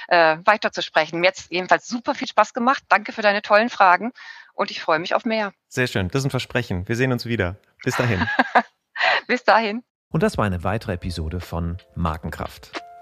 äh, 0.09 0.37
weiterzusprechen. 0.45 1.21
Mir 1.21 1.29
hat 1.29 1.39
es 1.39 1.47
jedenfalls 1.49 1.89
super 1.89 2.15
viel 2.15 2.29
Spaß 2.29 2.53
gemacht. 2.53 2.83
Danke 2.91 3.13
für 3.13 3.23
deine 3.23 3.41
tollen 3.41 3.71
Fragen 3.71 4.13
und 4.53 4.71
ich 4.71 4.83
freue 4.83 4.99
mich 4.99 5.15
auf 5.15 5.25
mehr. 5.25 5.55
Sehr 5.69 5.87
schön, 5.87 6.09
das 6.09 6.21
ist 6.21 6.27
ein 6.27 6.31
Versprechen. 6.31 6.87
Wir 6.87 6.97
sehen 6.97 7.11
uns 7.11 7.25
wieder. 7.25 7.57
Bis 7.85 7.97
dahin. 7.97 8.29
Bis 9.27 9.45
dahin. 9.45 9.83
Und 10.11 10.23
das 10.23 10.37
war 10.37 10.45
eine 10.45 10.63
weitere 10.63 10.93
Episode 10.93 11.41
von 11.41 11.79
Markenkraft. 11.95 12.83